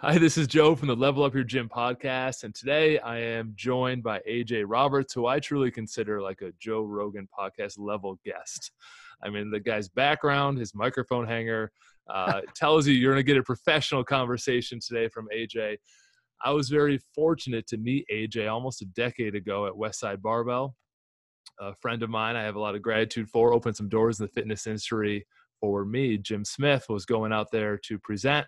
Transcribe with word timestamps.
Hi, 0.00 0.18
this 0.18 0.36
is 0.36 0.46
Joe 0.46 0.76
from 0.76 0.88
the 0.88 0.94
Level 0.94 1.24
Up 1.24 1.32
Your 1.32 1.42
Gym 1.42 1.70
podcast. 1.70 2.44
And 2.44 2.54
today 2.54 2.98
I 2.98 3.16
am 3.18 3.54
joined 3.56 4.02
by 4.02 4.20
AJ 4.28 4.64
Roberts, 4.66 5.14
who 5.14 5.24
I 5.24 5.40
truly 5.40 5.70
consider 5.70 6.20
like 6.20 6.42
a 6.42 6.52
Joe 6.58 6.82
Rogan 6.82 7.26
podcast 7.36 7.78
level 7.78 8.18
guest. 8.22 8.72
I 9.24 9.30
mean, 9.30 9.50
the 9.50 9.58
guy's 9.58 9.88
background, 9.88 10.58
his 10.58 10.74
microphone 10.74 11.26
hanger, 11.26 11.72
uh, 12.10 12.42
tells 12.54 12.86
you 12.86 12.92
you're 12.92 13.14
going 13.14 13.24
to 13.24 13.26
get 13.26 13.38
a 13.38 13.42
professional 13.42 14.04
conversation 14.04 14.80
today 14.86 15.08
from 15.08 15.28
AJ. 15.34 15.78
I 16.44 16.50
was 16.50 16.68
very 16.68 17.00
fortunate 17.14 17.66
to 17.68 17.78
meet 17.78 18.04
AJ 18.12 18.52
almost 18.52 18.82
a 18.82 18.86
decade 18.86 19.34
ago 19.34 19.66
at 19.66 19.72
Westside 19.72 20.20
Barbell. 20.20 20.76
A 21.58 21.74
friend 21.74 22.02
of 22.02 22.10
mine 22.10 22.36
I 22.36 22.42
have 22.42 22.56
a 22.56 22.60
lot 22.60 22.74
of 22.74 22.82
gratitude 22.82 23.30
for 23.30 23.54
opened 23.54 23.76
some 23.76 23.88
doors 23.88 24.20
in 24.20 24.26
the 24.26 24.32
fitness 24.32 24.66
industry 24.66 25.26
for 25.58 25.86
me. 25.86 26.18
Jim 26.18 26.44
Smith 26.44 26.84
was 26.90 27.06
going 27.06 27.32
out 27.32 27.50
there 27.50 27.78
to 27.86 27.98
present 27.98 28.46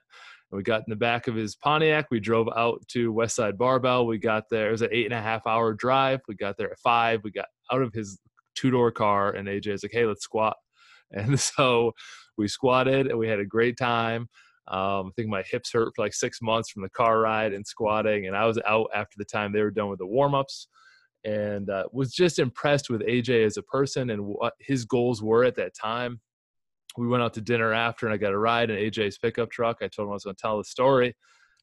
we 0.50 0.62
got 0.62 0.80
in 0.80 0.90
the 0.90 0.96
back 0.96 1.28
of 1.28 1.34
his 1.34 1.56
Pontiac. 1.56 2.06
We 2.10 2.20
drove 2.20 2.48
out 2.56 2.86
to 2.88 3.12
Westside 3.12 3.58
Barbell. 3.58 4.06
We 4.06 4.18
got 4.18 4.44
there. 4.50 4.68
It 4.68 4.72
was 4.72 4.82
an 4.82 4.88
eight 4.92 5.04
and 5.04 5.14
a 5.14 5.20
half 5.20 5.46
hour 5.46 5.74
drive. 5.74 6.20
We 6.26 6.36
got 6.36 6.56
there 6.56 6.70
at 6.70 6.78
five. 6.78 7.20
We 7.22 7.30
got 7.30 7.46
out 7.70 7.82
of 7.82 7.92
his 7.92 8.18
two 8.54 8.70
door 8.70 8.90
car, 8.90 9.30
and 9.32 9.46
AJ 9.46 9.72
was 9.72 9.82
like, 9.82 9.92
"Hey, 9.92 10.06
let's 10.06 10.22
squat." 10.22 10.56
And 11.10 11.40
so 11.40 11.92
we 12.36 12.48
squatted, 12.48 13.06
and 13.06 13.18
we 13.18 13.28
had 13.28 13.40
a 13.40 13.46
great 13.46 13.78
time. 13.78 14.28
Um, 14.68 15.06
I 15.06 15.10
think 15.16 15.28
my 15.30 15.42
hips 15.42 15.72
hurt 15.72 15.92
for 15.96 16.02
like 16.02 16.12
six 16.12 16.42
months 16.42 16.68
from 16.68 16.82
the 16.82 16.90
car 16.90 17.20
ride 17.20 17.54
and 17.54 17.66
squatting, 17.66 18.26
and 18.26 18.36
I 18.36 18.44
was 18.44 18.60
out 18.66 18.90
after 18.94 19.14
the 19.16 19.24
time 19.24 19.50
they 19.50 19.62
were 19.62 19.70
done 19.70 19.88
with 19.88 20.00
the 20.00 20.06
warm 20.06 20.34
ups, 20.34 20.68
and 21.24 21.70
uh, 21.70 21.84
was 21.92 22.12
just 22.12 22.38
impressed 22.38 22.90
with 22.90 23.00
AJ 23.00 23.46
as 23.46 23.56
a 23.56 23.62
person 23.62 24.10
and 24.10 24.22
what 24.26 24.52
his 24.60 24.84
goals 24.84 25.22
were 25.22 25.44
at 25.44 25.56
that 25.56 25.74
time 25.74 26.20
we 26.96 27.06
went 27.06 27.22
out 27.22 27.34
to 27.34 27.40
dinner 27.40 27.72
after 27.72 28.06
and 28.06 28.14
I 28.14 28.16
got 28.16 28.32
a 28.32 28.38
ride 28.38 28.70
in 28.70 28.76
AJ's 28.76 29.18
pickup 29.18 29.50
truck. 29.50 29.78
I 29.80 29.88
told 29.88 30.06
him 30.06 30.12
I 30.12 30.14
was 30.14 30.24
going 30.24 30.36
to 30.36 30.40
tell 30.40 30.58
the 30.58 30.64
story. 30.64 31.14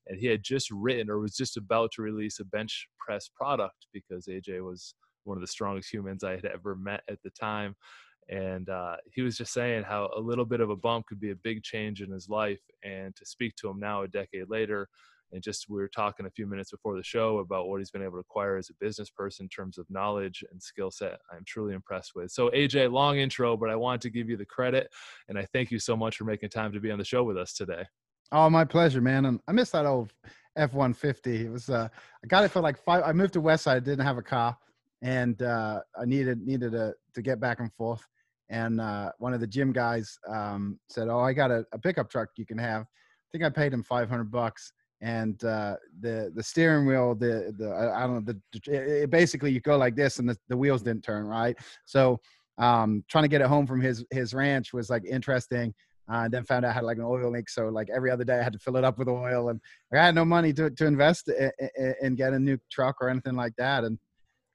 And 0.07 0.20
he 0.20 0.27
had 0.27 0.43
just 0.43 0.70
written 0.70 1.09
or 1.09 1.20
was 1.20 1.35
just 1.35 1.57
about 1.57 1.91
to 1.93 2.03
release 2.03 2.39
a 2.39 2.45
bench 2.45 2.88
press 3.00 3.30
product 3.35 3.88
because 3.91 4.27
AJ 4.27 4.63
was 4.63 4.94
one 5.23 5.35
of 5.35 5.41
the 5.41 5.47
strongest 5.47 5.91
humans 5.91 6.23
I 6.23 6.31
had 6.31 6.45
ever 6.45 6.75
met 6.75 7.02
at 7.09 7.17
the 7.23 7.31
time. 7.31 7.75
And 8.30 8.69
uh, 8.69 8.97
he 9.13 9.22
was 9.22 9.38
just 9.38 9.53
saying 9.53 9.83
how 9.83 10.09
a 10.16 10.19
little 10.19 10.45
bit 10.45 10.61
of 10.61 10.69
a 10.69 10.75
bump 10.75 11.08
could 11.08 11.19
be 11.19 11.31
a 11.31 11.35
big 11.35 11.63
change 11.63 12.02
in 12.02 12.11
his 12.11 12.30
life. 12.30 12.61
And 12.83 13.16
to 13.16 13.25
speak 13.25 13.55
to 13.57 13.69
him 13.69 13.80
now, 13.80 14.03
a 14.03 14.07
decade 14.07 14.50
later, 14.50 14.88
and 15.36 15.44
just 15.44 15.69
we 15.69 15.75
were 15.75 15.89
talking 15.89 16.25
a 16.25 16.31
few 16.31 16.47
minutes 16.47 16.72
before 16.72 16.95
the 16.95 17.03
show 17.03 17.39
about 17.39 17.67
what 17.67 17.80
he's 17.80 17.91
been 17.91 18.02
able 18.02 18.14
to 18.14 18.19
acquire 18.19 18.55
as 18.58 18.69
a 18.69 18.73
business 18.80 19.09
person 19.09 19.44
in 19.45 19.50
terms 19.50 19.78
of 19.78 19.86
knowledge 19.89 20.44
and 20.50 20.64
skill 20.64 20.89
set. 20.89 21.19
I'm 21.31 21.44
truly 21.45 21.73
impressed 21.75 22.14
with. 22.16 22.31
So 22.31 22.50
aj 22.50 22.91
long 22.91 23.17
intro 23.17 23.58
but 23.58 23.69
i 23.69 23.75
want 23.75 24.02
to 24.02 24.09
give 24.09 24.30
you 24.30 24.38
the 24.38 24.45
credit 24.45 24.91
and 25.28 25.38
i 25.38 25.45
thank 25.53 25.72
you 25.72 25.80
so 25.80 25.95
much 25.95 26.17
for 26.17 26.23
making 26.23 26.50
time 26.50 26.72
to 26.72 26.80
be 26.80 26.89
on 26.89 26.97
the 26.97 27.06
show 27.06 27.23
with 27.23 27.38
us 27.38 27.53
today. 27.53 27.83
Oh 28.31 28.50
my 28.50 28.63
pleasure 28.66 29.02
man 29.02 29.25
and 29.25 29.39
i 29.47 29.52
miss 29.52 29.72
that 29.72 29.86
old 29.86 30.13
f-150 30.56 31.28
it 31.45 31.50
was 31.50 31.69
uh 31.69 31.88
i 32.23 32.28
got 32.28 32.44
it 32.44 32.50
for 32.50 32.61
like 32.61 32.78
five 32.78 33.03
i 33.06 33.11
moved 33.11 33.33
to 33.33 33.41
west 33.41 33.66
side 33.66 33.83
didn't 33.83 34.06
have 34.06 34.17
a 34.17 34.22
car 34.22 34.58
and 35.02 35.41
uh 35.41 35.81
i 36.00 36.06
needed 36.06 36.41
needed 36.41 36.72
to 36.72 36.94
to 37.13 37.22
get 37.22 37.39
back 37.39 37.59
and 37.59 37.73
forth 37.73 38.08
and 38.50 38.80
uh 38.80 39.11
one 39.19 39.33
of 39.33 39.41
the 39.41 39.47
gym 39.47 39.72
guys 39.72 40.17
um 40.28 40.80
said 40.89 41.08
oh 41.09 41.19
i 41.19 41.33
got 41.33 41.52
a, 41.52 41.66
a 41.73 41.78
pickup 41.78 42.09
truck 42.09 42.30
you 42.38 42.45
can 42.45 42.58
have. 42.58 42.83
I 42.83 43.28
think 43.31 43.44
i 43.44 43.50
paid 43.50 43.73
him 43.73 43.83
500 43.83 44.31
bucks 44.31 44.72
and 45.01 45.43
uh, 45.43 45.75
the 46.01 46.31
the 46.35 46.43
steering 46.43 46.85
wheel, 46.85 47.15
the 47.15 47.53
the 47.57 47.93
I 47.95 48.01
don't 48.07 48.25
know, 48.25 48.33
the 48.33 49.03
it, 49.03 49.09
basically 49.09 49.51
you 49.51 49.59
go 49.59 49.77
like 49.77 49.95
this, 49.95 50.19
and 50.19 50.29
the, 50.29 50.38
the 50.47 50.57
wheels 50.57 50.81
didn't 50.81 51.03
turn 51.03 51.25
right. 51.25 51.57
So 51.85 52.19
um, 52.57 53.03
trying 53.09 53.23
to 53.23 53.27
get 53.27 53.41
it 53.41 53.47
home 53.47 53.67
from 53.67 53.81
his 53.81 54.05
his 54.11 54.33
ranch 54.33 54.73
was 54.73 54.89
like 54.89 55.03
interesting. 55.05 55.73
Uh, 56.07 56.25
and 56.25 56.31
then 56.31 56.45
found 56.45 56.63
out 56.63 56.69
I 56.69 56.73
had 56.73 56.83
like 56.83 56.97
an 56.97 57.03
oil 57.03 57.31
leak, 57.31 57.49
so 57.49 57.67
like 57.69 57.89
every 57.89 58.11
other 58.11 58.23
day 58.23 58.38
I 58.39 58.43
had 58.43 58.53
to 58.53 58.59
fill 58.59 58.77
it 58.77 58.83
up 58.83 58.99
with 58.99 59.07
oil, 59.07 59.49
and 59.49 59.59
like, 59.91 59.99
I 59.99 60.05
had 60.05 60.13
no 60.13 60.23
money 60.23 60.53
to 60.53 60.69
to 60.69 60.85
invest 60.85 61.29
in, 61.29 61.51
in, 61.77 61.95
in 62.01 62.16
get 62.16 62.33
a 62.33 62.39
new 62.39 62.59
truck 62.71 62.97
or 63.01 63.09
anything 63.09 63.35
like 63.35 63.53
that. 63.57 63.83
And 63.83 63.97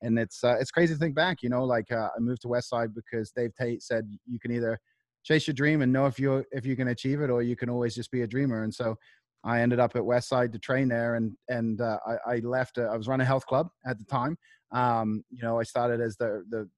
and 0.02 0.18
it's 0.18 0.44
uh, 0.44 0.56
it's 0.60 0.70
crazy 0.70 0.94
to 0.94 1.00
think 1.00 1.14
back, 1.14 1.42
you 1.42 1.48
know, 1.48 1.64
like 1.64 1.90
uh, 1.92 2.08
I 2.16 2.20
moved 2.20 2.42
to 2.42 2.48
Westside 2.48 2.94
because 2.94 3.32
Dave 3.32 3.50
Tate 3.60 3.82
said 3.82 4.08
you 4.26 4.38
can 4.38 4.52
either 4.52 4.78
chase 5.22 5.46
your 5.46 5.54
dream 5.54 5.82
and 5.82 5.92
know 5.92 6.06
if 6.06 6.18
you 6.18 6.44
if 6.52 6.64
you 6.64 6.76
can 6.76 6.88
achieve 6.88 7.20
it, 7.20 7.30
or 7.30 7.42
you 7.42 7.56
can 7.56 7.68
always 7.68 7.94
just 7.94 8.10
be 8.10 8.22
a 8.22 8.26
dreamer. 8.26 8.62
And 8.62 8.74
so 8.74 8.96
I 9.44 9.60
ended 9.60 9.80
up 9.80 9.96
at 9.96 10.02
Westside 10.02 10.52
to 10.52 10.58
train 10.58 10.88
there, 10.88 11.14
and 11.14 11.32
and 11.48 11.80
uh, 11.80 11.98
I, 12.06 12.34
I, 12.34 12.36
left. 12.38 12.78
A, 12.78 12.82
I 12.82 12.96
was 12.96 13.08
running 13.08 13.24
a 13.24 13.28
health 13.28 13.46
club 13.46 13.68
at 13.86 13.98
the 13.98 14.04
time. 14.04 14.36
Um, 14.72 15.24
you 15.30 15.42
know, 15.42 15.58
I 15.58 15.62
started 15.62 16.00
as 16.00 16.16
the 16.16 16.44
the 16.50 16.68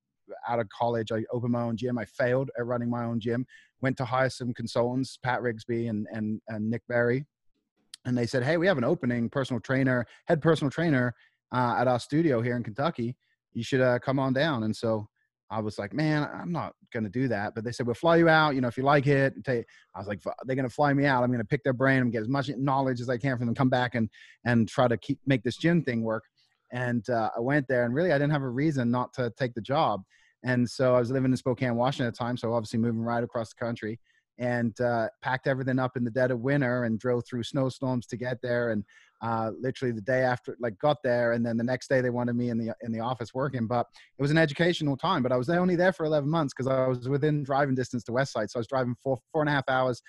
out 0.49 0.61
of 0.61 0.69
college. 0.69 1.11
I 1.13 1.25
opened 1.33 1.53
my 1.53 1.63
own 1.63 1.77
gym. 1.77 1.99
I 1.99 2.05
failed 2.05 2.51
at 2.59 2.67
running 2.67 2.89
my 2.89 3.05
own 3.05 3.21
gym. 3.21 3.45
Went 3.81 3.97
to 3.99 4.05
hire 4.05 4.31
some 4.31 4.55
consultants, 4.55 5.19
Pat 5.23 5.41
Rigsby 5.41 5.91
and 5.91 6.07
and 6.13 6.41
and 6.49 6.71
Nick 6.71 6.83
Berry, 6.89 7.27
and 8.05 8.17
they 8.17 8.27
said, 8.27 8.45
"Hey, 8.45 8.57
we 8.57 8.67
have 8.67 8.79
an 8.79 8.85
opening 8.85 9.29
personal 9.29 9.61
trainer, 9.61 10.07
head 10.27 10.41
personal 10.41 10.71
trainer 10.71 11.15
uh, 11.53 11.77
at 11.79 11.89
our 11.89 11.99
studio 11.99 12.41
here 12.43 12.57
in 12.57 12.63
Kentucky. 12.63 13.17
You 13.53 13.65
should 13.65 13.81
uh, 13.81 13.99
come 13.99 14.21
on 14.21 14.33
down." 14.33 14.63
And 14.63 14.75
so 14.75 15.09
I 15.53 15.61
was 15.61 15.79
like, 15.79 15.93
man, 15.93 16.27
I'm 16.33 16.51
not 16.51 16.73
going 16.95 17.05
to 17.05 17.11
do 17.11 17.29
that. 17.29 17.55
But 17.55 17.63
they 17.63 17.73
said, 17.73 17.85
we'll 17.87 17.95
fly 17.95 18.17
you 18.17 18.29
out. 18.29 18.55
You 18.55 18.63
know, 18.63 18.69
if 18.69 18.79
you 18.79 18.85
like 18.85 19.07
it, 19.07 19.35
I 19.47 19.65
was 19.99 20.09
like, 20.09 20.23
they're 20.45 20.57
going 20.57 20.69
to 20.69 20.75
fly 20.75 20.95
me 20.95 21.05
out. 21.05 21.23
I'm 21.23 21.29
going 21.29 21.41
to 21.41 21.47
pick 21.47 21.63
their 21.63 21.75
brain 21.75 22.01
and 22.01 22.11
get 22.11 22.23
as 22.23 22.29
much 22.29 22.51
knowledge 22.57 23.03
as 23.03 23.11
I 23.11 23.19
can 23.19 23.37
from 23.37 23.47
them, 23.47 23.55
come 23.55 23.69
back 23.69 23.95
and, 23.95 24.09
and 24.47 24.67
try 24.67 24.89
to 24.89 24.97
keep, 24.97 25.19
make 25.27 25.43
this 25.43 25.59
gym 25.59 25.83
thing 25.83 26.03
work. 26.03 26.25
And 26.73 27.09
uh, 27.11 27.29
I 27.37 27.41
went 27.41 27.69
there 27.69 27.85
and 27.85 27.95
really 27.95 28.13
I 28.13 28.19
didn't 28.19 28.33
have 28.33 28.43
a 28.43 28.49
reason 28.49 28.91
not 28.91 29.13
to 29.15 29.31
take 29.39 29.53
the 29.53 29.61
job. 29.61 30.01
And 30.43 30.69
so 30.69 30.95
I 30.97 30.99
was 30.99 31.11
living 31.11 31.31
in 31.31 31.37
Spokane, 31.37 31.77
Washington 31.77 32.07
at 32.07 32.15
the 32.15 32.19
time. 32.19 32.39
So 32.39 32.55
obviously 32.55 32.79
moving 32.79 33.03
right 33.03 33.23
across 33.23 33.51
the 33.51 33.63
country 33.63 34.01
and 34.39 34.79
uh, 34.81 35.09
packed 35.21 35.47
everything 35.47 35.79
up 35.79 35.97
in 35.97 36.05
the 36.05 36.11
dead 36.11 36.31
of 36.31 36.41
winter 36.41 36.85
and 36.85 36.99
drove 36.99 37.25
through 37.27 37.43
snowstorms 37.43 38.07
to 38.07 38.17
get 38.17 38.39
there. 38.43 38.71
And 38.71 38.85
uh, 39.23 39.51
literally 39.61 39.93
the 39.93 40.01
day 40.01 40.23
after, 40.23 40.57
like 40.61 40.79
got 40.79 40.99
there, 41.05 41.33
and 41.33 41.47
then 41.47 41.57
the 41.57 41.65
next 41.65 41.89
day 41.89 42.01
they 42.01 42.11
wanted 42.11 42.35
me 42.35 42.51
in 42.51 42.59
the 42.59 42.75
in 42.83 42.93
the 42.93 43.01
office 43.01 43.33
working. 43.33 43.67
But 43.67 43.87
it 44.19 44.23
was 44.23 44.31
an 44.31 44.39
educational 44.39 44.97
time. 44.97 45.23
But 45.23 45.33
I 45.33 45.37
was 45.37 45.49
only 45.49 45.77
there 45.77 45.93
for 45.93 46.05
11 46.05 46.29
months 46.29 46.53
because 46.57 46.71
I 46.71 46.87
was 46.89 47.09
within 47.09 47.45
driving 47.45 47.75
distance 47.75 48.03
to 48.05 48.13
Westside, 48.13 48.51
so 48.51 48.57
I 48.57 48.61
was 48.61 48.67
driving 48.67 48.97
four 49.03 49.19
four 49.33 49.43
and 49.43 49.49
a 49.49 49.53
half 49.53 49.69
hours 49.69 50.03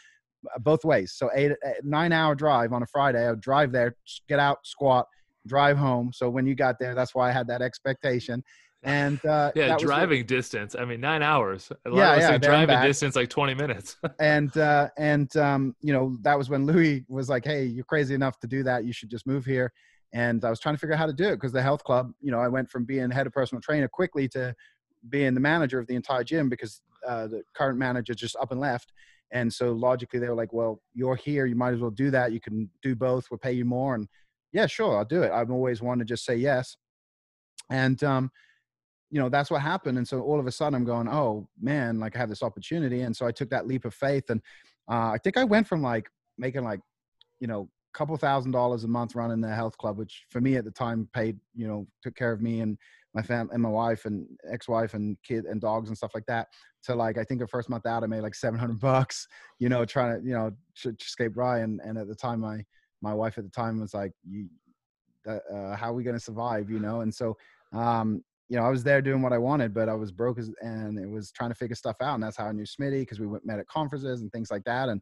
uh, 0.54 0.60
both 0.60 0.84
ways. 0.84 1.14
So 1.16 1.30
eight, 1.36 1.52
eight 1.66 1.84
nine 1.84 2.12
hour 2.12 2.36
drive 2.36 2.74
on 2.74 2.84
a 2.84 2.88
Friday. 2.88 3.26
I 3.26 3.30
would 3.30 3.42
drive 3.42 3.72
there, 3.72 3.96
get 4.28 4.40
out, 4.40 4.66
squat, 4.66 5.08
drive 5.48 5.78
home. 5.78 6.12
So 6.14 6.30
when 6.30 6.46
you 6.46 6.56
got 6.56 6.80
there, 6.80 6.96
that's 6.96 7.14
why 7.14 7.30
I 7.30 7.32
had 7.32 7.48
that 7.48 7.62
expectation. 7.62 8.44
And 8.84 9.24
uh, 9.26 9.52
yeah, 9.56 9.78
driving 9.78 10.20
what, 10.20 10.28
distance. 10.28 10.76
I 10.78 10.84
mean, 10.84 11.00
nine 11.00 11.24
hours. 11.24 11.72
A 11.86 11.90
lot 11.90 11.98
yeah, 11.98 12.32
yeah. 12.32 12.38
Driving 12.38 12.82
distance 12.82 13.16
like 13.16 13.30
twenty 13.30 13.54
minutes. 13.54 13.98
and 14.20 14.56
uh, 14.58 14.90
and 14.98 15.36
um, 15.38 15.76
you 15.82 15.94
know 15.94 16.18
that 16.22 16.38
was 16.38 16.50
when 16.50 16.66
Louie 16.66 17.06
was 17.08 17.30
like, 17.30 17.46
"Hey, 17.46 17.64
you're 17.64 17.86
crazy 17.86 18.14
enough 18.14 18.40
to 18.42 18.48
do 18.48 18.62
that. 18.64 18.84
You 18.84 18.92
should 18.92 19.10
just 19.10 19.26
move 19.26 19.46
here." 19.46 19.72
And 20.12 20.44
I 20.44 20.50
was 20.50 20.60
trying 20.60 20.76
to 20.76 20.80
figure 20.80 20.94
out 20.94 21.00
how 21.00 21.06
to 21.06 21.14
do 21.14 21.30
it 21.30 21.36
because 21.38 21.52
the 21.52 21.62
health 21.62 21.84
club, 21.84 22.12
you 22.22 22.30
know, 22.30 22.40
I 22.40 22.48
went 22.48 22.70
from 22.70 22.86
being 22.86 23.10
head 23.10 23.26
of 23.26 23.34
personal 23.34 23.62
trainer 23.62 23.88
quickly 23.88 24.28
to 24.30 24.54
being 25.10 25.34
the 25.34 25.40
manager 25.40 25.80
of 25.80 25.88
the 25.88 25.96
entire 25.96 26.24
gym 26.24 26.50
because 26.50 26.82
uh, 27.08 27.28
the 27.28 27.42
current 27.56 27.80
manager 27.80 28.14
just 28.14 28.36
up 28.36 28.52
and 28.52 28.60
left. 28.60 28.92
And 29.32 29.52
so 29.52 29.72
logically, 29.72 30.20
they 30.20 30.28
were 30.28 30.36
like, 30.36 30.52
"Well, 30.52 30.82
you're 30.94 31.16
here. 31.16 31.46
You 31.46 31.56
might 31.56 31.74
as 31.74 31.80
well 31.80 31.90
do 31.90 32.12
that. 32.12 32.34
You 32.34 32.42
can 32.42 32.70
do 32.82 32.96
both. 32.96 33.32
We'll 33.32 33.38
pay 33.38 33.54
you 33.54 33.66
more." 33.66 33.96
And 33.96 34.10
yeah, 34.52 34.68
sure, 34.68 34.98
I'll 34.98 35.06
do 35.06 35.24
it. 35.24 35.32
I've 35.32 35.52
always 35.52 35.82
wanted 35.82 36.08
to 36.08 36.14
just 36.14 36.26
say 36.26 36.36
yes. 36.36 36.76
And 37.70 38.04
um, 38.04 38.30
you 39.14 39.20
know 39.20 39.30
that's 39.30 39.52
what 39.52 39.62
happened 39.62 40.00
and 40.00 40.08
so 40.08 40.22
all 40.22 40.40
of 40.40 40.48
a 40.48 40.52
sudden 40.52 40.74
i'm 40.74 40.84
going 40.84 41.08
oh 41.08 41.48
man 41.62 42.00
like 42.00 42.16
i 42.16 42.20
have 42.20 42.30
this 42.30 42.42
opportunity 42.42 43.02
and 43.02 43.16
so 43.16 43.28
i 43.28 43.32
took 43.32 43.48
that 43.48 43.68
leap 43.68 43.86
of 43.86 43.94
faith 43.94 44.32
and 44.32 44.42
uh, 44.92 45.12
i 45.12 45.18
think 45.24 45.38
i 45.38 45.44
went 45.44 45.68
from 45.68 45.84
like 45.84 46.10
making 46.40 46.64
like 46.64 46.80
you 47.40 47.46
know 47.46 47.70
a 47.94 47.98
couple 47.98 48.18
thousand 48.18 48.52
dollars 48.52 48.86
a 48.86 48.88
month 48.88 49.14
running 49.14 49.40
the 49.40 49.54
health 49.54 49.78
club 49.78 50.00
which 50.00 50.26
for 50.32 50.42
me 50.42 50.56
at 50.56 50.66
the 50.66 50.72
time 50.72 51.08
paid 51.14 51.38
you 51.54 51.68
know 51.68 51.86
took 52.02 52.16
care 52.16 52.32
of 52.32 52.42
me 52.42 52.62
and 52.62 52.76
my 53.14 53.22
fam 53.22 53.48
and 53.54 53.62
my 53.62 53.70
wife 53.70 54.06
and 54.06 54.26
ex-wife 54.52 54.96
and 54.96 55.16
kid 55.24 55.46
and 55.46 55.62
dogs 55.62 55.90
and 55.90 55.98
stuff 55.98 56.16
like 56.16 56.26
that 56.26 56.48
to 56.82 56.96
like 56.96 57.20
i 57.20 57.24
think 57.24 57.40
the 57.40 57.48
first 57.48 57.70
month 57.70 57.86
out 57.86 58.04
i 58.04 58.08
made 58.08 58.22
like 58.22 58.34
700 58.34 58.80
bucks 58.80 59.28
you 59.60 59.70
know 59.70 59.86
trying 59.86 60.20
to 60.20 60.28
you 60.28 60.34
know 60.34 60.52
escape 61.00 61.38
ryan 61.38 61.80
and 61.86 62.00
at 62.00 62.08
the 62.08 62.16
time 62.16 62.40
my 62.40 62.66
my 63.04 63.14
wife 63.14 63.38
at 63.38 63.44
the 63.44 63.52
time 63.52 63.80
was 63.80 63.94
like 63.94 64.12
you 64.28 64.50
uh, 65.26 65.74
how 65.78 65.90
are 65.90 65.94
we 65.94 66.04
going 66.04 66.18
to 66.18 66.20
survive? 66.20 66.70
you 66.70 66.80
know 66.80 67.00
and 67.00 67.14
so 67.14 67.38
um, 67.72 68.22
you 68.54 68.60
know, 68.60 68.66
I 68.66 68.70
was 68.70 68.84
there 68.84 69.02
doing 69.02 69.24
what 69.24 69.34
I 69.34 69.40
wanted, 69.40 69.74
but 69.74 69.90
I 69.90 69.96
was 69.96 70.12
broke 70.12 70.38
as, 70.38 70.52
and 70.62 71.00
it 71.00 71.10
was 71.10 71.32
trying 71.32 71.50
to 71.50 71.56
figure 71.56 71.76
stuff 71.76 71.96
out. 72.04 72.14
And 72.14 72.22
that's 72.22 72.38
how 72.38 72.46
I 72.46 72.52
knew 72.52 72.66
Smitty 72.66 73.00
because 73.00 73.20
we 73.20 73.26
went 73.26 73.44
met 73.48 73.58
at 73.58 73.66
conferences 73.66 74.22
and 74.22 74.32
things 74.32 74.52
like 74.52 74.64
that. 74.66 74.90
And 74.90 75.02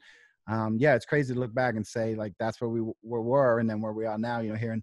um, 0.49 0.77
yeah, 0.79 0.95
it's 0.95 1.03
crazy 1.03 1.33
to 1.33 1.39
look 1.39 1.53
back 1.53 1.75
and 1.75 1.85
say 1.85 2.15
like 2.15 2.31
that's 2.39 2.61
where 2.61 2.69
we 2.69 2.79
were, 2.79 3.21
were 3.21 3.59
and 3.59 3.69
then 3.69 3.81
where 3.81 3.91
we 3.91 4.05
are 4.05 4.17
now. 4.17 4.39
You 4.39 4.51
know, 4.51 4.55
hearing 4.55 4.81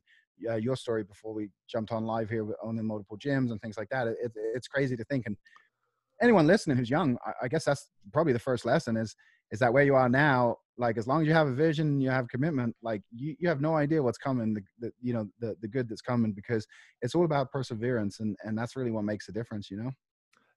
uh, 0.51 0.57
your 0.57 0.77
story 0.77 1.03
before 1.03 1.33
we 1.33 1.49
jumped 1.67 1.93
on 1.93 2.05
live 2.05 2.29
here 2.29 2.45
with 2.45 2.59
owning 2.63 2.85
multiple 2.85 3.17
gyms 3.17 3.53
and 3.53 3.61
things 3.63 3.79
like 3.79 3.89
that. 3.89 4.07
It, 4.07 4.19
it, 4.23 4.33
it's 4.55 4.69
crazy 4.69 4.99
to 4.99 5.05
think. 5.05 5.25
And 5.25 5.39
anyone 6.21 6.47
listening 6.47 6.77
who's 6.77 6.91
young, 6.91 7.17
I, 7.25 7.45
I 7.45 7.49
guess 7.49 7.65
that's 7.65 7.89
probably 8.13 8.35
the 8.35 8.39
first 8.39 8.67
lesson 8.67 8.99
is 8.99 9.17
is 9.51 9.59
that 9.59 9.73
where 9.73 9.85
you 9.85 9.95
are 9.95 10.09
now 10.09 10.57
like 10.79 10.97
as 10.97 11.07
long 11.07 11.21
as 11.21 11.27
you 11.27 11.35
have 11.35 11.49
a 11.49 11.55
vision 11.55 12.01
you 12.01 12.11
have 12.11 12.29
commitment 12.29 12.75
like 12.83 13.03
you, 13.15 13.35
you 13.39 13.49
have 13.49 13.61
no 13.61 13.75
idea 13.77 14.03
what's 14.03 14.19
coming 14.19 14.55
the, 14.55 14.63
the 14.79 14.93
you 15.03 15.13
know 15.13 15.29
the, 15.41 15.57
the 15.61 15.69
good 15.69 15.89
that's 15.89 16.01
coming 16.01 16.33
because 16.33 16.67
it's 17.03 17.15
all 17.15 17.25
about 17.25 17.51
perseverance 17.51 18.21
and 18.21 18.37
and 18.45 18.57
that's 18.57 18.77
really 18.77 18.91
what 18.91 19.05
makes 19.05 19.29
a 19.29 19.33
difference 19.33 19.71
you 19.71 19.77
know 19.77 19.91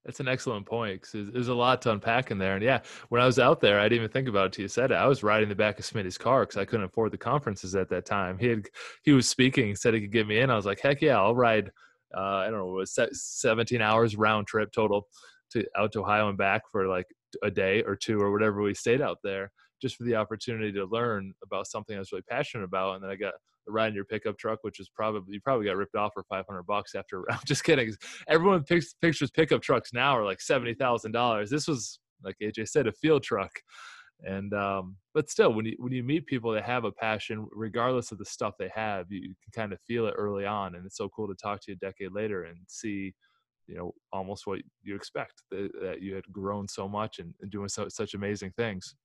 That's 0.05 0.19
an 0.19 0.27
excellent 0.27 0.65
point 0.65 1.01
because 1.01 1.31
there's 1.31 1.47
a 1.47 1.53
lot 1.53 1.81
to 1.83 1.91
unpack 1.91 2.31
in 2.31 2.39
there. 2.39 2.55
And 2.55 2.63
yeah, 2.63 2.79
when 3.09 3.21
I 3.21 3.25
was 3.27 3.37
out 3.37 3.61
there, 3.61 3.79
I 3.79 3.83
didn't 3.83 3.99
even 3.99 4.09
think 4.09 4.27
about 4.27 4.47
it 4.47 4.53
till 4.53 4.63
you 4.63 4.67
said 4.67 4.89
it. 4.89 4.95
I 4.95 5.05
was 5.05 5.21
riding 5.21 5.47
the 5.47 5.53
back 5.55 5.77
of 5.77 5.85
Smitty's 5.85 6.17
car 6.17 6.41
because 6.41 6.57
I 6.57 6.65
couldn't 6.65 6.87
afford 6.87 7.11
the 7.11 7.19
conferences 7.19 7.75
at 7.75 7.87
that 7.89 8.05
time. 8.05 8.39
He 8.39 8.47
had 8.47 8.65
he 9.03 9.11
was 9.11 9.29
speaking, 9.29 9.75
said 9.75 9.93
he 9.93 10.01
could 10.01 10.11
get 10.11 10.27
me 10.27 10.39
in. 10.39 10.49
I 10.49 10.55
was 10.55 10.65
like, 10.65 10.79
heck 10.79 11.03
yeah, 11.03 11.19
I'll 11.19 11.35
ride. 11.35 11.71
Uh, 12.17 12.19
I 12.19 12.45
don't 12.45 12.57
know, 12.57 12.79
it 12.79 12.87
was 12.97 12.99
17 13.13 13.79
hours 13.79 14.15
round 14.15 14.47
trip 14.47 14.71
total 14.71 15.07
to 15.51 15.63
out 15.77 15.91
to 15.93 16.01
Ohio 16.01 16.29
and 16.29 16.37
back 16.37 16.63
for 16.71 16.87
like 16.87 17.05
a 17.43 17.51
day 17.51 17.83
or 17.83 17.95
two 17.95 18.19
or 18.19 18.31
whatever 18.31 18.61
we 18.61 18.73
stayed 18.73 19.01
out 19.01 19.17
there, 19.23 19.51
just 19.81 19.95
for 19.95 20.03
the 20.03 20.15
opportunity 20.15 20.71
to 20.71 20.85
learn 20.85 21.33
about 21.43 21.67
something 21.67 21.95
I 21.95 21.99
was 21.99 22.11
really 22.11 22.23
passionate 22.29 22.63
about. 22.63 22.95
And 22.95 23.03
then 23.03 23.11
I 23.11 23.15
got 23.15 23.33
a 23.67 23.71
ride 23.71 23.89
in 23.89 23.95
your 23.95 24.05
pickup 24.05 24.37
truck, 24.37 24.59
which 24.63 24.79
is 24.79 24.89
probably 24.89 25.33
you 25.33 25.41
probably 25.41 25.65
got 25.65 25.77
ripped 25.77 25.95
off 25.95 26.13
for 26.13 26.23
five 26.23 26.45
hundred 26.47 26.63
bucks 26.63 26.95
after. 26.95 27.29
I'm 27.31 27.39
just 27.45 27.63
kidding. 27.63 27.93
Everyone 28.27 28.63
picks, 28.63 28.93
pictures 28.95 29.31
pickup 29.31 29.61
trucks 29.61 29.93
now 29.93 30.17
are 30.17 30.25
like 30.25 30.41
seventy 30.41 30.73
thousand 30.73 31.11
dollars. 31.11 31.49
This 31.49 31.67
was 31.67 31.99
like 32.23 32.35
AJ 32.41 32.69
said, 32.69 32.87
a 32.87 32.91
field 32.91 33.23
truck. 33.23 33.51
And 34.23 34.53
um, 34.53 34.97
but 35.15 35.29
still, 35.29 35.51
when 35.53 35.65
you 35.65 35.75
when 35.79 35.91
you 35.91 36.03
meet 36.03 36.27
people 36.27 36.51
that 36.51 36.63
have 36.63 36.83
a 36.83 36.91
passion, 36.91 37.47
regardless 37.51 38.11
of 38.11 38.19
the 38.19 38.25
stuff 38.25 38.53
they 38.59 38.69
have, 38.73 39.07
you, 39.09 39.19
you 39.19 39.35
can 39.43 39.51
kind 39.53 39.73
of 39.73 39.79
feel 39.87 40.05
it 40.05 40.13
early 40.15 40.45
on, 40.45 40.75
and 40.75 40.85
it's 40.85 40.97
so 40.97 41.09
cool 41.09 41.27
to 41.27 41.33
talk 41.33 41.59
to 41.61 41.71
you 41.71 41.77
a 41.81 41.85
decade 41.85 42.11
later 42.11 42.43
and 42.43 42.57
see 42.67 43.13
you 43.67 43.75
know 43.75 43.93
almost 44.11 44.47
what 44.47 44.59
you 44.83 44.95
expect 44.95 45.43
that, 45.51 45.69
that 45.81 46.01
you 46.01 46.15
had 46.15 46.23
grown 46.31 46.67
so 46.67 46.87
much 46.87 47.19
and, 47.19 47.33
and 47.41 47.51
doing 47.51 47.69
so, 47.69 47.87
such 47.89 48.13
amazing 48.13 48.51
things 48.57 48.95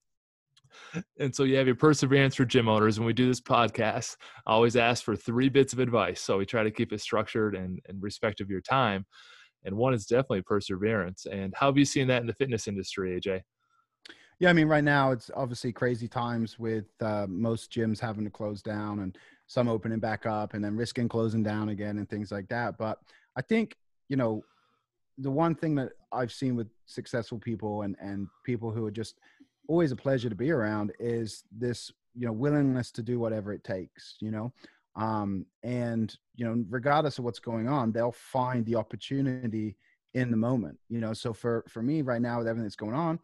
and 1.19 1.35
so 1.35 1.44
you 1.44 1.56
have 1.56 1.67
your 1.67 1.76
perseverance 1.76 2.35
for 2.35 2.44
gym 2.44 2.69
owners. 2.69 2.99
When 2.99 3.06
we 3.06 3.12
do 3.12 3.29
this 3.29 3.41
podcast, 3.41 4.17
I 4.47 4.53
always 4.53 4.76
ask 4.76 5.05
for 5.05 5.17
three 5.17 5.49
bits 5.49 5.73
of 5.73 5.79
advice. 5.79 6.20
So 6.20 6.38
we 6.38 6.47
try 6.47 6.62
to 6.62 6.70
keep 6.70 6.93
it 6.93 7.00
structured 7.00 7.55
and, 7.55 7.81
in 7.88 8.00
respect 8.00 8.41
of 8.41 8.50
your 8.50 8.61
time. 8.61 9.06
And 9.64 9.76
one 9.76 9.94
is 9.94 10.06
definitely 10.06 10.43
perseverance. 10.43 11.26
And 11.31 11.53
how 11.56 11.67
have 11.67 11.79
you 11.79 11.85
seen 11.85 12.06
that 12.08 12.20
in 12.20 12.26
the 12.26 12.35
fitness 12.35 12.69
industry, 12.69 13.20
AJ? 13.20 13.41
Yeah, 14.38 14.50
I 14.50 14.53
mean, 14.53 14.69
right 14.69 14.85
now 14.85 15.12
it's 15.12 15.31
obviously 15.35 15.73
crazy 15.73 16.08
times 16.08 16.58
with 16.58 16.85
uh, 17.00 17.26
most 17.29 17.73
gyms 17.73 17.99
having 17.99 18.25
to 18.25 18.31
close 18.31 18.62
down 18.62 19.00
and 19.00 19.17
some 19.47 19.67
opening 19.67 19.99
back 19.99 20.26
up 20.26 20.53
and 20.55 20.62
then 20.62 20.76
risking 20.76 21.08
closing 21.08 21.43
down 21.43 21.70
again 21.70 21.99
and 21.99 22.08
things 22.08 22.31
like 22.31 22.47
that. 22.49 22.76
But 22.76 22.99
I 23.37 23.43
think, 23.43 23.76
you 24.08 24.17
know, 24.17 24.44
the 25.19 25.31
one 25.31 25.55
thing 25.55 25.75
that 25.76 25.93
I've 26.12 26.32
seen 26.32 26.56
with 26.56 26.69
successful 26.85 27.38
people 27.38 27.82
and, 27.82 27.97
and 28.00 28.29
people 28.44 28.70
who 28.70 28.85
are 28.85 28.91
just– 28.91 29.19
always 29.69 29.93
a 29.93 29.97
pleasure 29.97 30.29
to 30.29 30.35
be 30.35 30.50
around 30.50 30.93
is 30.99 31.44
this 31.56 31.93
you 32.14 32.26
know 32.26 32.32
willingness 32.32 32.91
to 32.91 33.03
do 33.03 33.19
whatever 33.19 33.53
it 33.53 33.64
takes 33.64 34.17
you 34.20 34.31
know? 34.31 34.53
Um, 34.94 35.44
and 35.62 36.17
you 36.37 36.47
know 36.47 36.64
regardless 36.70 37.19
of 37.19 37.25
what's 37.25 37.38
going 37.38 37.69
on 37.69 37.93
they'll 37.93 38.12
find 38.12 38.64
the 38.64 38.76
opportunity 38.76 39.76
in 40.14 40.31
the 40.31 40.37
moment 40.37 40.79
you 40.88 41.00
know? 41.00 41.12
So 41.12 41.32
for 41.32 41.64
for 41.69 41.82
me 41.82 42.03
right 42.03 42.23
now 42.23 42.38
with 42.38 42.49
everything 42.49 42.64
that's 42.64 42.76
going 42.76 42.94
on 42.94 43.19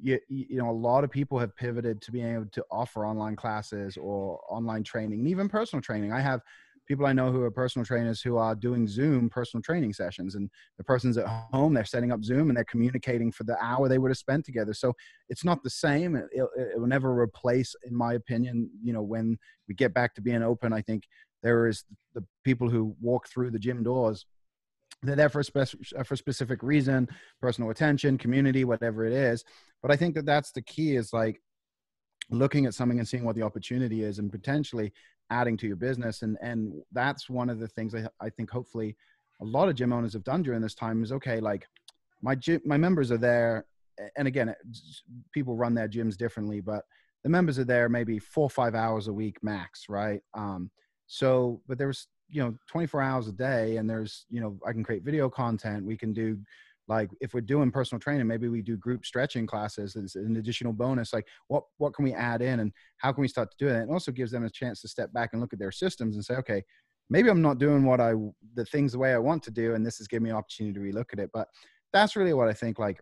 you, 0.00 0.18
you 0.28 0.58
know 0.58 0.70
a 0.70 0.72
lot 0.72 1.04
of 1.04 1.10
people 1.10 1.38
have 1.38 1.56
pivoted 1.56 2.00
to 2.02 2.12
being 2.12 2.34
able 2.34 2.46
to 2.46 2.64
offer 2.70 3.06
online 3.06 3.36
classes 3.36 3.96
or 3.96 4.40
online 4.48 4.82
training 4.82 5.20
and 5.20 5.28
even 5.28 5.48
personal 5.48 5.82
training. 5.82 6.12
I 6.12 6.20
have 6.20 6.40
people 6.88 7.06
I 7.06 7.12
know 7.12 7.30
who 7.30 7.42
are 7.42 7.50
personal 7.50 7.84
trainers 7.84 8.22
who 8.22 8.38
are 8.38 8.54
doing 8.54 8.88
Zoom 8.88 9.28
personal 9.28 9.62
training 9.62 9.92
sessions, 9.92 10.34
and 10.34 10.50
the 10.78 10.84
person's 10.84 11.18
at 11.18 11.26
home, 11.26 11.74
they're 11.74 11.84
setting 11.84 12.10
up 12.10 12.24
Zoom 12.24 12.48
and 12.48 12.56
they're 12.56 12.64
communicating 12.64 13.30
for 13.30 13.44
the 13.44 13.56
hour 13.62 13.88
they 13.88 13.98
would 13.98 14.10
have 14.10 14.18
spent 14.18 14.44
together. 14.44 14.72
So 14.72 14.94
it's 15.28 15.44
not 15.44 15.62
the 15.62 15.70
same. 15.70 16.16
It, 16.16 16.24
it, 16.32 16.48
it 16.56 16.80
will 16.80 16.88
never 16.88 17.12
replace, 17.12 17.76
in 17.84 17.94
my 17.94 18.14
opinion. 18.14 18.70
You 18.82 18.94
know, 18.94 19.02
when 19.02 19.36
we 19.68 19.74
get 19.74 19.92
back 19.92 20.14
to 20.14 20.22
being 20.22 20.42
open, 20.42 20.72
I 20.72 20.80
think 20.80 21.04
there 21.42 21.66
is 21.68 21.84
the 22.14 22.24
people 22.44 22.70
who 22.70 22.96
walk 23.00 23.28
through 23.28 23.50
the 23.50 23.58
gym 23.58 23.82
doors 23.82 24.24
they're 25.02 25.14
there 25.14 25.28
for 25.28 25.40
a, 25.40 25.44
spec- 25.44 25.68
uh, 25.96 26.02
for 26.02 26.14
a 26.14 26.16
specific 26.16 26.60
reason 26.62 27.06
personal 27.40 27.70
attention 27.70 28.18
community 28.18 28.64
whatever 28.64 29.04
it 29.04 29.12
is 29.12 29.44
but 29.80 29.92
i 29.92 29.96
think 29.96 30.12
that 30.14 30.26
that's 30.26 30.50
the 30.50 30.62
key 30.62 30.96
is 30.96 31.12
like 31.12 31.40
looking 32.30 32.66
at 32.66 32.74
something 32.74 32.98
and 32.98 33.06
seeing 33.06 33.24
what 33.24 33.36
the 33.36 33.42
opportunity 33.42 34.02
is 34.02 34.18
and 34.18 34.30
potentially 34.32 34.92
adding 35.30 35.56
to 35.56 35.66
your 35.66 35.76
business 35.76 36.22
and 36.22 36.36
and 36.40 36.72
that's 36.92 37.28
one 37.28 37.50
of 37.50 37.58
the 37.58 37.68
things 37.68 37.94
I, 37.94 38.06
I 38.20 38.30
think 38.30 38.50
hopefully 38.50 38.96
a 39.40 39.44
lot 39.44 39.68
of 39.68 39.74
gym 39.74 39.92
owners 39.92 40.14
have 40.14 40.24
done 40.24 40.42
during 40.42 40.60
this 40.60 40.74
time 40.74 41.02
is 41.02 41.12
okay 41.12 41.40
like 41.40 41.66
my 42.22 42.34
gym 42.34 42.60
my 42.64 42.76
members 42.76 43.12
are 43.12 43.18
there 43.18 43.66
and 44.16 44.26
again 44.26 44.54
people 45.32 45.56
run 45.56 45.74
their 45.74 45.88
gyms 45.88 46.16
differently 46.16 46.60
but 46.60 46.84
the 47.24 47.28
members 47.28 47.58
are 47.58 47.64
there 47.64 47.88
maybe 47.88 48.18
four 48.18 48.44
or 48.44 48.50
five 48.50 48.74
hours 48.74 49.08
a 49.08 49.12
week 49.12 49.36
max 49.42 49.86
right? 49.88 50.20
Um 50.34 50.70
so 51.06 51.60
but 51.66 51.78
there's 51.78 52.08
you 52.28 52.42
know 52.42 52.54
24 52.68 53.00
hours 53.00 53.28
a 53.28 53.32
day 53.32 53.78
and 53.78 53.88
there's 53.88 54.26
you 54.28 54.40
know 54.40 54.58
i 54.66 54.72
can 54.72 54.84
create 54.84 55.02
video 55.02 55.28
content 55.30 55.84
we 55.84 55.96
can 55.96 56.12
do 56.12 56.38
like 56.88 57.10
if 57.20 57.34
we're 57.34 57.40
doing 57.40 57.70
personal 57.70 58.00
training 58.00 58.26
maybe 58.26 58.48
we 58.48 58.62
do 58.62 58.76
group 58.76 59.04
stretching 59.04 59.46
classes 59.46 59.94
as 59.94 60.16
an 60.16 60.36
additional 60.36 60.72
bonus 60.72 61.12
like 61.12 61.26
what 61.48 61.62
what 61.76 61.94
can 61.94 62.04
we 62.04 62.12
add 62.12 62.42
in 62.42 62.60
and 62.60 62.72
how 62.96 63.12
can 63.12 63.20
we 63.20 63.28
start 63.28 63.50
to 63.50 63.56
do 63.58 63.68
it 63.68 63.76
and 63.76 63.90
also 63.90 64.10
gives 64.10 64.32
them 64.32 64.44
a 64.44 64.50
chance 64.50 64.80
to 64.80 64.88
step 64.88 65.12
back 65.12 65.30
and 65.32 65.40
look 65.40 65.52
at 65.52 65.58
their 65.58 65.72
systems 65.72 66.16
and 66.16 66.24
say 66.24 66.34
okay 66.34 66.62
maybe 67.10 67.28
i'm 67.28 67.42
not 67.42 67.58
doing 67.58 67.84
what 67.84 68.00
i 68.00 68.12
the 68.54 68.64
things 68.64 68.92
the 68.92 68.98
way 68.98 69.12
i 69.12 69.18
want 69.18 69.42
to 69.42 69.50
do 69.50 69.74
and 69.74 69.84
this 69.84 70.00
is 70.00 70.08
giving 70.08 70.24
me 70.24 70.30
an 70.30 70.36
opportunity 70.36 70.74
to 70.74 70.80
relook 70.80 71.12
at 71.12 71.18
it. 71.18 71.30
But 71.32 71.48
that's 71.92 72.16
really 72.16 72.34
what 72.34 72.48
i 72.48 72.52
think 72.52 72.78
like 72.78 73.00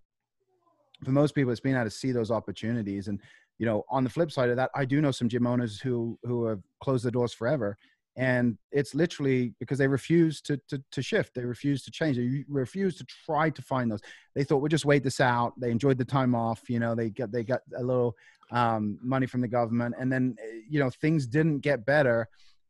for 1.04 1.10
most 1.10 1.34
people 1.34 1.50
it's 1.52 1.60
being 1.60 1.76
able 1.76 1.84
to 1.84 1.90
see 1.90 2.10
those 2.12 2.30
opportunities. 2.30 3.08
And 3.08 3.20
you 3.58 3.66
know 3.66 3.84
on 3.90 4.04
the 4.04 4.10
flip 4.10 4.30
side 4.30 4.50
of 4.50 4.56
that 4.56 4.70
i 4.74 4.84
do 4.84 5.00
know 5.00 5.10
some 5.10 5.28
gym 5.28 5.46
owners 5.46 5.80
who 5.80 6.18
who 6.24 6.44
have 6.44 6.60
closed 6.80 7.04
the 7.04 7.10
doors 7.10 7.32
forever 7.32 7.76
and 8.16 8.56
it's 8.72 8.94
literally 8.94 9.52
because 9.60 9.78
they 9.78 9.86
refuse 9.86 10.40
to, 10.40 10.58
to, 10.68 10.82
to 10.90 11.02
shift 11.02 11.34
they 11.34 11.44
refuse 11.44 11.82
to 11.84 11.90
change 11.90 12.16
they 12.16 12.44
refuse 12.48 12.96
to 12.96 13.04
try 13.24 13.50
to 13.50 13.62
find 13.62 13.90
those 13.90 14.00
they 14.34 14.42
thought 14.42 14.58
we'll 14.58 14.68
just 14.68 14.84
wait 14.84 15.04
this 15.04 15.20
out 15.20 15.52
they 15.58 15.70
enjoyed 15.70 15.98
the 15.98 16.04
time 16.04 16.34
off 16.34 16.62
you 16.68 16.78
know 16.78 16.94
they 16.94 17.10
got 17.10 17.30
they 17.30 17.44
got 17.44 17.60
a 17.76 17.82
little 17.82 18.14
um, 18.52 18.98
money 19.02 19.26
from 19.26 19.40
the 19.40 19.48
government 19.48 19.94
and 19.98 20.10
then 20.10 20.36
eh, 20.42 20.60
you 20.68 20.80
know 20.80 20.90
things 20.90 21.26
didn't 21.26 21.58
get 21.60 21.84
better 21.84 22.26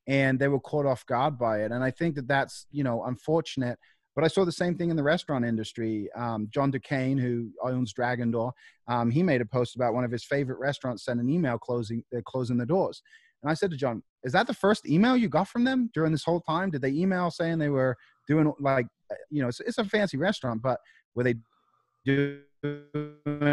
and 0.08 0.38
they 0.38 0.48
were 0.48 0.60
caught 0.60 0.87
off 0.87 1.06
guard 1.06 1.38
by 1.38 1.62
it 1.62 1.70
and 1.70 1.84
i 1.84 1.90
think 1.90 2.14
that 2.14 2.26
that's 2.26 2.66
you 2.70 2.82
know 2.82 3.04
unfortunate 3.04 3.78
but 4.16 4.25
I 4.25 4.28
saw 4.28 4.46
the 4.46 4.52
same 4.52 4.76
thing 4.76 4.88
in 4.88 4.96
the 4.96 5.02
restaurant 5.02 5.44
industry. 5.44 6.08
Um, 6.16 6.49
John 6.50 6.70
Du 6.70 6.81
Cane, 6.81 7.19
who 7.19 7.50
owns 7.62 7.92
Dragon 7.92 8.31
Door, 8.31 8.54
um, 8.88 9.10
he 9.10 9.22
made 9.22 9.42
a 9.42 9.44
post 9.44 9.76
about 9.76 9.92
one 9.92 10.04
of 10.04 10.10
his 10.10 10.25
favorite 10.25 10.58
restaurants 10.58 11.04
sent 11.04 11.20
an 11.20 11.28
email 11.28 11.58
closing 11.58 12.02
uh, 12.16 12.22
closing 12.25 12.56
the 12.56 12.64
doors. 12.64 13.02
And 13.42 13.50
I 13.50 13.54
said 13.54 13.70
to 13.70 13.76
John, 13.76 14.02
"Is 14.26 14.32
that 14.32 14.49
the 14.49 14.55
first 14.55 14.88
email 14.88 15.17
you 15.17 15.28
got 15.28 15.46
from 15.46 15.62
them 15.62 15.88
during 15.94 16.11
this 16.11 16.25
whole 16.25 16.40
time? 16.40 16.70
Did 16.70 16.82
they 16.82 16.90
email 16.90 17.31
saying 17.31 17.58
they 17.58 17.69
were 17.69 17.96
doing 18.26 18.52
like, 18.58 18.87
uh, 19.11 19.14
you 19.31 19.40
know, 19.40 19.49
it's, 19.49 19.61
it's 19.61 19.78
a 19.78 19.84
fancy 19.84 20.17
restaurant, 20.17 20.61
but 20.61 20.81
were 21.14 21.23
they 21.23 21.37
doing 22.05 22.43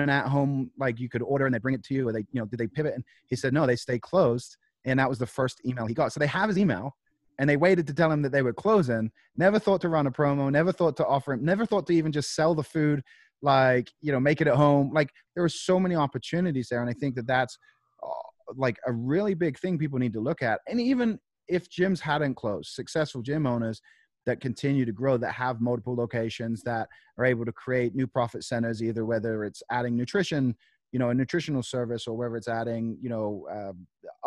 at 0.10 0.26
home 0.26 0.72
like 0.80 1.00
you 1.00 1.10
could 1.10 1.22
order 1.22 1.46
and 1.46 1.54
they 1.54 1.60
bring 1.60 1.76
it 1.76 1.84
to 1.84 1.94
you? 1.94 2.10
Or 2.10 2.12
they, 2.12 2.26
you 2.32 2.42
know, 2.42 2.46
did 2.46 2.58
they 2.58 2.66
pivot?" 2.68 2.96
And 2.96 3.04
he 3.28 3.36
said, 3.36 3.54
"No, 3.54 3.68
they 3.68 3.76
stay 3.76 4.00
closed." 4.00 4.58
And 4.86 5.00
that 5.00 5.08
was 5.08 5.20
the 5.20 5.28
first 5.28 5.62
email 5.66 5.86
he 5.86 5.94
got. 5.94 6.12
So 6.12 6.20
they 6.20 6.28
have 6.28 6.50
his 6.50 6.58
email, 6.58 6.98
and 7.38 7.48
they 7.48 7.56
waited 7.56 7.86
to 7.88 7.94
tell 7.94 8.12
him 8.12 8.24
that 8.24 8.32
they 8.32 8.42
were 8.42 8.52
closing. 8.52 9.12
Never 9.38 9.60
thought 9.60 9.82
to 9.82 9.90
run 9.90 10.08
a 10.08 10.12
promo. 10.12 10.52
Never 10.52 10.72
thought 10.72 10.98
to 10.98 11.06
offer 11.06 11.34
him. 11.34 11.46
Never 11.46 11.68
thought 11.68 11.86
to 11.88 11.94
even 11.94 12.12
just 12.12 12.34
sell 12.36 12.56
the 12.56 12.64
food, 12.64 13.04
like 13.44 13.92
you 14.02 14.12
know, 14.12 14.20
make 14.20 14.42
it 14.42 14.48
at 14.48 14.56
home. 14.56 14.92
Like 14.92 15.12
there 15.36 15.44
were 15.44 15.50
so 15.50 15.80
many 15.80 15.96
opportunities 15.96 16.70
there, 16.70 16.82
and 16.82 16.90
I 16.90 16.94
think 16.94 17.14
that 17.14 17.28
that's 17.28 17.60
uh, 18.02 18.08
like 18.56 18.78
a 18.88 18.92
really 18.92 19.34
big 19.34 19.58
thing 19.60 19.78
people 19.78 20.00
need 20.00 20.14
to 20.14 20.20
look 20.22 20.42
at. 20.42 20.62
And 20.68 20.80
even 20.80 21.20
if 21.48 21.70
gyms 21.70 22.00
hadn't 22.00 22.36
closed, 22.36 22.70
successful 22.74 23.22
gym 23.22 23.46
owners 23.46 23.82
that 24.26 24.40
continue 24.40 24.86
to 24.86 24.92
grow, 24.92 25.18
that 25.18 25.34
have 25.34 25.62
multiple 25.62 25.96
locations, 25.96 26.64
that 26.64 26.88
are 27.18 27.26
able 27.26 27.46
to 27.46 27.52
create 27.52 27.96
new 27.96 28.08
profit 28.08 28.44
centers, 28.44 28.82
either 28.82 29.06
whether 29.06 29.44
it's 29.44 29.62
adding 29.70 29.98
nutrition, 29.98 30.56
you 30.92 31.00
know, 31.00 31.10
a 31.10 31.14
nutritional 31.14 31.64
service, 31.64 32.08
or 32.08 32.16
whether 32.16 32.38
it's 32.38 32.48
adding, 32.48 32.98
you 33.02 33.10
know, 33.10 33.46
uh, 33.52 33.74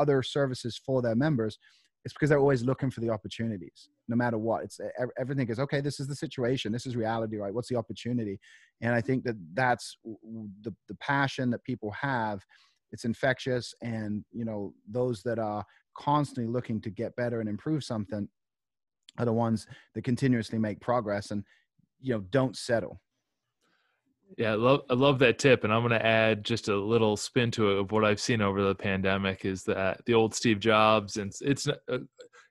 other 0.00 0.22
services 0.22 0.80
for 0.84 1.00
their 1.00 1.14
members. 1.14 1.58
It's 2.04 2.12
because 2.12 2.28
they're 2.28 2.38
always 2.38 2.62
looking 2.62 2.90
for 2.90 3.00
the 3.00 3.10
opportunities, 3.10 3.88
no 4.06 4.14
matter 4.14 4.38
what. 4.38 4.62
It's 4.62 4.78
everything 5.18 5.48
is 5.48 5.58
okay. 5.58 5.80
This 5.80 5.98
is 5.98 6.06
the 6.06 6.14
situation. 6.14 6.70
This 6.70 6.86
is 6.86 6.94
reality, 6.94 7.36
right? 7.36 7.52
What's 7.52 7.68
the 7.68 7.76
opportunity? 7.76 8.38
And 8.80 8.94
I 8.94 9.00
think 9.00 9.24
that 9.24 9.34
that's 9.54 9.96
the 10.04 10.72
the 10.86 10.94
passion 11.00 11.50
that 11.50 11.64
people 11.64 11.90
have 11.92 12.44
it's 12.96 13.04
infectious 13.04 13.74
and 13.82 14.24
you 14.32 14.46
know 14.46 14.72
those 14.90 15.22
that 15.22 15.38
are 15.38 15.62
constantly 15.94 16.50
looking 16.50 16.80
to 16.80 16.88
get 16.88 17.14
better 17.14 17.40
and 17.40 17.48
improve 17.48 17.84
something 17.84 18.26
are 19.18 19.26
the 19.26 19.32
ones 19.32 19.66
that 19.94 20.02
continuously 20.02 20.58
make 20.58 20.80
progress 20.80 21.30
and 21.30 21.44
you 22.00 22.14
know 22.14 22.20
don't 22.30 22.56
settle 22.56 22.98
yeah, 24.38 24.52
I 24.52 24.54
love 24.54 24.80
I 24.90 24.94
love 24.94 25.20
that 25.20 25.38
tip, 25.38 25.62
and 25.62 25.72
I'm 25.72 25.82
going 25.82 25.92
to 25.92 26.04
add 26.04 26.42
just 26.42 26.66
a 26.66 26.74
little 26.74 27.16
spin 27.16 27.52
to 27.52 27.70
it 27.70 27.78
of 27.78 27.92
what 27.92 28.04
I've 28.04 28.18
seen 28.18 28.42
over 28.42 28.60
the 28.60 28.74
pandemic 28.74 29.44
is 29.44 29.62
that 29.64 30.04
the 30.04 30.14
old 30.14 30.34
Steve 30.34 30.58
Jobs, 30.58 31.16
and 31.16 31.32
it's 31.42 31.68
uh, 31.68 31.98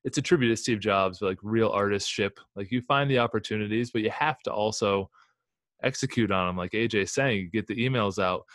it's 0.05 0.17
attributed 0.17 0.55
to 0.55 0.63
Steve 0.63 0.79
Jobs, 0.79 1.21
like 1.21 1.37
real 1.43 1.69
artistship. 1.69 2.37
Like 2.55 2.71
you 2.71 2.79
find 2.79 3.11
the 3.11 3.19
opportunities, 3.19 3.91
but 3.91 4.03
you 4.03 4.09
have 4.09 4.41
to 4.43 4.53
also 4.53 5.09
execute 5.83 6.31
on 6.31 6.47
them. 6.47 6.55
Like 6.55 6.71
AJ 6.71 7.09
saying, 7.09 7.49
get 7.51 7.67
the 7.67 7.75
emails 7.75 8.23
out 8.23 8.45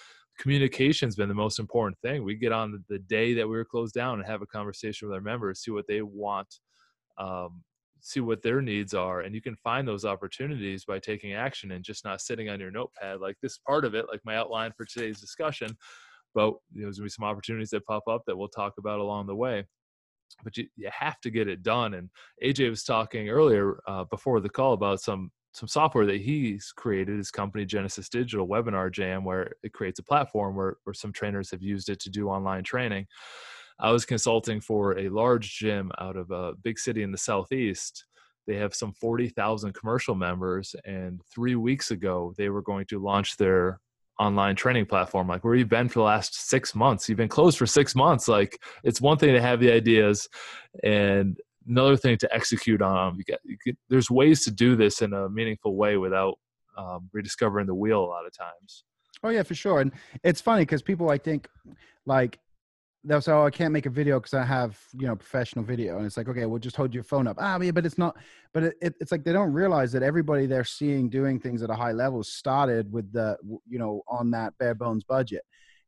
communication's 0.41 1.15
been 1.15 1.29
the 1.29 1.35
most 1.35 1.59
important 1.59 1.99
thing. 2.01 2.25
We 2.25 2.35
get 2.35 2.51
on 2.51 2.83
the 2.89 2.99
day 2.99 3.35
that 3.35 3.47
we 3.47 3.57
were 3.57 3.65
closed 3.65 3.95
down 3.95 4.19
and 4.19 4.29
have 4.29 4.43
a 4.43 4.47
conversation 4.47 5.07
with 5.07 5.15
our 5.15 5.21
members, 5.21 5.63
see 5.63 5.71
what 5.71 5.87
they 5.87 6.03
want, 6.03 6.49
um, 7.19 7.63
see 8.01 8.21
what 8.21 8.43
their 8.43 8.63
needs 8.63 8.95
are 8.95 9.21
and 9.21 9.35
you 9.35 9.43
can 9.43 9.55
find 9.57 9.87
those 9.87 10.05
opportunities 10.05 10.85
by 10.85 10.99
taking 10.99 11.35
action 11.35 11.73
and 11.73 11.85
just 11.85 12.05
not 12.05 12.21
sitting 12.21 12.49
on 12.49 12.59
your 12.59 12.71
notepad 12.71 13.21
like 13.21 13.37
this 13.43 13.59
part 13.59 13.85
of 13.85 13.95
it 13.95 14.07
like 14.09 14.21
my 14.25 14.37
outline 14.37 14.73
for 14.77 14.85
today's 14.85 15.21
discussion 15.21 15.77
but 16.35 16.55
you 16.73 16.81
know, 16.81 16.87
there's 16.87 16.99
gonna 16.99 17.07
be 17.07 17.11
some 17.11 17.25
opportunities 17.25 17.71
that 17.71 17.85
pop 17.85 18.03
up 18.09 18.23
that 18.27 18.37
we'll 18.37 18.49
talk 18.49 18.75
about 18.79 19.01
along 19.01 19.27
the 19.27 19.35
way 19.35 19.65
but 20.45 20.57
you, 20.57 20.67
you 20.77 20.89
have 20.93 21.21
to 21.21 21.31
get 21.31 21.49
it 21.49 21.63
done 21.63 21.95
and 21.95 22.09
aj 22.43 22.69
was 22.71 22.85
talking 22.85 23.29
earlier 23.29 23.81
uh, 23.87 24.05
before 24.05 24.41
the 24.41 24.49
call 24.49 24.73
about 24.73 25.01
some 25.01 25.31
some 25.53 25.69
software 25.69 26.07
that 26.07 26.21
he's 26.21 26.73
created 26.77 27.19
his 27.19 27.31
company 27.31 27.65
genesis 27.65 28.09
digital 28.09 28.47
webinar 28.47 28.91
jam 28.91 29.25
where 29.25 29.53
it 29.63 29.73
creates 29.73 29.99
a 29.99 30.03
platform 30.03 30.55
where, 30.55 30.77
where 30.85 30.95
some 30.95 31.13
trainers 31.13 31.51
have 31.51 31.63
used 31.63 31.89
it 31.89 32.01
to 32.01 32.11
do 32.11 32.29
online 32.29 32.63
training 32.63 33.07
I 33.81 33.91
was 33.93 34.05
consulting 34.05 34.61
for 34.61 34.99
a 34.99 35.09
large 35.09 35.57
gym 35.57 35.91
out 35.99 36.17
of 36.17 36.31
a 36.31 36.53
big 36.63 36.79
city 36.79 37.03
in 37.03 37.13
the 37.13 37.19
southeast. 37.19 38.05
They 38.47 38.57
have 38.57 38.75
some 38.75 38.93
40,000 38.93 39.73
commercial 39.73 40.15
members, 40.15 40.77
and 40.85 41.21
three 41.33 41.55
weeks 41.55 41.91
ago, 41.91 42.35
they 42.37 42.51
were 42.51 42.63
going 42.63 42.87
to 42.87 42.99
launch 42.99 43.37
their 43.37 43.81
online 44.19 44.55
training 44.55 44.87
platform. 44.87 45.29
Like, 45.29 45.45
where 45.45 45.55
you've 45.55 45.69
been 45.69 45.89
for 45.89 46.01
the 46.01 46.05
last 46.05 46.49
six 46.49 46.75
months, 46.75 47.09
you've 47.09 47.19
been 47.19 47.29
closed 47.29 47.57
for 47.57 47.67
six 47.67 47.95
months. 47.95 48.29
Like, 48.29 48.61
it's 48.85 49.01
one 49.01 49.17
thing 49.17 49.33
to 49.33 49.41
have 49.41 49.61
the 49.61 49.73
ideas, 49.73 50.29
and 50.83 51.39
another 51.71 51.97
thing 51.97 52.19
to 52.19 52.35
execute 52.35 52.83
on. 52.83 53.17
You 53.17 53.25
get, 53.25 53.41
you 53.45 53.57
get 53.65 53.77
there's 53.89 54.11
ways 54.11 54.45
to 54.45 54.51
do 54.51 54.77
this 54.77 55.01
in 55.01 55.13
a 55.13 55.29
meaningful 55.29 55.77
way 55.77 55.97
without 55.97 56.39
um, 56.77 57.09
rediscovering 57.13 57.67
the 57.67 57.75
wheel 57.75 58.05
a 58.05 58.07
lot 58.07 58.27
of 58.27 58.37
times. 58.37 58.85
Oh 59.23 59.29
yeah, 59.31 59.43
for 59.43 59.55
sure. 59.55 59.81
And 59.81 59.93
it's 60.23 60.41
funny 60.41 60.63
because 60.63 60.83
people, 60.83 61.11
I 61.11 61.19
think, 61.19 61.49
like 62.07 62.39
they'll 63.05 63.21
say, 63.21 63.33
"Oh, 63.33 63.45
I 63.45 63.51
can't 63.51 63.73
make 63.73 63.87
a 63.87 63.91
video 63.91 64.19
because 64.19 64.35
I 64.35 64.45
have 64.45 64.79
you 64.93 65.07
know 65.07 65.17
professional 65.17 65.65
video," 65.65 65.99
and 65.99 66.07
it's 66.07 66.17
like, 66.17 66.29
okay, 66.29 66.47
we'll 66.47 66.59
just 66.59 66.77
hold 66.77 66.95
your 66.95 67.05
phone 67.05 67.27
up. 67.27 67.37
Ah, 67.39 67.59
yeah, 67.61 67.71
but 67.71 67.87
it's 67.87 67.99
not. 67.99 68.17
But 68.53 68.65
it, 68.65 68.75
it, 68.81 68.95
it's 69.01 69.13
like 69.13 69.25
they 69.25 69.33
don't 69.33 69.53
realize 69.53 69.93
that 69.93 70.03
everybody 70.03 70.47
they're 70.47 70.65
seeing 70.65 71.09
doing 71.09 71.39
things 71.39 71.63
at 71.63 71.71
a 71.71 71.75
high 71.75 71.93
level 71.93 72.23
started 72.23 72.93
with 72.93 73.13
the 73.13 73.37
you 73.69 73.79
know 73.79 74.03
on 74.09 74.31
that 74.33 74.57
bare 74.59 74.75
bones 74.75 75.05
budget, 75.05 75.43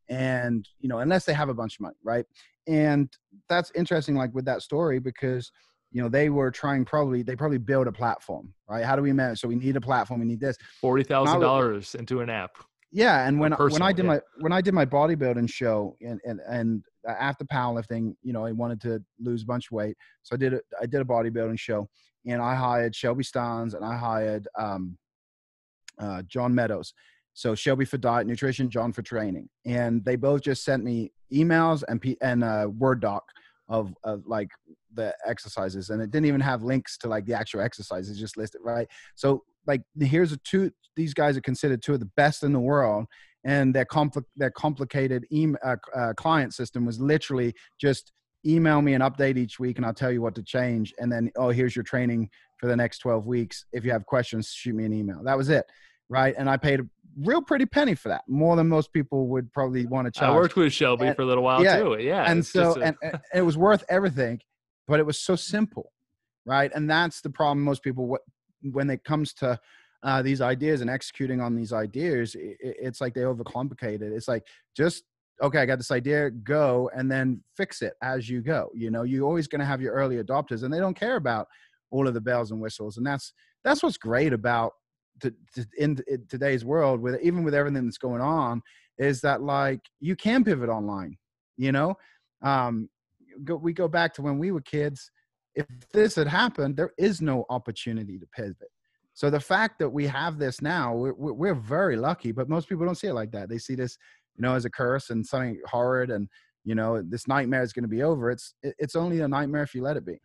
and 0.09 0.69
you 0.81 0.89
know 0.89 0.99
unless 0.99 1.25
they 1.25 1.35
have 1.35 1.49
a 1.49 1.55
bunch 1.55 1.77
of 1.77 1.81
money, 1.81 1.97
right? 2.03 2.27
And 2.67 3.13
that's 3.49 3.73
interesting, 3.75 4.15
like 4.15 4.35
with 4.35 4.45
that 4.45 4.63
story 4.63 5.01
because 5.01 5.51
you 5.93 6.03
know 6.03 6.09
they 6.09 6.31
were 6.31 6.51
trying 6.51 6.85
probably 6.85 7.23
they 7.23 7.37
probably 7.37 7.59
build 7.59 7.87
a 7.87 7.93
platform 7.93 8.53
right? 8.69 8.85
How 8.85 8.97
do 8.97 9.03
we 9.03 9.13
manage 9.13 9.41
so 9.41 9.49
we 9.49 9.57
need 9.57 9.77
a 9.77 9.81
platform 9.81 10.21
we 10.21 10.27
need 10.27 10.41
this. 10.41 10.57
Forty 10.81 11.05
thousand 11.05 11.41
dollars 11.41 11.95
into 11.95 12.21
an 12.21 12.31
app. 12.31 12.57
Yeah 12.91 13.27
and 13.27 13.41
when 13.41 13.53
when 13.53 13.83
i 13.83 13.93
did 13.93 14.05
yeah. 14.05 14.13
my 14.13 14.21
when 14.41 14.53
i 14.53 14.61
did 14.61 14.75
my 14.75 14.85
bodybuilding 14.85 15.51
show 15.51 15.97
and 16.03 16.21
and 16.25 16.41
and 16.47 16.85
after 17.09 17.45
powerlifting 17.45 18.15
you 18.23 18.35
know 18.35 18.45
i 18.45 18.53
wanted 18.53 18.81
to 18.83 19.03
lose 19.19 19.43
a 19.43 19.47
bunch 19.47 19.69
of 19.69 19.73
weight 19.73 19.97
so 20.23 20.35
i 20.35 20.37
did 20.37 20.53
a, 20.55 20.61
i 20.81 20.85
did 20.85 21.01
a 21.01 21.05
bodybuilding 21.05 21.59
show 21.59 21.89
and 22.27 22.43
i 22.43 22.55
hired 22.55 22.95
shelby 22.95 23.25
Starnes 23.25 23.75
and 23.75 23.85
i 23.85 23.97
hired 23.97 24.47
um, 24.59 24.99
uh, 25.99 26.23
john 26.23 26.55
meadows. 26.55 26.93
So 27.35 27.55
shelby 27.55 27.85
for 27.85 27.99
diet 27.99 28.27
nutrition 28.27 28.69
john 28.69 28.93
for 28.93 29.03
training. 29.03 29.49
And 29.65 30.05
they 30.05 30.17
both 30.17 30.43
just 30.43 30.65
sent 30.65 30.85
me 30.85 31.13
emails 31.33 31.83
and 31.89 32.01
P- 32.01 32.19
and 32.21 32.45
a 32.45 32.69
word 32.69 33.01
doc 33.01 33.25
of, 33.69 33.95
of 34.05 34.27
like 34.27 34.49
the 34.95 35.15
exercises 35.27 35.91
and 35.91 36.03
it 36.03 36.11
didn't 36.11 36.27
even 36.27 36.41
have 36.41 36.63
links 36.63 36.97
to 36.99 37.09
like 37.09 37.25
the 37.27 37.35
actual 37.35 37.61
exercises 37.61 38.19
just 38.19 38.37
listed 38.37 38.61
right? 38.65 38.89
So 39.15 39.43
like 39.67 39.83
here's 40.01 40.33
a 40.33 40.37
two 40.39 40.71
these 40.97 41.15
guys 41.15 41.37
are 41.37 41.43
considered 41.43 41.83
two 41.83 41.95
of 41.95 42.01
the 42.01 42.11
best 42.17 42.43
in 42.43 42.53
the 42.53 42.61
world 42.61 43.07
and 43.45 43.75
their 43.75 43.85
compli- 43.85 44.25
their 44.37 44.51
complicated 44.51 45.25
email 45.33 45.59
uh, 45.65 45.77
uh, 45.97 46.13
client 46.15 46.55
system 46.55 46.85
was 46.85 47.01
literally 47.01 47.55
just 47.81 48.13
email 48.45 48.83
me 48.83 48.95
an 48.95 49.03
update 49.03 49.37
each 49.37 49.59
week 49.59 49.79
and 49.79 49.87
I'll 49.87 49.95
tell 49.95 50.13
you 50.13 50.21
what 50.21 50.35
to 50.35 50.43
change 50.43 50.93
and 50.99 51.11
then 51.11 51.31
oh 51.37 51.51
here's 51.51 51.75
your 51.77 51.85
training 51.85 52.29
for 52.59 52.67
the 52.67 52.77
next 52.77 52.99
12 52.99 53.27
weeks. 53.27 53.65
If 53.73 53.85
you 53.85 53.93
have 53.93 54.07
questions 54.07 54.49
shoot 54.49 54.75
me 54.75 54.85
an 54.85 54.93
email. 54.93 55.23
That 55.25 55.37
was 55.37 55.49
it 55.49 55.67
right? 56.09 56.35
And 56.37 56.51
I 56.51 56.59
paid 56.59 56.81
a 56.81 56.85
real 57.19 57.43
pretty 57.43 57.67
penny 57.67 57.95
for 57.95 58.09
that 58.09 58.23
more 58.29 58.57
than 58.57 58.69
most 58.69 58.93
people 58.93 59.27
would 59.29 59.53
probably 59.53 59.87
want 59.87 60.07
to 60.07 60.11
charge 60.11 60.31
I 60.31 60.35
worked 60.35 60.57
with 60.57 60.73
Shelby 60.73 61.09
and, 61.09 61.17
for 61.17 61.23
a 61.23 61.27
little 61.27 61.45
while 61.45 61.63
yeah, 61.63 61.79
too 61.79 61.99
yeah 62.01 62.25
and 62.31 62.45
so 62.45 62.75
a- 62.81 62.85
and, 62.85 62.97
and 63.03 63.21
it 63.35 63.43
was 63.43 63.57
worth 63.57 63.85
everything 63.89 64.41
but 64.89 65.01
it 65.01 65.07
was 65.07 65.19
so 65.19 65.37
simple 65.37 65.93
right 66.45 66.71
and 66.75 66.91
that's 66.91 67.21
the 67.21 67.31
problem 67.31 67.63
most 67.63 67.83
people 67.83 68.07
what 68.07 68.23
when 68.71 68.91
it 68.91 69.03
comes 69.05 69.33
to 69.33 69.59
uh, 70.05 70.23
these 70.23 70.41
ideas 70.41 70.81
and 70.81 70.91
executing 70.91 71.41
on 71.41 71.55
these 71.55 71.73
ideas, 71.73 72.35
it, 72.35 72.57
it's 72.61 73.01
like 73.01 73.15
they 73.15 73.21
overcomplicate 73.21 74.03
it. 74.03 74.13
It's 74.13 74.29
like 74.29 74.45
just 74.77 75.05
okay, 75.43 75.59
I 75.59 75.67
got 75.67 75.79
this 75.79 75.91
idea, 75.91 76.31
go 76.31 76.89
and 76.95 77.11
then 77.11 77.43
fix 77.57 77.83
it 77.83 77.95
as 78.03 78.29
you 78.29 78.43
go. 78.43 78.71
You 78.75 78.91
know, 78.91 79.03
you're 79.03 79.27
always 79.27 79.49
going 79.49 79.59
to 79.59 79.65
have 79.65 79.81
your 79.81 79.93
early 79.93 80.23
adopters, 80.23 80.63
and 80.63 80.73
they 80.73 80.79
don't 80.79 80.95
care 80.95 81.17
about 81.17 81.49
all 81.91 82.07
of 82.07 82.15
the 82.15 82.21
bells 82.21 82.51
and 82.53 82.61
whistles, 82.61 82.97
and 82.97 83.07
that's 83.07 83.33
that's 83.65 83.83
what's 83.83 83.97
great 83.97 84.33
about 84.33 84.73
to, 85.21 85.33
to, 85.55 85.67
in, 85.79 85.97
in 86.09 86.27
today's 86.29 86.65
world 86.65 87.01
with 87.01 87.21
even 87.23 87.45
with 87.45 87.55
everything 87.55 87.85
that's 87.85 87.99
going 87.99 88.21
on 88.21 88.61
is 88.99 89.21
that 89.21 89.43
like 89.43 89.81
you 90.01 90.17
can 90.17 90.43
pivot 90.43 90.69
online 90.69 91.17
you 91.57 91.71
know 91.71 91.95
um 92.43 92.89
go, 93.45 93.57
we 93.57 93.73
go 93.73 93.89
back 93.89 94.15
to 94.15 94.23
when 94.23 94.39
we 94.39 94.51
were 94.51 94.61
kids 94.61 95.11
if 95.55 95.67
this 95.93 96.15
had 96.15 96.27
happened 96.27 96.77
there 96.77 96.93
is 96.99 97.21
no 97.21 97.45
opportunity 97.51 98.19
to 98.19 98.27
pivot 98.35 98.69
so 99.15 99.31
the 99.31 99.41
fact 99.41 99.79
that 99.79 99.91
we 99.91 100.07
have 100.07 100.39
this 100.39 100.63
now, 100.63 100.95
we're, 100.95 101.13
we're 101.13 101.55
very 101.55 101.97
lucky, 101.97 102.33
but 102.33 102.49
most 102.49 102.69
people 102.69 102.87
don't 102.87 102.95
see 102.95 103.09
it 103.09 103.15
like 103.15 103.31
that. 103.33 103.49
They 103.49 103.59
see 103.59 103.75
this, 103.75 103.99
you 104.37 104.43
know, 104.43 104.55
as 104.55 104.65
a 104.65 104.71
curse 104.71 105.11
and 105.11 105.25
something 105.25 105.61
horrid 105.67 106.11
and, 106.11 106.29
you 106.65 106.75
know, 106.75 107.03
this 107.03 107.29
nightmare 107.29 107.63
is 107.63 107.73
going 107.73 107.83
to 107.83 107.89
be 107.89 108.03
over. 108.03 108.31
It's, 108.31 108.55
it's 108.63 108.97
only 108.97 109.21
a 109.21 109.29
nightmare 109.29 109.63
if 109.63 109.75
you 109.75 109.83
let 109.83 109.97
it 109.97 110.07
be. 110.07 110.21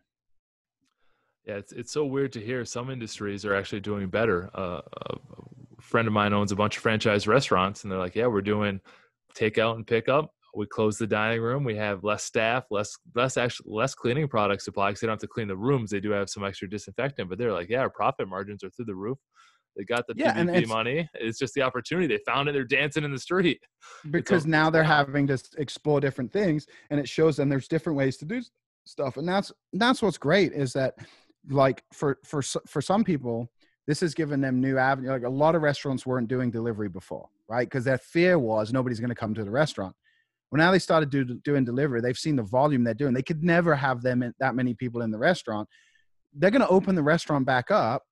Yeah, 1.44 1.56
it's, 1.56 1.72
it's 1.72 1.92
so 1.92 2.04
weird 2.04 2.32
to 2.32 2.40
hear 2.40 2.64
some 2.64 2.90
industries 2.90 3.44
are 3.44 3.54
actually 3.54 3.80
doing 3.80 4.08
better. 4.08 4.50
Uh, 4.54 4.80
a 5.10 5.82
friend 5.82 6.06
of 6.06 6.14
mine 6.14 6.32
owns 6.32 6.52
a 6.52 6.56
bunch 6.56 6.76
of 6.76 6.82
franchise 6.82 7.26
restaurants 7.26 7.82
and 7.82 7.92
they're 7.92 7.98
like, 7.98 8.14
yeah, 8.14 8.26
we're 8.26 8.40
doing 8.40 8.80
takeout 9.34 9.76
and 9.76 9.86
pickup 9.86 10.32
we 10.54 10.66
close 10.66 10.98
the 10.98 11.06
dining 11.06 11.40
room 11.40 11.64
we 11.64 11.76
have 11.76 12.04
less 12.04 12.24
staff 12.24 12.64
less 12.70 12.96
less 13.14 13.36
actually 13.36 13.70
less 13.70 13.94
cleaning 13.94 14.28
product 14.28 14.62
supply 14.62 14.90
because 14.90 15.00
they 15.00 15.06
don't 15.06 15.14
have 15.14 15.20
to 15.20 15.26
clean 15.26 15.48
the 15.48 15.56
rooms 15.56 15.90
they 15.90 16.00
do 16.00 16.10
have 16.10 16.28
some 16.28 16.44
extra 16.44 16.68
disinfectant 16.68 17.28
but 17.28 17.38
they're 17.38 17.52
like 17.52 17.68
yeah 17.68 17.80
our 17.80 17.90
profit 17.90 18.28
margins 18.28 18.62
are 18.64 18.70
through 18.70 18.86
the 18.86 18.94
roof. 18.94 19.18
They 19.76 19.84
got 19.84 20.08
the 20.08 20.14
yeah, 20.16 20.34
PPP 20.34 20.56
it's, 20.56 20.68
money. 20.68 21.08
It's 21.14 21.38
just 21.38 21.54
the 21.54 21.62
opportunity. 21.62 22.08
They 22.08 22.20
found 22.26 22.48
it 22.48 22.52
they're 22.52 22.64
dancing 22.64 23.04
in 23.04 23.12
the 23.12 23.18
street. 23.18 23.60
Because 24.10 24.44
now 24.44 24.70
they're 24.70 24.82
having 24.82 25.28
to 25.28 25.40
explore 25.56 26.00
different 26.00 26.32
things 26.32 26.66
and 26.90 26.98
it 26.98 27.08
shows 27.08 27.36
them 27.36 27.48
there's 27.48 27.68
different 27.68 27.96
ways 27.96 28.16
to 28.16 28.24
do 28.24 28.42
stuff 28.86 29.18
and 29.18 29.28
that's 29.28 29.52
that's 29.74 30.02
what's 30.02 30.18
great 30.18 30.52
is 30.52 30.72
that 30.72 30.94
like 31.50 31.84
for 31.92 32.18
for 32.24 32.42
for 32.42 32.80
some 32.80 33.04
people 33.04 33.50
this 33.86 34.00
has 34.00 34.14
given 34.14 34.40
them 34.40 34.60
new 34.60 34.78
avenue 34.78 35.10
like 35.10 35.24
a 35.24 35.28
lot 35.28 35.54
of 35.54 35.62
restaurants 35.62 36.06
weren't 36.06 36.26
doing 36.26 36.50
delivery 36.50 36.88
before 36.88 37.28
right? 37.48 37.66
Because 37.66 37.84
their 37.84 37.98
fear 37.98 38.38
was 38.38 38.72
nobody's 38.72 39.00
going 39.00 39.08
to 39.08 39.14
come 39.14 39.34
to 39.34 39.44
the 39.44 39.50
restaurant 39.50 39.94
well, 40.50 40.58
now 40.58 40.70
they 40.70 40.78
started 40.78 41.10
do, 41.10 41.24
doing 41.24 41.64
delivery. 41.64 42.00
They've 42.00 42.16
seen 42.16 42.36
the 42.36 42.42
volume 42.42 42.84
they're 42.84 42.94
doing. 42.94 43.12
They 43.12 43.22
could 43.22 43.42
never 43.42 43.74
have 43.74 44.02
them 44.02 44.22
in, 44.22 44.32
that 44.40 44.54
many 44.54 44.74
people 44.74 45.02
in 45.02 45.10
the 45.10 45.18
restaurant. 45.18 45.68
They're 46.34 46.50
going 46.50 46.62
to 46.62 46.68
open 46.68 46.94
the 46.94 47.02
restaurant 47.02 47.46
back 47.46 47.70
up 47.70 48.02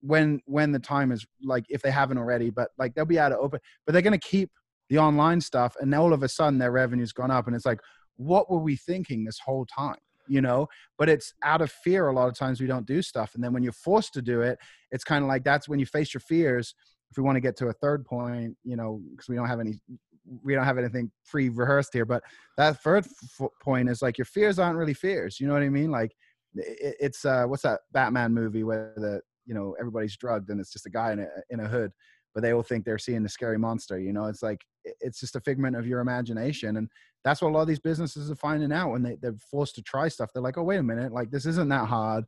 when 0.00 0.40
when 0.46 0.72
the 0.72 0.78
time 0.78 1.12
is 1.12 1.26
like 1.42 1.64
if 1.68 1.82
they 1.82 1.90
haven't 1.90 2.18
already. 2.18 2.50
But 2.50 2.70
like 2.78 2.94
they'll 2.94 3.04
be 3.04 3.18
able 3.18 3.36
to 3.36 3.38
open. 3.38 3.60
But 3.84 3.92
they're 3.92 4.02
going 4.02 4.18
to 4.18 4.28
keep 4.28 4.50
the 4.88 4.98
online 4.98 5.40
stuff, 5.40 5.76
and 5.80 5.94
all 5.94 6.12
of 6.12 6.22
a 6.22 6.28
sudden 6.28 6.58
their 6.58 6.72
revenue's 6.72 7.12
gone 7.12 7.30
up, 7.30 7.46
and 7.46 7.56
it's 7.56 7.66
like, 7.66 7.80
what 8.16 8.50
were 8.50 8.58
we 8.58 8.76
thinking 8.76 9.24
this 9.24 9.38
whole 9.44 9.66
time? 9.66 9.96
You 10.26 10.40
know, 10.40 10.68
but 10.98 11.10
it's 11.10 11.34
out 11.42 11.60
of 11.60 11.70
fear. 11.70 12.08
A 12.08 12.12
lot 12.12 12.28
of 12.28 12.34
times 12.38 12.60
we 12.60 12.66
don't 12.66 12.86
do 12.86 13.02
stuff, 13.02 13.34
and 13.34 13.44
then 13.44 13.52
when 13.52 13.62
you're 13.62 13.72
forced 13.72 14.14
to 14.14 14.22
do 14.22 14.40
it, 14.40 14.58
it's 14.90 15.04
kind 15.04 15.22
of 15.22 15.28
like 15.28 15.44
that's 15.44 15.68
when 15.68 15.78
you 15.78 15.86
face 15.86 16.14
your 16.14 16.22
fears 16.22 16.74
if 17.10 17.18
we 17.18 17.22
want 17.22 17.36
to 17.36 17.40
get 17.40 17.56
to 17.56 17.68
a 17.68 17.72
third 17.72 18.04
point, 18.04 18.56
you 18.64 18.74
know, 18.74 19.00
because 19.10 19.28
we 19.28 19.36
don't 19.36 19.46
have 19.46 19.60
any 19.60 19.78
we 20.42 20.54
don't 20.54 20.64
have 20.64 20.78
anything 20.78 21.10
pre-rehearsed 21.26 21.92
here 21.92 22.04
but 22.04 22.22
that 22.56 22.80
third 22.82 23.04
f- 23.04 23.48
point 23.62 23.88
is 23.88 24.02
like 24.02 24.18
your 24.18 24.24
fears 24.24 24.58
aren't 24.58 24.78
really 24.78 24.94
fears 24.94 25.38
you 25.38 25.46
know 25.46 25.52
what 25.52 25.62
i 25.62 25.68
mean? 25.68 25.90
Like 25.90 26.14
it, 26.54 26.96
it's 27.00 27.24
uh 27.24 27.44
what's 27.46 27.62
that 27.62 27.80
batman 27.92 28.32
movie 28.32 28.64
where 28.64 28.92
the 28.96 29.20
you 29.46 29.54
know 29.54 29.74
everybody's 29.78 30.16
drugged 30.16 30.50
and 30.50 30.60
it's 30.60 30.72
just 30.72 30.86
a 30.86 30.90
guy 30.90 31.12
in 31.12 31.20
a 31.20 31.26
in 31.50 31.60
a 31.60 31.68
hood 31.68 31.92
but 32.34 32.42
they 32.42 32.52
all 32.52 32.62
think 32.62 32.84
they're 32.84 32.98
seeing 32.98 33.22
the 33.22 33.28
scary 33.28 33.58
monster 33.58 33.98
you 33.98 34.12
know? 34.12 34.26
It's 34.26 34.42
like 34.42 34.64
it's 34.84 35.20
just 35.20 35.36
a 35.36 35.40
figment 35.40 35.76
of 35.76 35.86
your 35.86 36.00
imagination 36.00 36.76
and 36.76 36.88
that's 37.24 37.40
what 37.40 37.48
a 37.48 37.52
lot 37.52 37.62
of 37.62 37.68
these 37.68 37.80
businesses 37.80 38.30
are 38.30 38.36
finding 38.36 38.70
out 38.70 38.90
when 38.90 39.02
they, 39.02 39.16
they're 39.22 39.34
forced 39.50 39.74
to 39.76 39.82
try 39.82 40.08
stuff. 40.08 40.30
They're 40.32 40.42
like 40.42 40.58
oh 40.58 40.62
wait 40.62 40.78
a 40.78 40.82
minute 40.82 41.12
like 41.12 41.30
this 41.30 41.46
isn't 41.46 41.68
that 41.68 41.86
hard. 41.86 42.24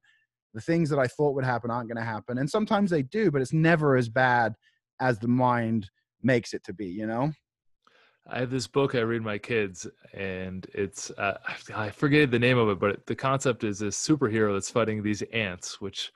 The 0.55 0.61
things 0.61 0.89
that 0.91 0.99
i 0.99 1.07
thought 1.07 1.35
would 1.35 1.45
happen 1.45 1.71
aren't 1.71 1.89
going 1.89 1.99
to 1.99 2.03
happen. 2.03 2.39
And 2.39 2.51
sometimes 2.51 2.91
they 2.91 3.03
do 3.03 3.31
but 3.31 3.43
it's 3.43 3.53
never 3.53 3.97
as 3.97 4.09
bad 4.09 4.55
as 5.01 5.19
the 5.19 5.29
mind 5.29 5.91
makes 6.23 6.55
it 6.55 6.65
to 6.65 6.73
be 6.73 6.87
you 6.87 7.07
know 7.07 7.31
I 8.29 8.41
have 8.41 8.51
this 8.51 8.67
book 8.67 8.95
I 8.95 9.01
read 9.01 9.23
my 9.23 9.39
kids, 9.39 9.87
and 10.13 10.67
it's 10.75 11.11
uh, 11.13 11.39
I 11.75 11.91
forget 11.91 12.31
the 12.31 12.39
name 12.39 12.59
of 12.59 12.69
it, 12.69 12.81
but 12.81 13.07
the 13.07 13.15
concept 13.15 13.63
is 13.63 13.79
this 13.79 13.97
superhero 13.97 14.53
that's 14.53 14.71
fighting 14.71 15.03
these 15.03 15.23
ants, 15.33 15.81
which 15.81 16.13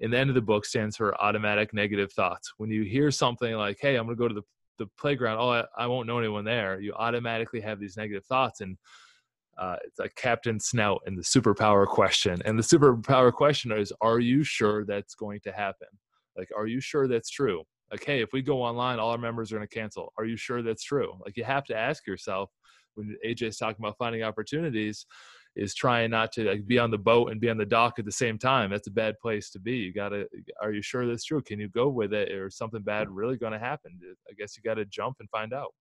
in 0.00 0.10
the 0.10 0.18
end 0.18 0.30
of 0.30 0.34
the 0.34 0.42
book 0.42 0.64
stands 0.64 0.96
for 0.96 1.20
automatic 1.22 1.72
negative 1.72 2.12
thoughts. 2.12 2.54
When 2.56 2.70
you 2.70 2.82
hear 2.82 3.10
something 3.12 3.54
like, 3.54 3.78
"Hey, 3.80 3.96
I'm 3.96 4.06
going 4.06 4.16
to 4.16 4.20
go 4.20 4.28
to 4.28 4.34
the 4.34 4.42
the 4.78 4.90
playground," 4.98 5.38
oh, 5.38 5.50
I, 5.50 5.64
I 5.78 5.86
won't 5.86 6.08
know 6.08 6.18
anyone 6.18 6.44
there. 6.44 6.80
You 6.80 6.92
automatically 6.94 7.60
have 7.60 7.78
these 7.78 7.96
negative 7.96 8.24
thoughts, 8.24 8.60
and 8.60 8.76
uh, 9.56 9.76
it's 9.84 10.00
like 10.00 10.14
Captain 10.16 10.58
Snout 10.58 11.02
and 11.06 11.16
the 11.16 11.22
superpower 11.22 11.86
question. 11.86 12.42
And 12.44 12.58
the 12.58 12.62
superpower 12.62 13.32
question 13.32 13.70
is, 13.70 13.92
are 14.00 14.18
you 14.18 14.42
sure 14.42 14.84
that's 14.84 15.14
going 15.14 15.40
to 15.44 15.52
happen? 15.52 15.88
Like, 16.36 16.48
are 16.56 16.66
you 16.66 16.80
sure 16.80 17.06
that's 17.06 17.30
true? 17.30 17.62
Like, 17.94 18.04
hey, 18.04 18.22
if 18.22 18.32
we 18.32 18.42
go 18.42 18.60
online, 18.60 18.98
all 18.98 19.10
our 19.10 19.18
members 19.18 19.52
are 19.52 19.56
going 19.56 19.68
to 19.68 19.72
cancel. 19.72 20.12
Are 20.18 20.24
you 20.24 20.36
sure 20.36 20.62
that's 20.62 20.82
true? 20.82 21.12
Like, 21.24 21.36
you 21.36 21.44
have 21.44 21.64
to 21.66 21.76
ask 21.76 22.08
yourself 22.08 22.50
when 22.96 23.16
AJ's 23.24 23.56
talking 23.56 23.84
about 23.84 23.96
finding 23.98 24.24
opportunities, 24.24 25.06
is 25.54 25.76
trying 25.76 26.10
not 26.10 26.32
to 26.32 26.42
like, 26.42 26.66
be 26.66 26.80
on 26.80 26.90
the 26.90 26.98
boat 26.98 27.30
and 27.30 27.40
be 27.40 27.48
on 27.48 27.56
the 27.56 27.64
dock 27.64 28.00
at 28.00 28.04
the 28.04 28.10
same 28.10 28.36
time. 28.36 28.72
That's 28.72 28.88
a 28.88 28.90
bad 28.90 29.14
place 29.20 29.50
to 29.50 29.60
be. 29.60 29.76
You 29.76 29.92
got 29.92 30.08
to, 30.08 30.26
are 30.60 30.72
you 30.72 30.82
sure 30.82 31.06
that's 31.06 31.24
true? 31.24 31.40
Can 31.40 31.60
you 31.60 31.68
go 31.68 31.88
with 31.88 32.12
it 32.12 32.32
or 32.32 32.50
something 32.50 32.82
bad 32.82 33.08
really 33.08 33.36
going 33.36 33.52
to 33.52 33.60
happen? 33.60 33.96
I 34.28 34.32
guess 34.36 34.56
you 34.56 34.64
got 34.64 34.74
to 34.74 34.84
jump 34.86 35.18
and 35.20 35.30
find 35.30 35.52
out. 35.52 35.72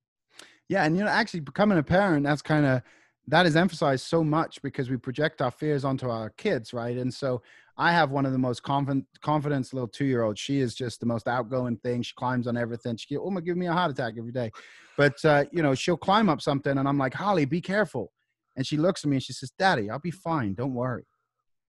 Yeah. 0.70 0.84
And, 0.84 0.96
you 0.96 1.03
know, 1.03 1.10
actually 1.10 1.39
becoming 1.39 1.79
a 1.79 1.84
parent, 1.84 2.24
that's 2.24 2.43
kind 2.43 2.67
of, 2.67 2.84
that 3.27 3.48
is 3.48 3.55
emphasized 3.55 4.05
so 4.05 4.24
much 4.24 4.62
because 4.62 4.91
we 4.91 4.98
project 4.98 5.41
our 5.41 5.50
fears 5.50 5.84
onto 5.84 6.10
our 6.10 6.29
kids, 6.32 6.74
right? 6.74 6.98
And 6.98 7.12
so 7.12 7.41
I 7.77 7.92
have 7.92 8.12
one 8.12 8.25
of 8.25 8.32
the 8.32 8.38
most 8.38 8.62
confident, 8.62 9.06
confidence 9.22 9.74
little 9.74 9.88
two 9.88 10.06
year 10.06 10.24
olds. 10.24 10.39
She 10.39 10.60
is 10.60 10.75
just 10.75 11.00
the 11.00 11.06
most 11.06 11.27
outgoing 11.27 11.77
thing. 11.77 12.03
She 12.03 12.13
climbs 12.15 12.48
on 12.48 12.56
everything. 12.56 12.98
She 12.98 13.18
oh 13.18 13.30
my, 13.30 13.42
give 13.42 13.58
me 13.58 13.68
a 13.68 13.74
heart 13.74 13.92
attack 13.92 14.13
every 14.18 14.32
day. 14.32 14.51
But 14.98 15.24
uh, 15.25 15.46
you 15.51 15.63
know, 15.63 15.74
she'll 15.74 15.98
climb 15.98 16.30
up 16.30 16.42
something, 16.42 16.77
and 16.77 16.88
I'm 16.88 16.98
like, 16.98 17.13
Holly, 17.13 17.46
be 17.46 17.62
careful. 17.62 18.12
And 18.56 18.65
she 18.65 18.77
looks 18.77 19.03
at 19.03 19.10
me 19.10 19.15
and 19.15 19.24
she 19.24 19.34
says, 19.34 19.51
Daddy, 19.58 19.89
I'll 19.89 20.00
be 20.00 20.12
fine. 20.12 20.53
Don't 20.53 20.75
worry. 20.75 21.06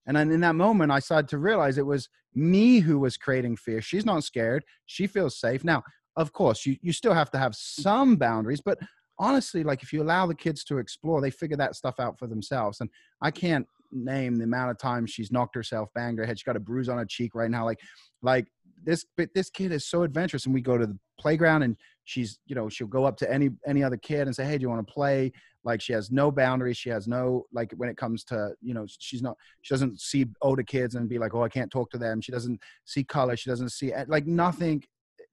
And 0.07 0.17
then 0.17 0.31
in 0.31 0.41
that 0.41 0.55
moment, 0.55 0.93
I 0.93 0.99
started 0.99 1.29
to 1.29 1.39
realize 1.39 1.79
it 1.79 1.87
was 1.87 2.09
me 2.35 2.81
who 2.81 2.99
was 2.99 3.17
creating 3.17 3.57
fear. 3.57 3.81
She's 3.81 4.05
not 4.05 4.25
scared. 4.25 4.65
She 4.85 5.07
feels 5.07 5.39
safe. 5.39 5.65
Now, 5.65 5.83
of 6.17 6.33
course, 6.33 6.67
you, 6.67 6.77
you 6.83 6.93
still 6.93 7.15
have 7.15 7.31
to 7.31 7.39
have 7.39 7.55
some 7.55 8.17
boundaries, 8.17 8.61
but 8.61 8.79
honestly, 9.19 9.65
like 9.65 9.83
if 9.83 9.93
you 9.93 10.03
allow 10.03 10.27
the 10.27 10.35
kids 10.35 10.63
to 10.65 10.79
explore, 10.79 11.21
they 11.21 11.31
figure 11.31 11.57
that 11.57 11.75
stuff 11.75 11.99
out 11.99 12.19
for 12.19 12.27
themselves. 12.27 12.81
And 12.81 12.91
I 13.23 13.31
can't 13.31 13.67
name 13.95 14.37
the 14.37 14.45
amount 14.45 14.71
of 14.71 14.79
times 14.79 15.11
she's 15.11 15.33
knocked 15.33 15.55
herself, 15.55 15.89
banged 15.95 16.19
her 16.19 16.27
head. 16.27 16.39
She's 16.39 16.45
got 16.45 16.57
a 16.57 16.61
bruise 16.61 16.89
on 16.89 16.99
her 16.99 17.05
cheek 17.05 17.35
right 17.35 17.51
now. 17.51 17.65
Like, 17.65 17.81
like 18.23 18.47
this, 18.85 19.05
but 19.17 19.29
this 19.35 19.51
kid 19.51 19.73
is 19.73 19.87
so 19.87 20.03
adventurous. 20.03 20.45
And 20.47 20.55
we 20.55 20.61
go 20.61 20.77
to 20.77 20.87
the 20.87 20.99
playground 21.19 21.63
and 21.63 21.77
she's, 22.05 22.39
you 22.47 22.55
know, 22.55 22.69
she'll 22.69 22.87
go 22.87 23.05
up 23.05 23.17
to 23.19 23.33
any, 23.33 23.51
any 23.67 23.83
other 23.83 23.97
kid 23.97 24.27
and 24.27 24.35
say, 24.35 24.45
Hey, 24.45 24.59
do 24.59 24.63
you 24.63 24.69
want 24.69 24.87
to 24.87 24.93
play? 24.93 25.33
Like 25.65 25.81
she 25.81 25.93
has 25.93 26.11
no 26.11 26.31
boundaries. 26.31 26.77
She 26.77 26.91
has 26.91 27.09
no, 27.09 27.47
like 27.53 27.73
when 27.77 27.89
it 27.89 27.97
comes 27.97 28.25
to, 28.25 28.51
you 28.61 28.75
know, 28.75 28.87
she's 28.87 29.23
not, 29.23 29.37
she 29.63 29.73
doesn't 29.73 30.01
see 30.01 30.27
older 30.43 30.63
kids 30.63 30.95
and 30.95 31.09
be 31.09 31.19
like, 31.19 31.35
Oh, 31.35 31.43
I 31.43 31.49
can't 31.49 31.71
talk 31.71 31.91
to 31.91 31.99
them. 31.99 32.21
She 32.21 32.33
doesn't 32.33 32.61
see 32.85 33.05
color. 33.05 33.37
She 33.37 33.49
doesn't 33.49 33.71
see 33.71 33.93
eh, 33.93 34.05
like 34.09 34.27
nothing 34.27 34.83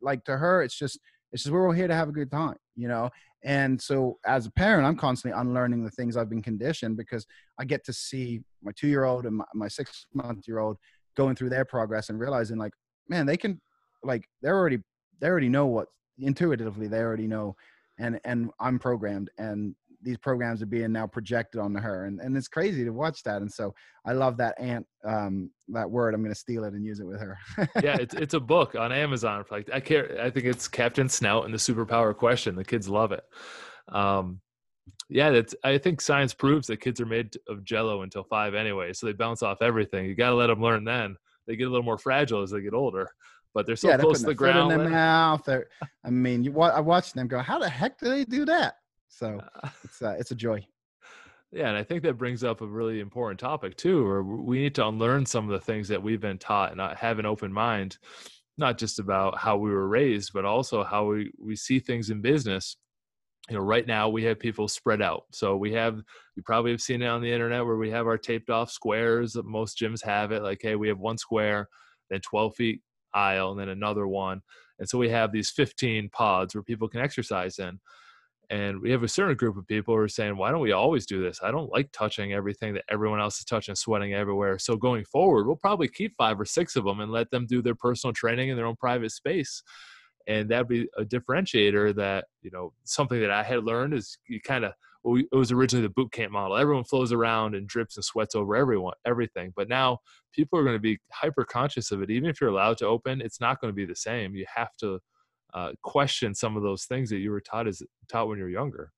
like 0.01 0.23
to 0.25 0.37
her. 0.37 0.63
It's 0.63 0.77
just, 0.77 0.99
it's 1.31 1.43
just 1.43 1.53
we're 1.53 1.65
all 1.67 1.73
here 1.73 1.87
to 1.87 1.95
have 1.95 2.09
a 2.09 2.13
good 2.13 2.31
time, 2.31 2.57
you 2.81 2.87
know. 2.87 3.09
And 3.43 3.81
so 3.81 4.19
as 4.25 4.45
a 4.45 4.51
parent, 4.51 4.85
I'm 4.85 4.95
constantly 4.95 5.39
unlearning 5.39 5.83
the 5.83 5.91
things 5.91 6.15
I've 6.15 6.29
been 6.29 6.43
conditioned 6.43 6.97
because 6.97 7.25
I 7.59 7.65
get 7.65 7.83
to 7.85 7.93
see 7.93 8.41
my 8.61 8.71
two 8.75 8.87
year 8.87 9.03
old 9.03 9.25
and 9.25 9.37
my, 9.37 9.45
my 9.53 9.67
six 9.67 10.05
month 10.13 10.47
year 10.47 10.59
old 10.59 10.77
going 11.15 11.35
through 11.35 11.49
their 11.49 11.65
progress 11.65 12.09
and 12.09 12.19
realizing 12.19 12.57
like, 12.57 12.73
man, 13.09 13.25
they 13.25 13.37
can 13.37 13.59
like 14.03 14.25
they're 14.41 14.57
already 14.57 14.79
they 15.19 15.27
already 15.27 15.49
know 15.49 15.67
what 15.67 15.87
intuitively 16.19 16.87
they 16.87 16.99
already 16.99 17.27
know 17.27 17.55
and 17.99 18.19
and 18.25 18.51
I'm 18.59 18.79
programmed 18.79 19.29
and 19.37 19.75
these 20.03 20.17
programs 20.17 20.61
are 20.61 20.67
being 20.67 20.91
now 20.91 21.07
projected 21.07 21.61
onto 21.61 21.79
her 21.79 22.05
and, 22.05 22.19
and 22.19 22.35
it's 22.35 22.47
crazy 22.47 22.83
to 22.83 22.91
watch 22.91 23.23
that 23.23 23.41
and 23.41 23.51
so 23.51 23.73
i 24.05 24.13
love 24.13 24.37
that 24.37 24.59
ant 24.59 24.85
um 25.05 25.49
that 25.67 25.89
word 25.89 26.13
i'm 26.13 26.21
going 26.21 26.33
to 26.33 26.39
steal 26.39 26.63
it 26.63 26.73
and 26.73 26.85
use 26.85 26.99
it 26.99 27.05
with 27.05 27.19
her. 27.19 27.37
Yeah 27.81 27.97
it's, 27.97 28.13
it's 28.13 28.33
a 28.33 28.39
book 28.39 28.75
on 28.75 28.91
amazon 28.91 29.43
like 29.51 29.69
i 29.73 29.79
care 29.79 30.19
i 30.21 30.29
think 30.29 30.45
it's 30.45 30.67
captain 30.67 31.09
snout 31.09 31.45
and 31.45 31.53
the 31.53 31.57
superpower 31.57 32.15
question 32.15 32.55
the 32.55 32.65
kids 32.65 32.89
love 32.89 33.11
it. 33.11 33.23
Um 33.89 34.41
yeah 35.09 35.29
that's 35.29 35.53
i 35.63 35.77
think 35.77 36.01
science 36.01 36.33
proves 36.33 36.67
that 36.67 36.77
kids 36.77 36.99
are 37.01 37.05
made 37.05 37.35
of 37.47 37.63
jello 37.63 38.01
until 38.01 38.23
five 38.23 38.55
anyway 38.55 38.93
so 38.93 39.05
they 39.05 39.13
bounce 39.13 39.43
off 39.43 39.61
everything 39.61 40.05
you 40.05 40.15
got 40.15 40.29
to 40.29 40.35
let 40.35 40.47
them 40.47 40.61
learn 40.61 40.83
then 40.83 41.15
they 41.47 41.55
get 41.55 41.67
a 41.67 41.69
little 41.69 41.85
more 41.85 41.97
fragile 41.97 42.41
as 42.41 42.51
they 42.51 42.61
get 42.61 42.73
older 42.73 43.09
but 43.53 43.65
they're 43.65 43.75
so 43.75 43.89
yeah, 43.89 43.97
close 43.97 44.21
to 44.21 44.27
the 44.27 44.33
ground 44.33 44.71
in 44.71 44.79
their 44.79 44.89
mouth 44.89 45.47
i 46.05 46.09
mean 46.09 46.43
you 46.43 46.57
i 46.61 46.79
watched 46.79 47.13
them 47.13 47.27
go 47.27 47.39
how 47.39 47.59
the 47.59 47.69
heck 47.69 47.97
do 47.99 48.09
they 48.09 48.23
do 48.23 48.45
that 48.45 48.75
so 49.11 49.39
it's 49.83 50.01
uh, 50.01 50.15
it's 50.17 50.31
a 50.31 50.35
joy. 50.35 50.65
Yeah, 51.51 51.67
and 51.67 51.77
I 51.77 51.83
think 51.83 52.01
that 52.03 52.17
brings 52.17 52.45
up 52.45 52.61
a 52.61 52.67
really 52.67 53.01
important 53.01 53.39
topic 53.39 53.75
too, 53.75 54.05
where 54.05 54.23
we 54.23 54.59
need 54.59 54.73
to 54.75 54.87
unlearn 54.87 55.25
some 55.25 55.49
of 55.49 55.51
the 55.51 55.65
things 55.65 55.89
that 55.89 56.01
we've 56.01 56.21
been 56.21 56.37
taught 56.37 56.71
and 56.71 56.79
have 56.97 57.19
an 57.19 57.25
open 57.25 57.51
mind, 57.51 57.97
not 58.57 58.77
just 58.77 58.99
about 58.99 59.37
how 59.37 59.57
we 59.57 59.69
were 59.69 59.89
raised, 59.89 60.31
but 60.33 60.45
also 60.45 60.81
how 60.81 61.07
we, 61.07 61.29
we 61.37 61.57
see 61.57 61.79
things 61.79 62.09
in 62.09 62.21
business. 62.21 62.77
You 63.49 63.57
know, 63.57 63.63
right 63.63 63.85
now 63.85 64.07
we 64.07 64.23
have 64.23 64.39
people 64.39 64.69
spread 64.69 65.01
out. 65.01 65.23
So 65.33 65.57
we 65.57 65.73
have, 65.73 65.97
you 66.37 66.43
probably 66.43 66.71
have 66.71 66.79
seen 66.79 67.01
it 67.01 67.07
on 67.07 67.21
the 67.21 67.31
internet 67.31 67.65
where 67.65 67.75
we 67.75 67.89
have 67.89 68.07
our 68.07 68.17
taped 68.17 68.49
off 68.49 68.71
squares. 68.71 69.35
Most 69.43 69.77
gyms 69.77 70.01
have 70.05 70.31
it. 70.31 70.43
Like, 70.43 70.59
hey, 70.61 70.75
we 70.77 70.87
have 70.87 70.99
one 70.99 71.17
square, 71.17 71.67
then 72.09 72.21
12 72.21 72.55
feet 72.55 72.81
aisle, 73.13 73.51
and 73.51 73.59
then 73.59 73.67
another 73.67 74.07
one. 74.07 74.39
And 74.79 74.87
so 74.87 74.97
we 74.97 75.09
have 75.09 75.33
these 75.33 75.51
15 75.51 76.09
pods 76.13 76.55
where 76.55 76.63
people 76.63 76.87
can 76.87 77.01
exercise 77.01 77.59
in 77.59 77.77
and 78.51 78.81
we 78.81 78.91
have 78.91 79.01
a 79.01 79.07
certain 79.07 79.37
group 79.37 79.57
of 79.57 79.65
people 79.65 79.95
who 79.95 80.01
are 80.01 80.09
saying 80.09 80.35
why 80.35 80.51
don't 80.51 80.59
we 80.59 80.73
always 80.73 81.05
do 81.05 81.23
this? 81.23 81.39
I 81.41 81.51
don't 81.51 81.71
like 81.71 81.89
touching 81.93 82.33
everything 82.33 82.73
that 82.73 82.83
everyone 82.89 83.21
else 83.21 83.39
is 83.39 83.45
touching 83.45 83.75
sweating 83.75 84.13
everywhere. 84.13 84.59
So 84.59 84.75
going 84.75 85.05
forward 85.05 85.47
we'll 85.47 85.55
probably 85.55 85.87
keep 85.87 86.13
five 86.17 86.39
or 86.39 86.45
six 86.45 86.75
of 86.75 86.83
them 86.83 86.99
and 86.99 87.11
let 87.11 87.31
them 87.31 87.47
do 87.47 87.61
their 87.61 87.75
personal 87.75 88.13
training 88.13 88.49
in 88.49 88.57
their 88.57 88.65
own 88.65 88.75
private 88.75 89.11
space. 89.11 89.63
And 90.27 90.49
that'd 90.49 90.67
be 90.67 90.87
a 90.97 91.05
differentiator 91.05 91.95
that 91.95 92.25
you 92.41 92.51
know 92.51 92.73
something 92.83 93.19
that 93.21 93.31
i 93.31 93.41
had 93.41 93.63
learned 93.63 93.93
is 93.93 94.17
you 94.27 94.39
kind 94.41 94.65
of 94.65 94.73
well, 95.03 95.19
it 95.19 95.35
was 95.35 95.51
originally 95.51 95.87
the 95.87 95.93
boot 95.93 96.11
camp 96.11 96.31
model. 96.31 96.55
Everyone 96.55 96.83
flows 96.83 97.11
around 97.11 97.55
and 97.55 97.67
drips 97.67 97.97
and 97.97 98.05
sweats 98.05 98.35
over 98.35 98.55
everyone 98.55 98.93
everything. 99.03 99.51
But 99.55 99.67
now 99.67 99.97
people 100.31 100.59
are 100.59 100.63
going 100.63 100.75
to 100.75 100.79
be 100.79 100.99
hyper 101.11 101.43
conscious 101.43 101.91
of 101.91 102.03
it. 102.03 102.11
Even 102.11 102.29
if 102.29 102.39
you're 102.39 102.51
allowed 102.51 102.77
to 102.79 102.85
open 102.85 103.21
it's 103.21 103.41
not 103.41 103.59
going 103.61 103.71
to 103.71 103.75
be 103.75 103.85
the 103.85 103.95
same. 103.95 104.35
You 104.35 104.45
have 104.53 104.75
to 104.81 104.99
uh, 105.53 105.71
question 105.81 106.33
some 106.33 106.57
of 106.57 106.63
those 106.63 106.85
things 106.85 107.09
that 107.09 107.17
you 107.17 107.31
were 107.31 107.41
taught 107.41 107.67
as 107.67 107.81
taught 108.09 108.27
when 108.27 108.37
you 108.37 108.43
were 108.43 108.49
younger. 108.49 108.91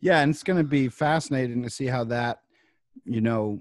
Yeah, 0.00 0.20
and 0.20 0.30
it's 0.30 0.42
going 0.42 0.58
to 0.58 0.68
be 0.68 0.88
fascinating 0.88 1.62
to 1.62 1.70
see 1.70 1.86
how 1.86 2.04
that, 2.04 2.40
you 3.04 3.20
know, 3.20 3.60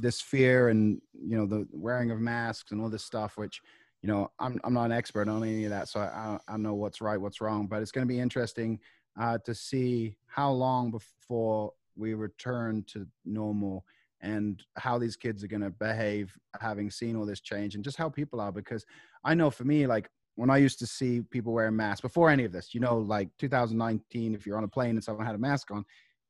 this 0.00 0.20
fear 0.20 0.68
and 0.68 1.00
you 1.12 1.36
know 1.36 1.46
the 1.46 1.66
wearing 1.72 2.10
of 2.10 2.20
masks 2.20 2.72
and 2.72 2.80
all 2.80 2.88
this 2.88 3.04
stuff, 3.04 3.36
which, 3.36 3.60
you 4.02 4.08
know, 4.08 4.30
I'm 4.38 4.60
I'm 4.64 4.74
not 4.74 4.86
an 4.86 4.92
expert 4.92 5.28
on 5.28 5.42
any 5.42 5.64
of 5.64 5.70
that, 5.70 5.88
so 5.88 6.00
I 6.00 6.38
I 6.48 6.52
don't 6.52 6.62
know 6.62 6.74
what's 6.74 7.00
right, 7.00 7.20
what's 7.20 7.40
wrong, 7.40 7.66
but 7.66 7.82
it's 7.82 7.92
going 7.92 8.06
to 8.06 8.12
be 8.12 8.20
interesting 8.20 8.80
uh, 9.20 9.38
to 9.44 9.54
see 9.54 10.16
how 10.26 10.50
long 10.50 10.90
before 10.90 11.72
we 11.96 12.14
return 12.14 12.84
to 12.88 13.06
normal 13.24 13.84
and 14.20 14.62
how 14.76 14.98
these 14.98 15.16
kids 15.16 15.44
are 15.44 15.48
going 15.48 15.62
to 15.62 15.70
behave 15.70 16.36
having 16.60 16.90
seen 16.90 17.14
all 17.14 17.26
this 17.26 17.40
change 17.40 17.74
and 17.74 17.84
just 17.84 17.96
how 17.96 18.08
people 18.08 18.40
are 18.40 18.50
because 18.50 18.84
i 19.24 19.34
know 19.34 19.50
for 19.50 19.64
me 19.64 19.86
like 19.86 20.08
when 20.36 20.50
I 20.50 20.56
used 20.56 20.78
to 20.80 20.86
see 20.86 21.20
people 21.30 21.52
wearing 21.52 21.76
masks 21.76 22.00
before 22.00 22.30
any 22.30 22.44
of 22.44 22.52
this, 22.52 22.74
you 22.74 22.80
know, 22.80 22.98
like 22.98 23.28
2019, 23.38 24.34
if 24.34 24.46
you're 24.46 24.58
on 24.58 24.64
a 24.64 24.68
plane 24.68 24.90
and 24.90 25.04
someone 25.04 25.26
had 25.26 25.34
a 25.34 25.38
mask 25.38 25.70
on, 25.70 25.84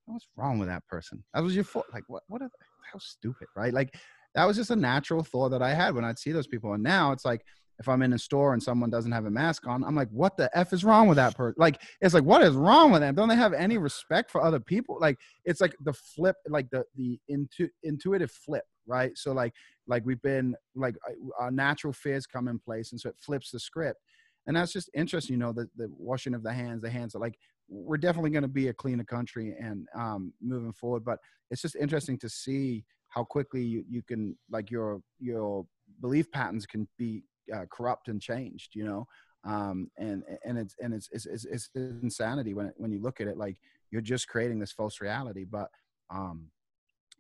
what's 0.07 0.29
wrong 0.37 0.59
with 0.59 0.69
that 0.69 0.87
person? 0.87 1.25
That 1.33 1.43
was 1.43 1.55
your 1.55 1.65
fault. 1.65 1.87
Like, 1.93 2.05
what, 2.09 2.23
what, 2.29 2.43
are, 2.43 2.51
how 2.93 2.99
stupid, 2.99 3.49
right? 3.57 3.73
Like, 3.73 3.95
that 4.35 4.45
was 4.45 4.57
just 4.57 4.71
a 4.71 4.77
natural 4.77 5.23
thought 5.23 5.51
that 5.51 5.63
I 5.63 5.73
had 5.73 5.95
when 5.95 6.05
I'd 6.05 6.19
see 6.19 6.33
those 6.33 6.47
people. 6.47 6.75
And 6.75 6.83
now 6.83 7.13
it's 7.13 7.25
like, 7.25 7.43
if 7.79 7.89
I'm 7.89 8.03
in 8.03 8.13
a 8.13 8.19
store 8.19 8.53
and 8.53 8.63
someone 8.63 8.91
doesn't 8.91 9.11
have 9.13 9.25
a 9.25 9.31
mask 9.31 9.67
on, 9.67 9.83
I'm 9.85 9.97
like, 9.97 10.09
what 10.11 10.37
the 10.37 10.51
F 10.57 10.73
is 10.73 10.85
wrong 10.85 11.09
with 11.09 11.17
that 11.17 11.37
person? 11.37 11.55
Like, 11.57 11.81
it's 12.01 12.15
like, 12.15 12.25
what 12.25 12.43
is 12.43 12.55
wrong 12.55 12.93
with 12.93 13.01
them? 13.01 13.15
Don't 13.15 13.29
they 13.29 13.37
have 13.37 13.53
any 13.53 13.79
respect 13.79 14.31
for 14.31 14.43
other 14.43 14.61
people? 14.61 14.99
Like, 15.01 15.19
it's 15.45 15.61
like 15.61 15.75
the 15.81 15.93
flip, 15.93 16.37
like 16.49 16.71
the, 16.71 16.85
the 16.95 17.19
intu- 17.29 17.71
intuitive 17.83 18.31
flip, 18.31 18.65
right? 18.87 19.17
So 19.17 19.33
like, 19.33 19.53
like 19.87 20.05
we've 20.05 20.23
been 20.23 20.55
like 20.75 20.97
our 21.39 21.51
natural 21.51 21.93
fears 21.93 22.27
come 22.27 22.49
in 22.49 22.59
place. 22.59 22.93
And 22.93 23.01
so 23.01 23.09
it 23.09 23.17
flips 23.19 23.51
the 23.51 23.61
script. 23.61 24.01
And 24.47 24.57
that's 24.57 24.73
just 24.73 24.91
interesting, 24.95 25.35
you 25.35 25.41
know, 25.41 25.53
the, 25.53 25.69
the 25.77 25.89
washing 25.97 26.35
of 26.35 26.43
the 26.43 26.53
hands, 26.53 26.83
the 26.83 26.91
hands 26.91 27.15
are 27.15 27.21
like, 27.21 27.39
we're 27.69 27.97
definitely 27.97 28.31
going 28.31 28.43
to 28.43 28.49
be 28.49 28.69
a 28.69 28.75
cleaner 28.75 29.05
country 29.05 29.55
and 29.59 29.87
um, 29.97 30.33
moving 30.43 30.73
forward. 30.73 31.05
But 31.05 31.19
it's 31.51 31.63
just 31.63 31.77
interesting 31.77 32.19
to 32.19 32.29
see 32.29 32.85
how 33.09 33.25
quickly 33.25 33.63
you, 33.63 33.85
you 33.89 34.03
can 34.03 34.37
like 34.51 34.71
your, 34.71 35.01
your 35.19 35.67
belief 36.01 36.31
patterns 36.31 36.67
can 36.67 36.87
be 36.99 37.23
uh, 37.55 37.65
corrupt 37.71 38.09
and 38.09 38.21
changed, 38.21 38.75
you 38.75 38.85
know. 38.85 39.07
Um, 39.47 39.91
and 39.99 40.23
and 40.45 40.57
it's 40.59 40.75
and 40.81 40.95
it's, 40.95 41.09
it's 41.13 41.27
it's 41.27 41.47
it's 41.47 41.71
insanity 41.75 42.55
when 42.55 42.73
when 42.77 42.91
you 42.91 43.01
look 43.01 43.21
at 43.21 43.27
it. 43.27 43.37
Like 43.37 43.59
you're 43.91 44.01
just 44.01 44.27
creating 44.27 44.59
this 44.59 44.73
false 44.73 45.01
reality, 45.01 45.45
but 45.45 45.69
um, 46.11 46.49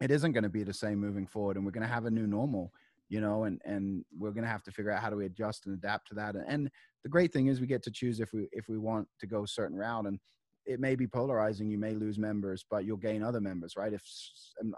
it 0.00 0.10
isn't 0.10 0.32
going 0.32 0.44
to 0.44 0.50
be 0.50 0.62
the 0.62 0.72
same 0.72 0.98
moving 0.98 1.26
forward, 1.26 1.56
and 1.56 1.64
we're 1.64 1.72
going 1.72 1.86
to 1.86 1.92
have 1.92 2.06
a 2.06 2.10
new 2.10 2.26
normal, 2.26 2.72
you 3.08 3.20
know. 3.20 3.44
And 3.44 3.60
and 3.64 4.04
we're 4.16 4.32
going 4.32 4.44
to 4.44 4.50
have 4.50 4.62
to 4.64 4.72
figure 4.72 4.90
out 4.90 5.02
how 5.02 5.10
do 5.10 5.16
we 5.16 5.26
adjust 5.26 5.66
and 5.66 5.74
adapt 5.74 6.08
to 6.08 6.14
that. 6.14 6.34
And, 6.34 6.44
and 6.48 6.70
the 7.04 7.08
great 7.10 7.32
thing 7.32 7.46
is 7.46 7.60
we 7.60 7.66
get 7.66 7.82
to 7.84 7.90
choose 7.90 8.20
if 8.20 8.32
we 8.32 8.48
if 8.52 8.68
we 8.68 8.78
want 8.78 9.06
to 9.20 9.26
go 9.26 9.44
certain 9.44 9.76
route 9.76 10.06
and 10.06 10.18
it 10.66 10.80
may 10.80 10.94
be 10.96 11.06
polarizing 11.06 11.70
you 11.70 11.78
may 11.78 11.92
lose 11.92 12.18
members 12.18 12.64
but 12.70 12.84
you'll 12.84 12.96
gain 12.96 13.22
other 13.22 13.40
members 13.40 13.74
right 13.76 13.92
if 13.92 14.02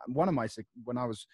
one 0.08 0.28
of 0.28 0.34
my 0.34 0.48
when 0.84 0.98
i 0.98 1.04
was 1.04 1.26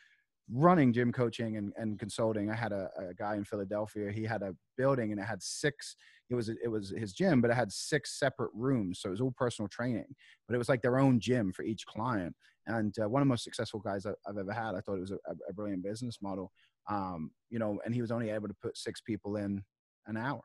running 0.50 0.92
gym 0.92 1.12
coaching 1.12 1.56
and, 1.56 1.72
and 1.76 1.98
consulting 1.98 2.50
i 2.50 2.54
had 2.54 2.72
a, 2.72 2.90
a, 2.98 3.14
guy 3.14 3.36
in 3.36 3.44
philadelphia 3.44 4.10
he 4.10 4.24
had 4.24 4.42
a 4.42 4.54
building 4.76 5.12
and 5.12 5.20
it 5.20 5.24
had 5.24 5.42
six 5.42 5.96
it 6.28 6.34
was 6.34 6.48
it 6.48 6.68
was 6.68 6.92
his 6.96 7.12
gym 7.12 7.40
but 7.40 7.50
it 7.50 7.54
had 7.54 7.72
six 7.72 8.18
separate 8.18 8.50
rooms 8.52 9.00
so 9.00 9.08
it 9.08 9.12
was 9.12 9.20
all 9.20 9.32
personal 9.36 9.68
training 9.68 10.14
but 10.46 10.54
it 10.54 10.58
was 10.58 10.68
like 10.68 10.82
their 10.82 10.98
own 10.98 11.18
gym 11.20 11.52
for 11.52 11.62
each 11.62 11.86
client 11.86 12.34
and 12.66 12.94
uh, 13.03 13.09
one 13.09 13.22
of 13.22 13.27
the 13.27 13.31
most 13.31 13.44
successful 13.44 13.81
guys 13.81 14.07
I, 14.07 14.12
have 14.27 14.38
ever 14.38 14.53
had. 14.53 14.75
I 14.75 14.81
thought 14.81 14.96
it 14.96 15.01
was 15.01 15.11
a, 15.11 15.18
a 15.48 15.53
brilliant 15.53 15.83
business 15.83 16.18
model. 16.22 16.53
Um, 16.88 17.31
you 17.51 17.59
know, 17.59 17.79
and 17.85 17.94
he 17.94 18.01
was 18.01 18.11
only 18.11 18.31
able 18.31 18.48
to 18.48 18.57
put 18.61 18.77
six 18.77 19.01
people 19.01 19.37
in 19.37 19.62
an 20.07 20.16
hour, 20.16 20.42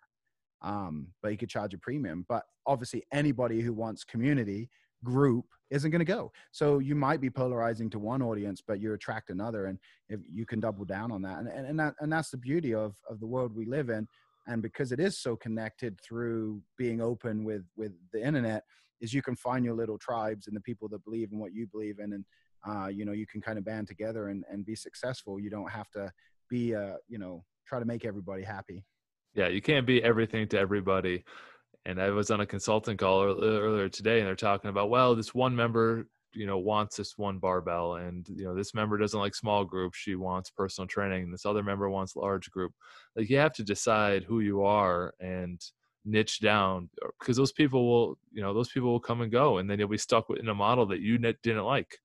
um, 0.61 1.07
but 1.21 1.31
he 1.31 1.37
could 1.37 1.49
charge 1.49 1.73
a 1.73 1.77
premium. 1.77 2.25
But 2.29 2.43
obviously, 2.65 3.03
anybody 3.11 3.61
who 3.61 3.73
wants 3.73 4.03
community 4.03 4.69
group 5.03 5.45
isn't 5.69 5.91
going 5.91 5.99
to 5.99 6.05
go. 6.05 6.31
So 6.51 6.79
you 6.79 6.95
might 6.95 7.21
be 7.21 7.29
polarizing 7.29 7.89
to 7.91 7.99
one 7.99 8.21
audience, 8.21 8.61
but 8.65 8.79
you 8.79 8.93
attract 8.93 9.29
another, 9.29 9.65
and 9.65 9.77
if 10.09 10.19
you 10.31 10.45
can 10.45 10.59
double 10.59 10.85
down 10.85 11.11
on 11.11 11.21
that, 11.23 11.39
and 11.39 11.47
and, 11.47 11.67
and 11.67 11.79
that 11.79 11.95
and 11.99 12.11
that's 12.11 12.29
the 12.29 12.37
beauty 12.37 12.73
of 12.73 12.95
of 13.09 13.19
the 13.19 13.27
world 13.27 13.55
we 13.55 13.65
live 13.65 13.89
in. 13.89 14.07
And 14.49 14.61
because 14.61 14.93
it 14.93 15.01
is 15.01 15.19
so 15.19 15.35
connected 15.35 15.99
through 15.99 16.61
being 16.77 17.01
open 17.01 17.43
with 17.43 17.65
with 17.75 17.93
the 18.13 18.25
internet, 18.25 18.63
is 19.01 19.13
you 19.13 19.21
can 19.21 19.35
find 19.35 19.63
your 19.63 19.75
little 19.75 19.97
tribes 19.97 20.47
and 20.47 20.55
the 20.55 20.61
people 20.61 20.87
that 20.89 21.03
believe 21.03 21.31
in 21.31 21.39
what 21.39 21.53
you 21.53 21.67
believe 21.67 21.99
in, 21.99 22.13
and 22.13 22.25
uh, 22.67 22.87
you 22.87 23.05
know 23.05 23.13
you 23.13 23.27
can 23.27 23.41
kind 23.41 23.57
of 23.57 23.65
band 23.65 23.87
together 23.87 24.29
and 24.29 24.43
and 24.49 24.65
be 24.65 24.75
successful. 24.75 25.39
You 25.39 25.49
don't 25.49 25.71
have 25.71 25.89
to 25.91 26.11
be 26.49 26.75
uh, 26.75 26.95
you 27.07 27.19
know 27.19 27.43
try 27.67 27.79
to 27.79 27.85
make 27.85 28.05
everybody 28.05 28.43
happy. 28.43 28.83
Yeah, 29.33 29.47
you 29.47 29.61
can't 29.61 29.85
be 29.85 30.03
everything 30.03 30.47
to 30.49 30.59
everybody 30.59 31.23
and 31.87 32.01
I 32.01 32.09
was 32.09 32.29
on 32.31 32.41
a 32.41 32.45
consulting 32.45 32.97
call 32.97 33.41
earlier 33.41 33.87
today, 33.87 34.19
and 34.19 34.27
they're 34.27 34.35
talking 34.35 34.69
about, 34.69 34.89
well, 34.89 35.15
this 35.15 35.33
one 35.33 35.55
member, 35.55 36.05
you 36.33 36.45
know, 36.45 36.57
wants 36.57 36.97
this 36.97 37.17
one 37.17 37.39
barbell, 37.39 37.95
and 37.95 38.27
you 38.27 38.43
know, 38.43 38.53
this 38.53 38.75
member 38.75 38.97
doesn't 38.97 39.19
like 39.19 39.33
small 39.33 39.63
groups; 39.63 39.97
she 39.97 40.15
wants 40.15 40.49
personal 40.49 40.85
training. 40.85 41.23
And 41.23 41.33
this 41.33 41.45
other 41.45 41.63
member 41.63 41.89
wants 41.89 42.17
large 42.17 42.51
group. 42.51 42.73
Like 43.15 43.29
you 43.29 43.37
have 43.37 43.53
to 43.53 43.63
decide 43.63 44.25
who 44.25 44.41
you 44.41 44.63
are 44.63 45.13
and 45.21 45.61
niche 46.05 46.39
down, 46.39 46.89
uh, 47.03 47.09
because 47.19 47.37
those 47.37 47.51
people 47.51 47.87
will, 47.87 48.17
you 48.31 48.41
know, 48.41 48.53
those 48.53 48.69
people 48.69 48.91
will 48.91 48.99
come 48.99 49.21
and 49.21 49.31
go, 49.31 49.57
and 49.57 49.69
then 49.69 49.79
you'll 49.79 49.87
be 49.87 49.97
stuck 49.97 50.25
in 50.29 50.49
a 50.49 50.55
model 50.55 50.85
that 50.87 51.01
you 51.01 51.17
didn't 51.17 51.63
like. 51.63 51.97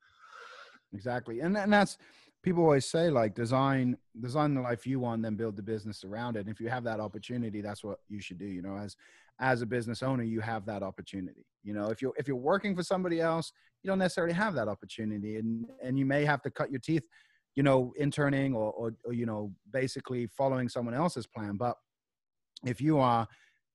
Exactly, 0.92 1.40
and 1.40 1.57
and 1.57 1.72
that's 1.72 1.96
people 2.42 2.64
always 2.64 2.87
say 2.87 3.09
like 3.09 3.35
design 3.35 3.96
design 4.20 4.55
the 4.55 4.61
life 4.61 4.87
you 4.87 5.00
want 5.00 5.22
then 5.22 5.37
build 5.37 5.57
the 5.57 5.62
business 5.62 6.05
around 6.05 6.37
it 6.37 6.40
and 6.40 6.48
if 6.48 6.61
you 6.61 6.68
have 6.68 6.85
that 6.85 7.00
opportunity 7.00 7.61
that's 7.61 7.85
what 7.85 7.98
you 8.09 8.20
should 8.20 8.38
do 8.38 8.46
you 8.46 8.62
know 8.62 8.76
as 8.76 8.96
as 9.40 9.62
a 9.62 9.66
business 9.66 10.02
owner 10.02 10.22
you 10.22 10.40
have 10.40 10.66
that 10.66 10.83
opportunity 10.83 11.46
you 11.62 11.72
know 11.72 11.88
if 11.90 12.02
you're 12.02 12.12
if 12.16 12.28
you're 12.28 12.37
working 12.37 12.74
for 12.74 12.83
somebody 12.83 13.20
else 13.20 13.52
you 13.83 13.88
don't 13.88 13.98
necessarily 13.98 14.35
have 14.35 14.55
that 14.55 14.68
opportunity 14.68 15.37
and 15.37 15.66
and 15.83 15.98
you 15.98 16.05
may 16.05 16.24
have 16.24 16.42
to 16.42 16.50
cut 16.50 16.70
your 16.70 16.81
teeth 16.81 17.07
you 17.55 17.62
know 17.62 17.92
interning 17.96 18.55
or, 18.55 18.72
or, 18.72 18.94
or 19.05 19.12
you 19.12 19.26
know 19.26 19.52
basically 19.72 20.26
following 20.26 20.68
someone 20.68 20.94
else's 20.94 21.26
plan 21.26 21.57
but 21.57 21.76
if 22.66 22.81
you 22.81 22.98
are 22.98 23.26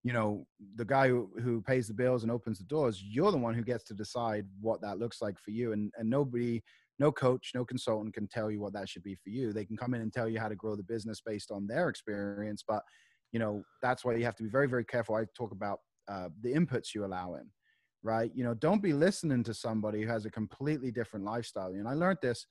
you 0.03 0.13
know 0.13 0.45
the 0.75 0.85
guy 0.85 1.07
who, 1.07 1.29
who 1.41 1.61
pays 1.61 1.87
the 1.87 1.93
bills 1.93 2.23
and 2.23 2.31
opens 2.31 2.59
the 2.59 2.65
doors 2.65 3.03
you're 3.03 3.31
the 3.31 3.37
one 3.37 3.53
who 3.53 3.63
gets 3.63 3.83
to 3.83 3.93
decide 3.93 4.45
what 4.61 4.81
that 4.81 4.99
looks 4.99 5.21
like 5.21 5.37
for 5.39 5.51
you 5.51 5.73
and 5.73 5.91
and 5.97 6.09
nobody 6.09 6.61
no 6.99 7.11
coach 7.11 7.51
no 7.53 7.63
consultant 7.63 8.13
can 8.13 8.27
tell 8.27 8.49
you 8.49 8.59
what 8.59 8.73
that 8.73 8.89
should 8.89 9.03
be 9.03 9.15
for 9.15 9.29
you. 9.29 9.53
They 9.53 9.65
can 9.65 9.77
come 9.77 9.93
in 9.93 10.01
and 10.01 10.11
tell 10.11 10.27
you 10.27 10.39
how 10.39 10.47
to 10.47 10.55
grow 10.55 10.75
the 10.75 10.83
business 10.83 11.21
based 11.23 11.51
on 11.51 11.67
their 11.67 11.89
experience 11.89 12.63
but 12.67 12.83
you 13.31 13.39
know 13.39 13.61
that's 13.81 14.03
why 14.03 14.15
you 14.15 14.25
have 14.25 14.35
to 14.37 14.43
be 14.43 14.49
very 14.49 14.67
very 14.67 14.85
careful. 14.85 15.15
I 15.15 15.25
talk 15.35 15.51
about 15.51 15.79
uh, 16.07 16.29
the 16.41 16.53
inputs 16.53 16.95
you 16.95 17.05
allow 17.05 17.35
in 17.35 17.49
right? 18.03 18.31
You 18.33 18.43
know 18.43 18.53
don't 18.53 18.81
be 18.81 18.93
listening 18.93 19.43
to 19.43 19.53
somebody 19.53 20.01
who 20.01 20.07
has 20.07 20.25
a 20.25 20.31
completely 20.31 20.91
different 20.91 21.25
lifestyle 21.25 21.67
and 21.67 21.87
i 21.87 21.93
learned 21.93 22.19
this 22.21 22.45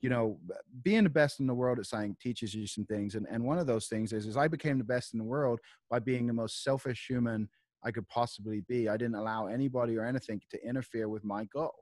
you 0.00 0.08
know 0.08 0.38
being 0.82 1.04
the 1.04 1.10
best 1.10 1.40
in 1.40 1.46
the 1.46 1.54
world 1.54 1.78
at 1.78 1.86
something 1.86 2.16
teaches 2.20 2.54
you 2.54 2.66
some 2.66 2.84
things 2.84 3.14
and, 3.14 3.26
and 3.30 3.42
one 3.42 3.58
of 3.58 3.66
those 3.66 3.86
things 3.86 4.12
is 4.12 4.26
is 4.26 4.36
i 4.36 4.48
became 4.48 4.78
the 4.78 4.84
best 4.84 5.12
in 5.12 5.18
the 5.18 5.24
world 5.24 5.58
by 5.90 5.98
being 5.98 6.26
the 6.26 6.32
most 6.32 6.62
selfish 6.62 7.06
human 7.08 7.48
i 7.84 7.90
could 7.90 8.08
possibly 8.08 8.62
be 8.68 8.88
i 8.88 8.96
didn't 8.96 9.16
allow 9.16 9.46
anybody 9.46 9.96
or 9.96 10.04
anything 10.04 10.40
to 10.50 10.58
interfere 10.66 11.08
with 11.08 11.24
my 11.24 11.44
goal 11.52 11.74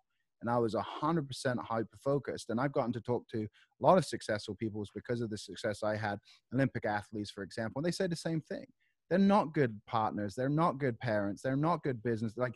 and 0.42 0.50
I 0.50 0.58
was 0.58 0.74
100% 0.74 1.58
hyper 1.64 1.96
focused. 2.02 2.50
And 2.50 2.60
I've 2.60 2.72
gotten 2.72 2.92
to 2.92 3.00
talk 3.00 3.26
to 3.28 3.42
a 3.42 3.48
lot 3.80 3.98
of 3.98 4.04
successful 4.04 4.54
people 4.54 4.84
because 4.94 5.20
of 5.20 5.30
the 5.30 5.38
success 5.38 5.82
I 5.82 5.96
had. 5.96 6.18
Olympic 6.54 6.84
athletes, 6.84 7.30
for 7.30 7.42
example, 7.42 7.80
and 7.80 7.86
they 7.86 7.90
say 7.90 8.06
the 8.06 8.16
same 8.16 8.40
thing. 8.40 8.66
They're 9.08 9.18
not 9.18 9.54
good 9.54 9.80
partners. 9.86 10.34
They're 10.34 10.48
not 10.48 10.78
good 10.78 10.98
parents. 10.98 11.42
They're 11.42 11.56
not 11.56 11.82
good 11.82 12.02
business. 12.02 12.32
Like 12.36 12.54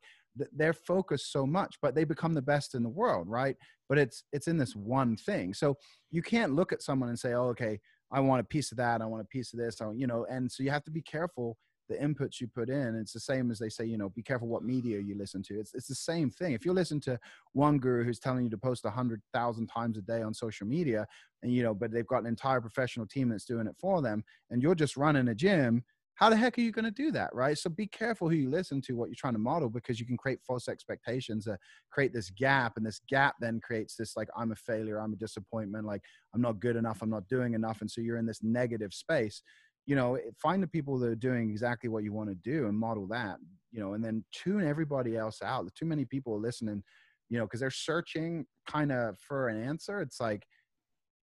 they're 0.53 0.73
focused 0.73 1.33
so 1.33 1.47
much, 1.47 1.77
but 1.83 1.95
they 1.95 2.05
become 2.05 2.35
the 2.35 2.43
best 2.43 2.75
in 2.75 2.83
the 2.83 2.89
world, 2.89 3.29
right? 3.29 3.57
But 3.89 3.99
it's 3.99 4.25
it's 4.33 4.49
in 4.49 4.57
this 4.57 4.75
one 4.75 5.17
thing. 5.17 5.55
So 5.55 5.77
you 6.11 6.23
can't 6.23 6.55
look 6.55 6.73
at 6.73 6.83
someone 6.83 7.09
and 7.09 7.19
say, 7.19 7.35
"Oh, 7.35 7.49
okay, 7.49 7.79
I 8.13 8.21
want 8.21 8.41
a 8.41 8.45
piece 8.45 8.71
of 8.73 8.79
that. 8.79 9.03
I 9.03 9.07
want 9.07 9.23
a 9.23 9.27
piece 9.27 9.53
of 9.53 9.59
this." 9.59 9.81
I, 9.81 9.87
want 9.87 9.99
you 9.99 10.07
know, 10.07 10.27
and 10.31 10.51
so 10.51 10.63
you 10.63 10.71
have 10.71 10.85
to 10.85 10.91
be 10.91 11.03
careful 11.03 11.57
the 11.91 11.97
inputs 11.97 12.41
you 12.41 12.47
put 12.47 12.71
in. 12.71 12.95
It's 12.95 13.13
the 13.13 13.21
same 13.21 13.51
as 13.51 13.59
they 13.59 13.69
say, 13.69 13.85
you 13.85 13.99
know, 13.99 14.09
be 14.11 14.23
careful 14.23 14.49
what 14.49 14.63
media 14.63 15.01
you 15.01 15.19
listen 15.19 15.43
to. 15.43 15.59
It's 15.59 15.75
it's 15.75 15.89
the 15.89 15.95
same 15.95 16.31
thing. 16.31 16.53
If 16.53 16.65
you 16.65 16.73
listen 16.73 17.01
to 17.01 17.19
one 17.53 17.79
guru 17.79 18.05
who's 18.05 18.21
telling 18.21 18.45
you 18.45 18.51
to 18.51 18.59
post 18.59 18.85
a 18.85 18.91
hundred 18.91 19.21
thousand 19.35 19.67
times 19.67 19.99
a 19.99 20.01
day 20.01 20.23
on 20.23 20.33
social 20.33 20.67
media, 20.67 21.07
and 21.43 21.53
you 21.53 21.63
know, 21.63 21.75
but 21.75 21.91
they've 21.91 22.07
got 22.07 22.23
an 22.23 22.27
entire 22.27 22.61
professional 22.61 23.07
team 23.07 23.29
that's 23.29 23.45
doing 23.45 23.67
it 23.67 23.75
for 23.79 24.01
them, 24.01 24.25
and 24.51 24.63
you're 24.63 24.75
just 24.75 24.97
running 24.97 25.29
a 25.29 25.35
gym. 25.35 25.85
How 26.20 26.28
the 26.28 26.37
heck 26.37 26.59
are 26.59 26.61
you 26.61 26.70
going 26.70 26.85
to 26.85 26.90
do 26.90 27.11
that, 27.12 27.35
right? 27.35 27.56
So 27.56 27.70
be 27.70 27.87
careful 27.87 28.28
who 28.28 28.35
you 28.37 28.50
listen 28.50 28.83
to, 28.83 28.94
what 28.94 29.09
you're 29.09 29.16
trying 29.16 29.33
to 29.33 29.38
model, 29.38 29.70
because 29.70 29.98
you 29.98 30.04
can 30.04 30.18
create 30.18 30.38
false 30.46 30.68
expectations, 30.68 31.48
uh, 31.48 31.56
create 31.90 32.12
this 32.12 32.28
gap, 32.28 32.74
and 32.76 32.85
this 32.85 33.00
gap 33.09 33.37
then 33.40 33.59
creates 33.59 33.96
this 33.96 34.18
like 34.18 34.28
I'm 34.37 34.52
a 34.52 34.56
failure, 34.56 35.00
I'm 35.00 35.14
a 35.14 35.16
disappointment, 35.16 35.87
like 35.87 36.02
I'm 36.35 36.42
not 36.42 36.61
good 36.61 36.76
enough, 36.76 36.98
I'm 37.00 37.09
not 37.09 37.26
doing 37.26 37.54
enough, 37.54 37.80
and 37.80 37.90
so 37.90 38.02
you're 38.02 38.18
in 38.18 38.26
this 38.26 38.42
negative 38.42 38.92
space. 38.92 39.42
You 39.87 39.96
know 39.96 40.18
find 40.40 40.62
the 40.62 40.68
people 40.68 40.98
that 40.98 41.09
are 41.09 41.16
doing 41.16 41.48
exactly 41.50 41.88
what 41.88 42.04
you 42.04 42.12
want 42.12 42.28
to 42.28 42.35
do 42.37 42.66
and 42.66 42.78
model 42.78 43.06
that 43.09 43.38
you 43.72 43.80
know 43.80 43.94
and 43.94 44.04
then 44.04 44.22
tune 44.30 44.62
everybody 44.64 45.16
else 45.16 45.40
out. 45.42 45.66
Too 45.74 45.87
many 45.87 46.04
people 46.04 46.35
are 46.35 46.38
listening 46.38 46.83
you 47.30 47.38
know 47.38 47.46
because 47.46 47.61
they're 47.61 47.70
searching 47.70 48.44
kind 48.68 48.92
of 48.92 49.18
for 49.18 49.48
an 49.48 49.61
answer. 49.61 50.00
It's 50.02 50.20
like 50.20 50.46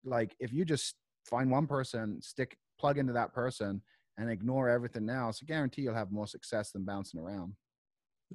like 0.04 0.36
if 0.38 0.52
you 0.52 0.64
just 0.64 0.94
find 1.28 1.50
one 1.50 1.66
person 1.66 2.22
stick 2.22 2.56
plug 2.78 2.96
into 2.96 3.12
that 3.12 3.34
person 3.34 3.82
and 4.18 4.30
ignore 4.30 4.68
everything 4.68 5.08
else 5.08 5.40
i 5.42 5.46
guarantee 5.46 5.82
you'll 5.82 5.94
have 5.94 6.12
more 6.12 6.26
success 6.26 6.70
than 6.70 6.84
bouncing 6.84 7.20
around 7.20 7.54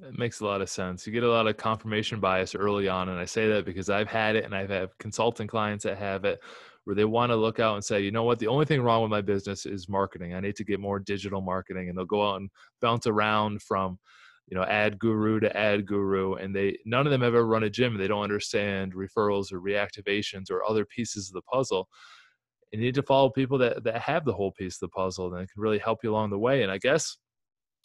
it 0.02 0.18
makes 0.18 0.40
a 0.40 0.44
lot 0.44 0.62
of 0.62 0.70
sense. 0.70 1.06
You 1.06 1.12
get 1.12 1.24
a 1.24 1.30
lot 1.30 1.46
of 1.46 1.56
confirmation 1.56 2.20
bias 2.20 2.54
early 2.54 2.88
on. 2.88 3.08
And 3.08 3.18
I 3.18 3.24
say 3.24 3.48
that 3.48 3.64
because 3.64 3.90
I've 3.90 4.08
had 4.08 4.36
it 4.36 4.44
and 4.44 4.54
I've 4.54 4.70
had 4.70 4.90
consulting 4.98 5.46
clients 5.46 5.84
that 5.84 5.98
have 5.98 6.24
it 6.24 6.40
where 6.84 6.96
they 6.96 7.04
want 7.04 7.30
to 7.30 7.36
look 7.36 7.60
out 7.60 7.74
and 7.74 7.84
say, 7.84 8.00
you 8.00 8.10
know 8.10 8.24
what, 8.24 8.38
the 8.38 8.46
only 8.46 8.64
thing 8.64 8.80
wrong 8.80 9.02
with 9.02 9.10
my 9.10 9.20
business 9.20 9.66
is 9.66 9.88
marketing. 9.88 10.34
I 10.34 10.40
need 10.40 10.56
to 10.56 10.64
get 10.64 10.80
more 10.80 10.98
digital 10.98 11.40
marketing. 11.40 11.88
And 11.88 11.98
they'll 11.98 12.06
go 12.06 12.26
out 12.26 12.40
and 12.40 12.50
bounce 12.80 13.06
around 13.06 13.62
from, 13.62 13.98
you 14.48 14.56
know, 14.56 14.64
ad 14.64 14.98
guru 14.98 15.38
to 15.40 15.54
ad 15.54 15.86
guru. 15.86 16.34
And 16.34 16.56
they 16.56 16.78
none 16.86 17.06
of 17.06 17.10
them 17.10 17.22
ever 17.22 17.46
run 17.46 17.64
a 17.64 17.70
gym. 17.70 17.96
They 17.96 18.08
don't 18.08 18.22
understand 18.22 18.94
referrals 18.94 19.52
or 19.52 19.60
reactivations 19.60 20.50
or 20.50 20.64
other 20.64 20.86
pieces 20.86 21.28
of 21.28 21.34
the 21.34 21.42
puzzle. 21.42 21.88
You 22.72 22.80
need 22.80 22.94
to 22.94 23.02
follow 23.02 23.30
people 23.30 23.58
that, 23.58 23.84
that 23.84 24.00
have 24.02 24.24
the 24.24 24.32
whole 24.32 24.52
piece 24.52 24.76
of 24.76 24.80
the 24.80 24.88
puzzle 24.88 25.34
and 25.34 25.50
can 25.50 25.60
really 25.60 25.78
help 25.78 26.00
you 26.02 26.12
along 26.12 26.30
the 26.30 26.38
way. 26.38 26.62
And 26.62 26.70
I 26.70 26.78
guess 26.78 27.16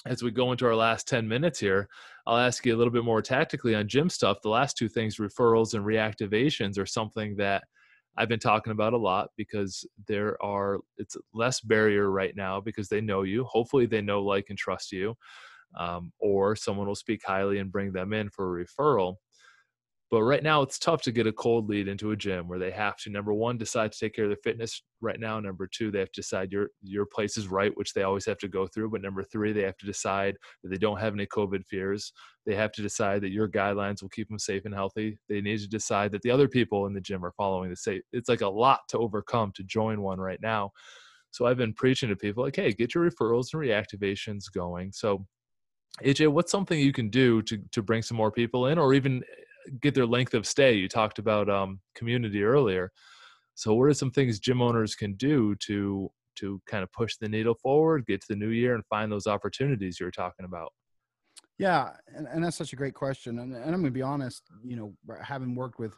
as 0.05 0.21
we 0.21 0.31
go 0.31 0.51
into 0.51 0.67
our 0.67 0.75
last 0.75 1.07
10 1.07 1.27
minutes 1.27 1.59
here, 1.59 1.87
I'll 2.27 2.37
ask 2.37 2.65
you 2.65 2.75
a 2.75 2.77
little 2.77 2.93
bit 2.93 3.03
more 3.03 3.21
tactically 3.21 3.73
on 3.73 3.87
gym 3.87 4.09
stuff. 4.09 4.41
The 4.41 4.49
last 4.49 4.77
two 4.77 4.87
things, 4.87 5.17
referrals 5.17 5.73
and 5.73 5.83
reactivations, 5.83 6.77
are 6.77 6.85
something 6.85 7.35
that 7.37 7.63
I've 8.17 8.29
been 8.29 8.39
talking 8.39 8.71
about 8.71 8.93
a 8.93 8.97
lot 8.97 9.29
because 9.35 9.85
there 10.07 10.41
are 10.43 10.79
it's 10.97 11.17
less 11.33 11.59
barrier 11.59 12.09
right 12.11 12.35
now 12.35 12.61
because 12.61 12.87
they 12.87 13.01
know 13.01 13.23
you. 13.23 13.43
Hopefully, 13.45 13.87
they 13.87 14.01
know, 14.01 14.21
like, 14.23 14.45
and 14.49 14.57
trust 14.57 14.91
you, 14.91 15.15
um, 15.77 16.11
or 16.19 16.55
someone 16.55 16.87
will 16.87 16.95
speak 16.95 17.21
highly 17.25 17.57
and 17.59 17.71
bring 17.71 17.91
them 17.91 18.13
in 18.13 18.29
for 18.29 18.59
a 18.59 18.65
referral. 18.65 19.15
But 20.15 20.23
right 20.23 20.43
now, 20.43 20.61
it's 20.61 20.79
tough 20.79 21.01
to 21.01 21.11
get 21.11 21.27
a 21.27 21.33
cold 21.33 21.67
lead 21.67 21.89
into 21.89 22.11
a 22.11 22.15
gym 22.15 22.47
where 22.47 22.57
they 22.57 22.71
have 22.71 22.95
to 22.99 23.09
number 23.09 23.33
one 23.33 23.57
decide 23.57 23.91
to 23.91 23.99
take 23.99 24.15
care 24.15 24.23
of 24.23 24.29
their 24.29 24.37
fitness 24.45 24.81
right 25.01 25.19
now. 25.19 25.41
Number 25.41 25.67
two, 25.67 25.91
they 25.91 25.99
have 25.99 26.13
to 26.13 26.21
decide 26.21 26.53
your 26.53 26.69
your 26.81 27.05
place 27.05 27.35
is 27.35 27.49
right, 27.49 27.75
which 27.75 27.91
they 27.91 28.03
always 28.03 28.25
have 28.25 28.37
to 28.37 28.47
go 28.47 28.65
through. 28.65 28.91
But 28.91 29.01
number 29.01 29.23
three, 29.23 29.51
they 29.51 29.63
have 29.63 29.75
to 29.75 29.85
decide 29.85 30.37
that 30.63 30.69
they 30.69 30.77
don't 30.77 31.01
have 31.01 31.15
any 31.15 31.25
COVID 31.25 31.65
fears. 31.65 32.13
They 32.45 32.55
have 32.55 32.71
to 32.71 32.81
decide 32.81 33.23
that 33.23 33.33
your 33.33 33.49
guidelines 33.49 34.01
will 34.01 34.07
keep 34.07 34.29
them 34.29 34.39
safe 34.39 34.63
and 34.63 34.73
healthy. 34.73 35.19
They 35.27 35.41
need 35.41 35.59
to 35.59 35.67
decide 35.67 36.13
that 36.13 36.21
the 36.21 36.31
other 36.31 36.47
people 36.47 36.85
in 36.85 36.93
the 36.93 37.01
gym 37.01 37.25
are 37.25 37.33
following 37.35 37.69
the 37.69 37.75
safe. 37.75 38.01
It's 38.13 38.29
like 38.29 38.39
a 38.39 38.47
lot 38.47 38.87
to 38.91 38.97
overcome 38.99 39.51
to 39.57 39.63
join 39.63 40.01
one 40.01 40.21
right 40.21 40.39
now. 40.41 40.71
So 41.31 41.45
I've 41.45 41.57
been 41.57 41.73
preaching 41.73 42.07
to 42.07 42.15
people 42.15 42.41
like, 42.41 42.55
hey, 42.55 42.71
get 42.71 42.95
your 42.95 43.11
referrals 43.11 43.47
and 43.51 43.61
reactivations 43.61 44.45
going. 44.49 44.93
So 44.93 45.25
AJ, 46.03 46.27
what's 46.29 46.51
something 46.51 46.79
you 46.79 46.93
can 46.93 47.09
do 47.09 47.41
to 47.43 47.57
to 47.71 47.81
bring 47.81 48.01
some 48.01 48.17
more 48.17 48.31
people 48.31 48.67
in, 48.67 48.77
or 48.77 48.93
even 48.93 49.23
get 49.81 49.95
their 49.95 50.05
length 50.05 50.33
of 50.33 50.45
stay. 50.45 50.73
You 50.73 50.87
talked 50.87 51.19
about 51.19 51.49
um, 51.49 51.79
community 51.95 52.43
earlier. 52.43 52.91
So, 53.55 53.73
what 53.73 53.85
are 53.85 53.93
some 53.93 54.11
things 54.11 54.39
gym 54.39 54.61
owners 54.61 54.95
can 54.95 55.13
do 55.13 55.55
to 55.61 56.11
to 56.35 56.61
kind 56.67 56.83
of 56.83 56.91
push 56.91 57.15
the 57.15 57.29
needle 57.29 57.55
forward, 57.55 58.05
get 58.05 58.21
to 58.21 58.27
the 58.29 58.35
new 58.35 58.49
year, 58.49 58.75
and 58.75 58.85
find 58.87 59.11
those 59.11 59.27
opportunities 59.27 59.99
you 59.99 60.05
were 60.05 60.11
talking 60.11 60.45
about? 60.45 60.73
Yeah, 61.57 61.91
and, 62.13 62.27
and 62.27 62.43
that's 62.43 62.57
such 62.57 62.73
a 62.73 62.75
great 62.75 62.93
question. 62.93 63.39
And, 63.39 63.55
and 63.55 63.63
I'm 63.63 63.81
going 63.81 63.85
to 63.85 63.91
be 63.91 64.01
honest, 64.01 64.43
you 64.61 64.75
know, 64.75 64.93
having 65.21 65.55
worked 65.55 65.79
with 65.79 65.95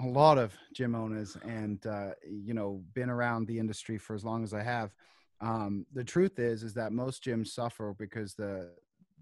a 0.00 0.06
lot 0.06 0.38
of 0.38 0.52
gym 0.74 0.94
owners 0.94 1.36
and 1.44 1.84
uh, 1.86 2.10
you 2.28 2.54
know 2.54 2.82
been 2.94 3.10
around 3.10 3.46
the 3.46 3.58
industry 3.58 3.98
for 3.98 4.14
as 4.14 4.24
long 4.24 4.44
as 4.44 4.54
I 4.54 4.62
have, 4.62 4.92
um, 5.40 5.86
the 5.92 6.04
truth 6.04 6.38
is 6.38 6.62
is 6.62 6.74
that 6.74 6.92
most 6.92 7.24
gyms 7.24 7.48
suffer 7.48 7.94
because 7.98 8.34
the 8.34 8.70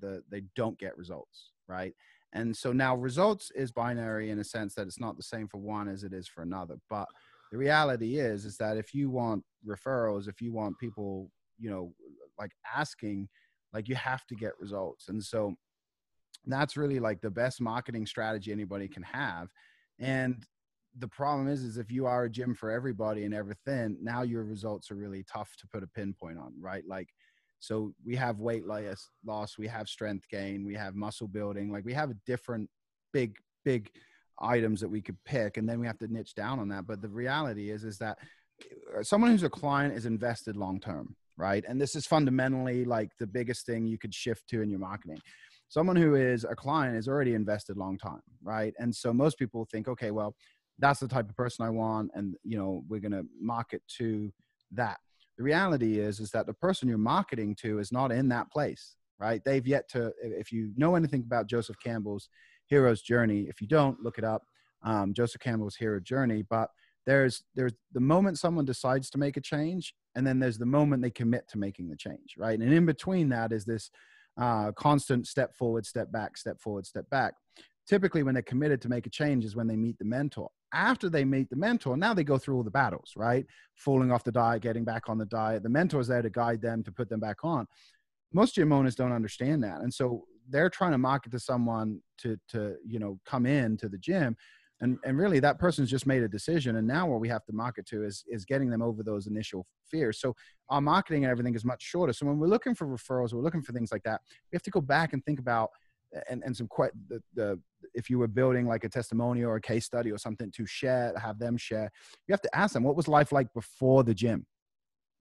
the 0.00 0.22
they 0.30 0.42
don't 0.56 0.78
get 0.78 0.96
results, 0.98 1.52
right? 1.66 1.94
And 2.32 2.56
so 2.56 2.72
now 2.72 2.94
results 2.94 3.50
is 3.54 3.72
binary 3.72 4.30
in 4.30 4.38
a 4.38 4.44
sense 4.44 4.74
that 4.74 4.86
it's 4.86 5.00
not 5.00 5.16
the 5.16 5.22
same 5.22 5.48
for 5.48 5.58
one 5.58 5.88
as 5.88 6.04
it 6.04 6.12
is 6.12 6.28
for 6.28 6.42
another. 6.42 6.76
But 6.90 7.08
the 7.50 7.58
reality 7.58 8.18
is, 8.18 8.44
is 8.44 8.56
that 8.58 8.76
if 8.76 8.94
you 8.94 9.08
want 9.10 9.44
referrals, 9.66 10.28
if 10.28 10.40
you 10.40 10.52
want 10.52 10.78
people, 10.78 11.30
you 11.58 11.70
know, 11.70 11.94
like 12.38 12.52
asking, 12.76 13.28
like 13.72 13.88
you 13.88 13.94
have 13.94 14.26
to 14.26 14.34
get 14.34 14.52
results. 14.60 15.08
And 15.08 15.22
so 15.22 15.54
that's 16.46 16.76
really 16.76 17.00
like 17.00 17.20
the 17.20 17.30
best 17.30 17.60
marketing 17.60 18.06
strategy 18.06 18.52
anybody 18.52 18.88
can 18.88 19.02
have. 19.02 19.48
And 19.98 20.44
the 20.98 21.08
problem 21.08 21.48
is, 21.48 21.62
is 21.62 21.78
if 21.78 21.90
you 21.90 22.06
are 22.06 22.24
a 22.24 22.30
gym 22.30 22.54
for 22.54 22.70
everybody 22.70 23.24
and 23.24 23.34
everything, 23.34 23.96
now 24.02 24.22
your 24.22 24.44
results 24.44 24.90
are 24.90 24.96
really 24.96 25.24
tough 25.24 25.54
to 25.58 25.66
put 25.66 25.82
a 25.82 25.86
pinpoint 25.86 26.38
on, 26.38 26.52
right? 26.60 26.82
Like, 26.86 27.08
so 27.60 27.92
we 28.04 28.14
have 28.16 28.38
weight 28.38 28.64
loss, 28.66 29.58
we 29.58 29.66
have 29.66 29.88
strength 29.88 30.28
gain, 30.28 30.64
we 30.64 30.74
have 30.74 30.94
muscle 30.94 31.28
building, 31.28 31.72
like 31.72 31.84
we 31.84 31.94
have 31.94 32.12
different 32.26 32.68
big, 33.12 33.36
big 33.64 33.90
items 34.40 34.80
that 34.80 34.88
we 34.88 35.00
could 35.00 35.16
pick, 35.24 35.56
and 35.56 35.68
then 35.68 35.80
we 35.80 35.86
have 35.86 35.98
to 35.98 36.12
niche 36.12 36.34
down 36.34 36.60
on 36.60 36.68
that. 36.68 36.86
But 36.86 37.02
the 37.02 37.08
reality 37.08 37.70
is, 37.70 37.84
is 37.84 37.98
that 37.98 38.18
uh, 38.96 39.02
someone 39.02 39.30
who's 39.30 39.42
a 39.42 39.50
client 39.50 39.94
is 39.94 40.06
invested 40.06 40.56
long 40.56 40.80
term, 40.80 41.16
right? 41.36 41.64
And 41.68 41.80
this 41.80 41.96
is 41.96 42.06
fundamentally 42.06 42.84
like 42.84 43.10
the 43.18 43.26
biggest 43.26 43.66
thing 43.66 43.86
you 43.86 43.98
could 43.98 44.14
shift 44.14 44.48
to 44.50 44.62
in 44.62 44.70
your 44.70 44.80
marketing. 44.80 45.18
Someone 45.68 45.96
who 45.96 46.14
is 46.14 46.44
a 46.44 46.54
client 46.54 46.96
is 46.96 47.08
already 47.08 47.34
invested 47.34 47.76
long 47.76 47.98
time, 47.98 48.22
right? 48.42 48.72
And 48.78 48.94
so 48.94 49.12
most 49.12 49.38
people 49.38 49.66
think, 49.70 49.86
okay, 49.88 50.10
well, 50.10 50.34
that's 50.78 51.00
the 51.00 51.08
type 51.08 51.28
of 51.28 51.36
person 51.36 51.64
I 51.64 51.70
want, 51.70 52.12
and 52.14 52.36
you 52.44 52.56
know, 52.56 52.84
we're 52.88 53.00
gonna 53.00 53.24
market 53.40 53.82
to 53.98 54.32
that. 54.72 54.98
The 55.38 55.44
reality 55.44 56.00
is, 56.00 56.18
is 56.18 56.32
that 56.32 56.46
the 56.46 56.52
person 56.52 56.88
you're 56.88 56.98
marketing 56.98 57.54
to 57.60 57.78
is 57.78 57.92
not 57.92 58.10
in 58.10 58.28
that 58.30 58.50
place, 58.50 58.96
right? 59.20 59.40
They've 59.44 59.66
yet 59.66 59.88
to. 59.90 60.12
If 60.20 60.52
you 60.52 60.72
know 60.76 60.96
anything 60.96 61.22
about 61.24 61.46
Joseph 61.46 61.76
Campbell's 61.82 62.28
hero's 62.66 63.00
journey, 63.02 63.46
if 63.48 63.60
you 63.60 63.68
don't, 63.68 64.02
look 64.02 64.18
it 64.18 64.24
up. 64.24 64.42
Um, 64.82 65.14
Joseph 65.14 65.40
Campbell's 65.40 65.76
hero 65.76 66.00
journey, 66.00 66.42
but 66.42 66.70
there's 67.06 67.44
there's 67.54 67.72
the 67.92 68.00
moment 68.00 68.38
someone 68.38 68.64
decides 68.64 69.10
to 69.10 69.18
make 69.18 69.36
a 69.36 69.40
change, 69.40 69.94
and 70.16 70.26
then 70.26 70.40
there's 70.40 70.58
the 70.58 70.66
moment 70.66 71.02
they 71.02 71.10
commit 71.10 71.48
to 71.50 71.58
making 71.58 71.88
the 71.88 71.96
change, 71.96 72.34
right? 72.36 72.58
And 72.58 72.72
in 72.72 72.84
between 72.84 73.28
that 73.30 73.52
is 73.52 73.64
this 73.64 73.90
uh, 74.40 74.72
constant 74.72 75.26
step 75.26 75.54
forward, 75.54 75.86
step 75.86 76.12
back, 76.12 76.36
step 76.36 76.60
forward, 76.60 76.84
step 76.84 77.08
back. 77.10 77.34
Typically, 77.88 78.22
when 78.22 78.34
they're 78.34 78.42
committed 78.42 78.82
to 78.82 78.88
make 78.88 79.06
a 79.06 79.10
change, 79.10 79.44
is 79.44 79.56
when 79.56 79.66
they 79.68 79.76
meet 79.76 79.98
the 79.98 80.04
mentor. 80.04 80.50
After 80.72 81.08
they 81.08 81.24
meet 81.24 81.48
the 81.48 81.56
mentor, 81.56 81.96
now 81.96 82.12
they 82.12 82.24
go 82.24 82.38
through 82.38 82.56
all 82.56 82.62
the 82.62 82.70
battles, 82.70 83.12
right? 83.16 83.46
Falling 83.74 84.12
off 84.12 84.24
the 84.24 84.32
diet, 84.32 84.62
getting 84.62 84.84
back 84.84 85.08
on 85.08 85.18
the 85.18 85.26
diet. 85.26 85.62
The 85.62 85.68
mentor's 85.68 86.08
there 86.08 86.22
to 86.22 86.30
guide 86.30 86.60
them 86.60 86.82
to 86.84 86.92
put 86.92 87.08
them 87.08 87.20
back 87.20 87.38
on. 87.42 87.66
Most 88.32 88.54
gym 88.54 88.72
owners 88.72 88.94
don't 88.94 89.12
understand 89.12 89.64
that, 89.64 89.80
and 89.80 89.92
so 89.92 90.24
they're 90.50 90.70
trying 90.70 90.92
to 90.92 90.98
market 90.98 91.32
to 91.32 91.38
someone 91.38 92.00
to 92.18 92.36
to 92.48 92.76
you 92.86 92.98
know 92.98 93.18
come 93.24 93.46
in 93.46 93.76
to 93.78 93.88
the 93.88 93.98
gym 93.98 94.36
and 94.80 94.98
and 95.04 95.18
really 95.18 95.40
that 95.40 95.58
person's 95.58 95.90
just 95.90 96.06
made 96.06 96.22
a 96.22 96.28
decision 96.28 96.76
and 96.76 96.86
now 96.86 97.06
what 97.06 97.20
we 97.20 97.28
have 97.28 97.44
to 97.44 97.52
market 97.52 97.86
to 97.86 98.04
is 98.04 98.24
is 98.28 98.44
getting 98.44 98.70
them 98.70 98.82
over 98.82 99.02
those 99.02 99.26
initial 99.26 99.66
fears 99.86 100.20
so 100.20 100.34
our 100.70 100.80
marketing 100.80 101.24
and 101.24 101.30
everything 101.30 101.54
is 101.54 101.64
much 101.64 101.82
shorter 101.82 102.12
so 102.12 102.26
when 102.26 102.38
we're 102.38 102.46
looking 102.46 102.74
for 102.74 102.86
referrals 102.86 103.32
we're 103.32 103.42
looking 103.42 103.62
for 103.62 103.72
things 103.72 103.92
like 103.92 104.02
that 104.02 104.20
we 104.50 104.56
have 104.56 104.62
to 104.62 104.70
go 104.70 104.80
back 104.80 105.12
and 105.12 105.24
think 105.24 105.38
about 105.38 105.70
and, 106.28 106.42
and 106.44 106.56
some 106.56 106.68
quite 106.68 106.90
the, 107.08 107.22
the 107.34 107.60
if 107.94 108.08
you 108.08 108.18
were 108.18 108.28
building 108.28 108.66
like 108.66 108.84
a 108.84 108.88
testimonial 108.88 109.50
or 109.50 109.56
a 109.56 109.60
case 109.60 109.84
study 109.84 110.10
or 110.10 110.18
something 110.18 110.50
to 110.50 110.66
share 110.66 111.12
have 111.18 111.38
them 111.38 111.56
share 111.56 111.90
you 112.26 112.32
have 112.32 112.40
to 112.40 112.56
ask 112.56 112.74
them 112.74 112.82
what 112.82 112.96
was 112.96 113.08
life 113.08 113.32
like 113.32 113.52
before 113.54 114.04
the 114.04 114.14
gym? 114.14 114.46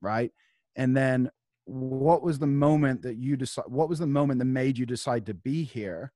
Right? 0.01 0.31
And 0.75 0.95
then 0.95 1.29
what 1.65 2.21
was 2.21 2.39
the 2.39 2.47
moment 2.47 3.01
that 3.01 3.17
you 3.17 3.35
decide 3.35 3.65
what 3.67 3.89
was 3.89 3.99
the 3.99 4.07
moment 4.07 4.39
that 4.39 4.45
made 4.45 4.77
you 4.77 4.85
decide 4.85 5.25
to 5.25 5.33
be 5.33 5.63
here? 5.63 6.13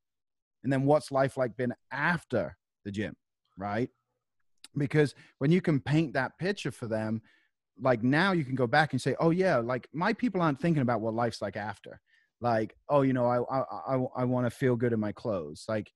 And 0.63 0.71
then 0.71 0.85
what's 0.85 1.11
life 1.11 1.37
like 1.37 1.57
been 1.57 1.73
after 1.91 2.55
the 2.85 2.91
gym? 2.91 3.15
Right? 3.57 3.89
Because 4.77 5.15
when 5.39 5.51
you 5.51 5.59
can 5.59 5.79
paint 5.79 6.13
that 6.13 6.37
picture 6.37 6.71
for 6.71 6.87
them 6.87 7.21
like 7.79 8.03
now 8.03 8.31
you 8.31 8.45
can 8.45 8.55
go 8.55 8.67
back 8.67 8.93
and 8.93 9.01
say 9.01 9.15
oh 9.19 9.31
yeah 9.31 9.57
like 9.57 9.87
my 9.93 10.13
people 10.13 10.41
aren't 10.41 10.59
thinking 10.59 10.81
about 10.81 11.01
what 11.01 11.13
life's 11.13 11.41
like 11.41 11.57
after 11.57 11.99
like 12.41 12.75
oh 12.89 13.03
you 13.03 13.13
know 13.13 13.25
i 13.25 13.39
i 13.55 13.63
i, 13.87 14.05
I 14.17 14.23
want 14.25 14.45
to 14.45 14.51
feel 14.51 14.75
good 14.75 14.93
in 14.93 14.99
my 14.99 15.11
clothes. 15.11 15.65
Like 15.67 15.91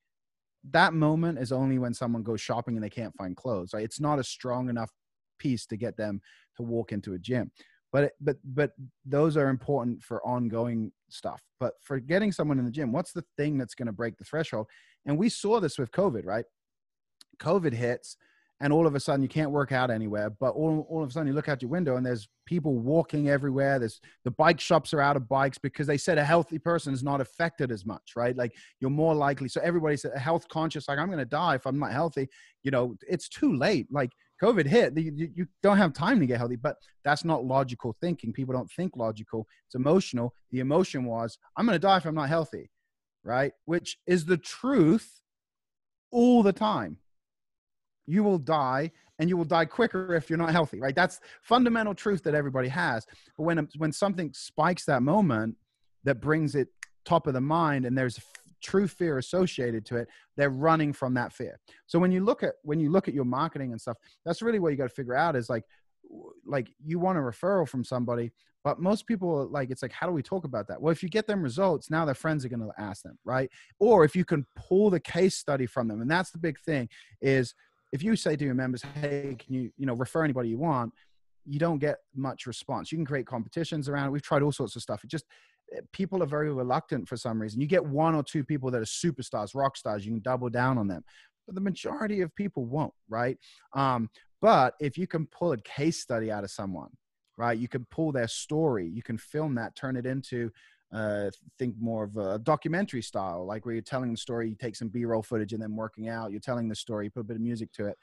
that 0.71 0.93
moment 0.93 1.39
is 1.39 1.51
only 1.51 1.77
when 1.77 1.93
someone 1.93 2.23
goes 2.23 2.41
shopping 2.41 2.75
and 2.75 2.83
they 2.83 2.89
can't 2.89 3.15
find 3.15 3.35
clothes 3.35 3.73
right? 3.73 3.83
It's 3.83 3.99
not 3.99 4.19
a 4.19 4.23
strong 4.23 4.69
enough 4.69 4.91
piece 5.37 5.65
to 5.67 5.77
get 5.77 5.97
them 5.97 6.21
to 6.57 6.63
walk 6.63 6.91
into 6.91 7.13
a 7.13 7.19
gym. 7.19 7.51
But 7.91 8.13
but 8.21 8.37
but 8.43 8.71
those 9.05 9.37
are 9.37 9.49
important 9.49 10.03
for 10.03 10.25
ongoing 10.25 10.91
stuff. 11.09 11.41
But 11.59 11.73
for 11.81 11.99
getting 11.99 12.31
someone 12.31 12.59
in 12.59 12.65
the 12.65 12.71
gym 12.71 12.91
what's 12.91 13.11
the 13.11 13.25
thing 13.37 13.57
that's 13.57 13.75
going 13.75 13.87
to 13.87 13.91
break 13.93 14.17
the 14.17 14.23
threshold? 14.23 14.67
And 15.05 15.17
we 15.17 15.29
saw 15.29 15.59
this 15.59 15.77
with 15.77 15.91
covid 15.91 16.25
right? 16.25 16.45
Covid 17.39 17.73
hits 17.73 18.17
and 18.61 18.71
all 18.71 18.87
of 18.87 18.95
a 18.95 18.99
sudden 18.99 19.21
you 19.21 19.27
can't 19.27 19.51
work 19.51 19.71
out 19.71 19.91
anywhere 19.91 20.29
but 20.29 20.51
all, 20.51 20.85
all 20.89 21.03
of 21.03 21.09
a 21.09 21.11
sudden 21.11 21.27
you 21.27 21.33
look 21.33 21.49
out 21.49 21.61
your 21.61 21.69
window 21.69 21.97
and 21.97 22.05
there's 22.05 22.27
people 22.45 22.77
walking 22.77 23.29
everywhere 23.29 23.79
there's 23.79 23.99
the 24.23 24.31
bike 24.31 24.59
shops 24.59 24.93
are 24.93 25.01
out 25.01 25.17
of 25.17 25.27
bikes 25.27 25.57
because 25.57 25.87
they 25.87 25.97
said 25.97 26.17
a 26.17 26.23
healthy 26.23 26.57
person 26.57 26.93
is 26.93 27.03
not 27.03 27.21
affected 27.21 27.71
as 27.71 27.85
much 27.85 28.13
right 28.15 28.35
like 28.37 28.53
you're 28.79 28.89
more 28.89 29.15
likely 29.15 29.47
so 29.47 29.61
everybody's 29.61 30.05
a 30.05 30.19
health 30.19 30.47
conscious 30.47 30.87
like 30.87 30.99
i'm 30.99 31.07
going 31.07 31.19
to 31.19 31.25
die 31.25 31.55
if 31.55 31.65
i'm 31.65 31.79
not 31.79 31.91
healthy 31.91 32.27
you 32.63 32.71
know 32.71 32.95
it's 33.07 33.29
too 33.29 33.55
late 33.55 33.87
like 33.91 34.11
COVID 34.43 34.65
hit, 34.65 34.97
you, 34.97 35.29
you 35.33 35.47
don't 35.63 35.77
have 35.77 35.93
time 35.93 36.19
to 36.19 36.25
get 36.25 36.37
healthy. 36.37 36.57
But 36.57 36.75
that's 37.03 37.23
not 37.23 37.45
logical 37.45 37.95
thinking. 37.99 38.33
People 38.33 38.53
don't 38.53 38.69
think 38.71 38.97
logical. 38.97 39.47
It's 39.67 39.75
emotional. 39.75 40.33
The 40.51 40.59
emotion 40.59 41.05
was, 41.05 41.37
I'm 41.57 41.65
going 41.65 41.75
to 41.75 41.79
die 41.79 41.97
if 41.97 42.05
I'm 42.05 42.15
not 42.15 42.29
healthy, 42.29 42.69
right? 43.23 43.53
Which 43.65 43.97
is 44.05 44.25
the 44.25 44.37
truth 44.37 45.21
all 46.11 46.43
the 46.43 46.53
time. 46.53 46.97
You 48.07 48.23
will 48.23 48.37
die 48.37 48.91
and 49.19 49.29
you 49.29 49.37
will 49.37 49.45
die 49.45 49.65
quicker 49.65 50.15
if 50.15 50.29
you're 50.29 50.37
not 50.37 50.51
healthy, 50.51 50.79
right? 50.79 50.95
That's 50.95 51.19
fundamental 51.41 51.95
truth 51.95 52.23
that 52.23 52.35
everybody 52.35 52.67
has. 52.67 53.05
But 53.37 53.43
when, 53.43 53.67
when 53.77 53.91
something 53.91 54.31
spikes 54.33 54.85
that 54.85 55.01
moment 55.01 55.55
that 56.03 56.21
brings 56.21 56.55
it 56.55 56.67
top 57.05 57.27
of 57.27 57.33
the 57.33 57.41
mind 57.41 57.85
and 57.85 57.97
there's 57.97 58.19
true 58.61 58.87
fear 58.87 59.19
associated 59.19 59.85
to 59.85 59.95
it 59.95 60.07
they're 60.37 60.49
running 60.49 60.91
from 60.91 61.13
that 61.13 61.31
fear 61.31 61.59
so 61.85 61.99
when 61.99 62.11
you 62.11 62.23
look 62.23 62.41
at 62.41 62.53
when 62.63 62.79
you 62.79 62.89
look 62.89 63.07
at 63.07 63.13
your 63.13 63.25
marketing 63.25 63.71
and 63.71 63.79
stuff 63.79 63.97
that's 64.25 64.41
really 64.41 64.57
what 64.57 64.69
you 64.69 64.77
got 64.77 64.89
to 64.89 64.95
figure 64.95 65.15
out 65.15 65.35
is 65.35 65.49
like 65.49 65.63
like 66.47 66.71
you 66.83 66.97
want 66.97 67.17
a 67.17 67.21
referral 67.21 67.67
from 67.67 67.83
somebody 67.83 68.31
but 68.63 68.79
most 68.79 69.05
people 69.05 69.47
like 69.51 69.69
it's 69.69 69.83
like 69.83 69.91
how 69.91 70.07
do 70.07 70.13
we 70.13 70.23
talk 70.23 70.45
about 70.45 70.67
that 70.67 70.81
well 70.81 70.91
if 70.91 71.03
you 71.03 71.09
get 71.09 71.27
them 71.27 71.43
results 71.43 71.91
now 71.91 72.05
their 72.05 72.15
friends 72.15 72.43
are 72.43 72.49
going 72.49 72.59
to 72.59 72.71
ask 72.81 73.03
them 73.03 73.17
right 73.23 73.51
or 73.79 74.03
if 74.03 74.15
you 74.15 74.25
can 74.25 74.45
pull 74.55 74.89
the 74.89 74.99
case 74.99 75.35
study 75.35 75.67
from 75.67 75.87
them 75.87 76.01
and 76.01 76.09
that's 76.09 76.31
the 76.31 76.37
big 76.39 76.59
thing 76.59 76.89
is 77.21 77.53
if 77.95 78.03
you 78.03 78.15
say 78.15 78.35
to 78.35 78.45
your 78.45 78.53
members 78.53 78.83
hey 78.99 79.35
can 79.39 79.53
you 79.53 79.71
you 79.77 79.85
know 79.85 79.93
refer 79.93 80.23
anybody 80.23 80.49
you 80.49 80.57
want 80.57 80.91
you 81.45 81.59
don't 81.59 81.79
get 81.79 81.97
much 82.15 82.45
response 82.45 82.91
you 82.91 82.97
can 82.97 83.05
create 83.05 83.25
competitions 83.25 83.89
around 83.89 84.07
it 84.07 84.11
we've 84.11 84.21
tried 84.21 84.41
all 84.41 84.51
sorts 84.51 84.75
of 84.75 84.81
stuff 84.81 85.03
it 85.03 85.09
just 85.09 85.25
Eh, 85.73 85.81
people 85.91 86.21
are 86.21 86.27
very 86.27 86.51
reluctant 86.51 87.07
for 87.07 87.17
some 87.17 87.41
reason. 87.41 87.61
You 87.61 87.67
get 87.67 87.85
one 87.85 88.15
or 88.15 88.23
two 88.23 88.43
people 88.43 88.71
that 88.71 88.81
are 88.81 88.85
superstars, 88.85 89.55
rock 89.55 89.77
stars, 89.77 90.05
you 90.05 90.11
can 90.11 90.21
double 90.21 90.49
down 90.49 90.77
on 90.77 90.87
them. 90.87 91.03
But 91.45 91.55
the 91.55 91.61
majority 91.61 92.21
of 92.21 92.35
people 92.35 92.65
won't, 92.65 92.93
right? 93.09 93.37
Um, 93.73 94.09
but 94.41 94.73
if 94.79 94.97
you 94.97 95.07
can 95.07 95.27
pull 95.27 95.51
a 95.51 95.57
case 95.57 96.01
study 96.01 96.31
out 96.31 96.43
of 96.43 96.51
someone, 96.51 96.89
right, 97.37 97.57
you 97.57 97.67
can 97.67 97.85
pull 97.91 98.11
their 98.11 98.27
story, 98.27 98.87
you 98.87 99.03
can 99.03 99.17
film 99.17 99.55
that, 99.55 99.75
turn 99.75 99.95
it 99.95 100.05
into 100.05 100.51
uh, 100.95 101.29
think 101.59 101.75
more 101.79 102.03
of 102.03 102.15
a 102.17 102.39
documentary 102.39 103.01
style, 103.01 103.45
like 103.45 103.65
where 103.65 103.73
you're 103.75 103.81
telling 103.81 104.11
the 104.11 104.17
story, 104.17 104.49
you 104.49 104.55
take 104.55 104.75
some 104.75 104.87
B-roll 104.87 105.21
footage 105.21 105.53
and 105.53 105.61
then 105.61 105.75
working 105.75 106.07
out, 106.07 106.31
you're 106.31 106.39
telling 106.39 106.69
the 106.69 106.75
story, 106.75 107.05
you 107.05 107.11
put 107.11 107.21
a 107.21 107.25
bit 107.25 107.35
of 107.35 107.41
music 107.41 107.71
to 107.73 107.87
it. 107.87 107.97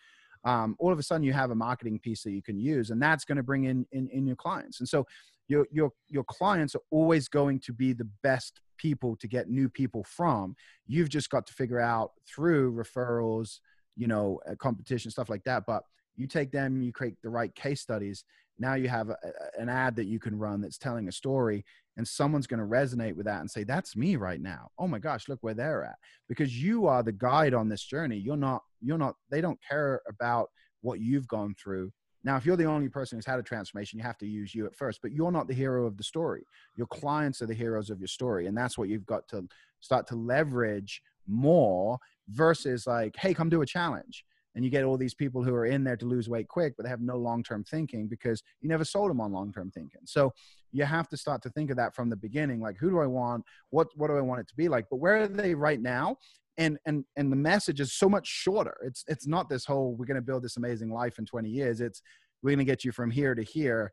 Um, 0.44 0.76
all 0.78 0.92
of 0.92 0.98
a 0.98 1.02
sudden 1.02 1.22
you 1.22 1.33
have 1.33 1.52
a 1.52 1.55
marketing 1.55 2.00
piece 2.00 2.22
that 2.24 2.33
you 2.33 2.42
can 2.42 2.59
use 2.59 2.90
and 2.90 3.00
that's 3.00 3.24
going 3.24 3.37
to 3.37 3.44
bring 3.44 3.64
in, 3.64 3.87
in, 3.92 4.09
in 4.09 4.26
your 4.26 4.37
clients. 4.37 4.81
And 4.81 4.88
so 4.88 5.07
your 5.48 5.66
your 5.70 5.90
your 6.09 6.24
clients 6.24 6.74
are 6.74 6.83
always 6.90 7.28
going 7.28 7.61
to 7.61 7.72
be 7.72 7.92
the 7.92 8.09
best 8.22 8.61
people 8.78 9.16
to 9.16 9.28
get 9.28 9.48
new 9.48 9.68
people 9.68 10.02
from 10.02 10.57
you've 10.87 11.09
just 11.09 11.31
got 11.31 11.46
to 11.46 11.52
figure 11.52 11.81
out 11.81 12.12
through 12.26 12.72
referrals 12.72 13.61
you 13.96 14.07
know 14.07 14.40
competition 14.59 15.11
stuff 15.11 15.28
like 15.28 15.44
that 15.44 15.64
but 15.66 15.83
you 16.16 16.26
take 16.26 16.50
them 16.50 16.83
you 16.83 16.92
create 16.92 17.14
the 17.22 17.28
right 17.28 17.55
case 17.55 17.81
studies 17.81 18.24
now 18.62 18.75
you 18.75 18.88
have 18.88 19.11
a, 19.11 19.16
an 19.59 19.68
ad 19.68 19.94
that 19.96 20.07
you 20.07 20.18
can 20.18 20.38
run 20.38 20.61
that's 20.61 20.79
telling 20.79 21.09
a 21.09 21.12
story 21.12 21.64
and 21.98 22.09
someone's 22.09 22.46
going 22.46 22.61
to 22.61 22.66
resonate 22.66 23.14
with 23.14 23.27
that 23.27 23.40
and 23.40 23.51
say 23.51 23.64
that's 23.64 23.96
me 23.96 24.16
right 24.16 24.40
now 24.40 24.68
oh 24.79 24.88
my 24.88 24.98
gosh 24.98 25.29
look 25.29 25.38
where 25.42 25.55
they're 25.55 25.85
at 25.85 25.96
because 26.29 26.62
you 26.62 26.87
are 26.87 27.03
the 27.03 27.12
guide 27.12 27.53
on 27.53 27.68
this 27.68 27.85
journey 27.85 28.16
you're 28.16 28.37
not 28.37 28.62
you're 28.81 28.98
not 28.98 29.14
they 29.31 29.40
don't 29.40 29.59
care 29.68 30.01
about 30.09 30.48
what 30.81 31.01
you've 31.01 31.29
gone 31.29 31.55
through 31.62 31.92
now, 32.25 32.37
if 32.37 32.46
you're 32.46 32.57
the 32.57 32.66
only 32.66 32.88
person 32.88 33.18
who's 33.18 33.27
had 33.27 33.40
a 33.40 33.42
transformation, 33.42 33.98
you 33.98 34.05
have 34.05 34.18
to 34.18 34.27
use 34.27 34.55
you 34.55 34.66
at 34.66 34.77
first, 34.77 35.01
but 35.03 35.12
you're 35.12 35.33
not 35.33 35.48
the 35.48 35.55
hero 35.55 35.87
of 35.87 35.96
the 35.96 36.05
story. 36.05 36.46
Your 36.77 36.87
clients 36.87 37.42
are 37.42 37.46
the 37.46 37.55
heroes 37.55 37.90
of 37.90 37.98
your 37.98 38.09
story. 38.09 38.46
And 38.46 38.57
that's 38.57 38.79
what 38.79 38.88
you've 38.88 39.07
got 39.07 39.27
to 39.29 39.46
start 39.81 40.07
to 40.09 40.14
leverage 40.14 41.03
more 41.27 41.98
versus 42.29 42.87
like, 42.87 43.16
hey, 43.16 43.35
come 43.35 43.48
do 43.48 43.62
a 43.62 43.66
challenge. 43.66 44.25
And 44.54 44.64
you 44.64 44.70
get 44.70 44.84
all 44.84 44.96
these 44.96 45.14
people 45.14 45.42
who 45.42 45.54
are 45.54 45.66
in 45.66 45.82
there 45.82 45.96
to 45.96 46.04
lose 46.04 46.28
weight 46.28 46.48
quick, 46.48 46.74
but 46.76 46.84
they 46.84 46.90
have 46.90 47.00
no 47.00 47.16
long 47.16 47.42
term 47.42 47.64
thinking 47.64 48.06
because 48.06 48.42
you 48.60 48.68
never 48.68 48.84
sold 48.84 49.10
them 49.10 49.20
on 49.20 49.32
long 49.32 49.52
term 49.52 49.70
thinking. 49.70 50.02
So 50.04 50.32
you 50.72 50.84
have 50.84 51.08
to 51.08 51.16
start 51.16 51.42
to 51.42 51.50
think 51.50 51.70
of 51.70 51.76
that 51.76 51.94
from 51.94 52.10
the 52.10 52.16
beginning 52.16 52.60
like, 52.60 52.76
who 52.78 52.90
do 52.90 53.00
I 53.00 53.06
want? 53.06 53.44
What, 53.70 53.88
what 53.96 54.08
do 54.08 54.16
I 54.16 54.20
want 54.20 54.40
it 54.40 54.48
to 54.48 54.56
be 54.56 54.68
like? 54.68 54.86
But 54.90 54.96
where 54.96 55.22
are 55.22 55.28
they 55.28 55.54
right 55.54 55.80
now? 55.80 56.16
and 56.58 56.78
and 56.86 57.04
and 57.16 57.32
the 57.32 57.36
message 57.36 57.80
is 57.80 57.94
so 57.94 58.08
much 58.08 58.26
shorter 58.26 58.76
it's 58.82 59.04
it's 59.08 59.26
not 59.26 59.48
this 59.48 59.64
whole 59.64 59.94
we're 59.94 60.04
going 60.04 60.16
to 60.16 60.20
build 60.20 60.42
this 60.42 60.56
amazing 60.56 60.92
life 60.92 61.18
in 61.18 61.24
20 61.24 61.48
years 61.48 61.80
it's 61.80 62.02
we're 62.42 62.50
going 62.50 62.58
to 62.58 62.64
get 62.64 62.84
you 62.84 62.92
from 62.92 63.10
here 63.10 63.34
to 63.34 63.42
here 63.42 63.92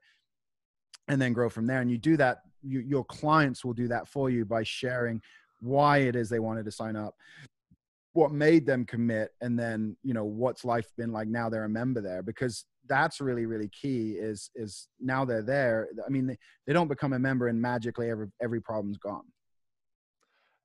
and 1.07 1.21
then 1.21 1.33
grow 1.33 1.49
from 1.49 1.67
there 1.67 1.81
and 1.81 1.89
you 1.89 1.97
do 1.97 2.17
that 2.17 2.39
you, 2.61 2.79
your 2.81 3.05
clients 3.05 3.63
will 3.63 3.73
do 3.73 3.87
that 3.87 4.07
for 4.07 4.29
you 4.29 4.43
by 4.43 4.63
sharing 4.63 5.21
why 5.61 5.99
it 5.99 6.15
is 6.15 6.29
they 6.29 6.39
wanted 6.39 6.65
to 6.65 6.71
sign 6.71 6.95
up 6.95 7.15
what 8.13 8.31
made 8.31 8.65
them 8.65 8.85
commit 8.85 9.31
and 9.41 9.57
then 9.57 9.95
you 10.03 10.13
know 10.13 10.25
what's 10.25 10.65
life 10.65 10.87
been 10.97 11.11
like 11.11 11.27
now 11.27 11.49
they're 11.49 11.65
a 11.65 11.69
member 11.69 12.01
there 12.01 12.23
because 12.23 12.65
that's 12.87 13.21
really 13.21 13.45
really 13.45 13.69
key 13.69 14.15
is 14.19 14.49
is 14.55 14.87
now 14.99 15.23
they're 15.23 15.43
there 15.43 15.87
i 16.05 16.09
mean 16.09 16.25
they, 16.25 16.37
they 16.65 16.73
don't 16.73 16.87
become 16.87 17.13
a 17.13 17.19
member 17.19 17.47
and 17.47 17.61
magically 17.61 18.09
every 18.09 18.27
every 18.41 18.61
problem's 18.61 18.97
gone 18.97 19.25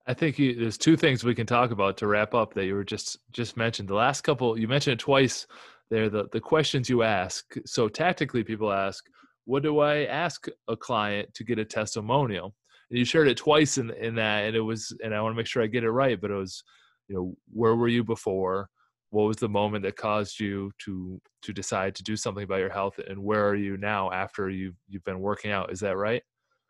I 0.07 0.14
think 0.14 0.38
you, 0.38 0.54
there's 0.54 0.76
two 0.76 0.96
things 0.96 1.24
we 1.24 1.35
can 1.35 1.46
talk 1.46 1.70
about 1.70 1.96
to 1.98 2.07
wrap 2.07 2.35
up 2.35 2.52
that 2.54 2.66
you 2.66 2.74
were 2.74 2.85
just 2.85 3.18
just 3.33 3.57
mentioned. 3.57 3.88
The 3.88 3.94
last 3.94 4.20
couple 4.20 4.59
you 4.59 4.68
mentioned 4.68 4.94
it 4.94 4.98
twice. 4.98 5.46
There, 5.90 6.09
the 6.09 6.28
the 6.33 6.40
questions 6.40 6.88
you 6.88 7.02
ask. 7.02 7.54
So 7.64 7.88
tactically, 7.88 8.44
people 8.44 8.72
ask, 8.72 9.04
"What 9.44 9.62
do 9.62 9.78
I 9.78 10.04
ask 10.04 10.46
a 10.68 10.76
client 10.76 11.33
to 11.35 11.44
get 11.44 11.59
a 11.59 11.64
testimonial?" 11.64 12.54
And 12.90 12.98
you 12.98 13.04
shared 13.04 13.28
it 13.28 13.37
twice 13.37 13.78
in 13.78 13.90
in 13.92 14.14
that, 14.16 14.44
and 14.44 14.57
it 14.57 14.61
was, 14.61 14.94
and 15.02 15.14
I 15.14 15.20
want 15.22 15.33
to 15.33 15.37
make 15.37 15.46
sure 15.46 15.62
I 15.62 15.68
get 15.68 15.85
it 15.85 15.90
right. 15.90 16.20
But 16.20 16.30
it 16.30 16.35
was, 16.35 16.62
you 17.09 17.17
know, 17.17 17.35
where 17.53 17.75
were 17.75 17.88
you 17.88 18.05
before? 18.05 18.69
What 19.11 19.25
was 19.25 19.37
the 19.37 19.49
moment 19.49 19.85
that 19.85 19.97
caused 19.97 20.40
you 20.40 20.73
to 20.85 21.21
to 21.43 21.53
decide 21.53 21.95
to 21.97 22.03
do 22.03 22.17
something 22.17 22.45
about 22.45 22.59
your 22.59 22.73
health? 22.73 22.99
And 22.99 23.23
where 23.23 23.49
are 23.49 23.55
you 23.55 23.77
now 23.77 24.11
after 24.11 24.51
you've 24.51 24.77
you've 24.88 25.05
been 25.05 25.21
working 25.21 25.51
out? 25.51 25.71
Is 25.71 25.81
that 25.81 25.97
right? 25.97 26.23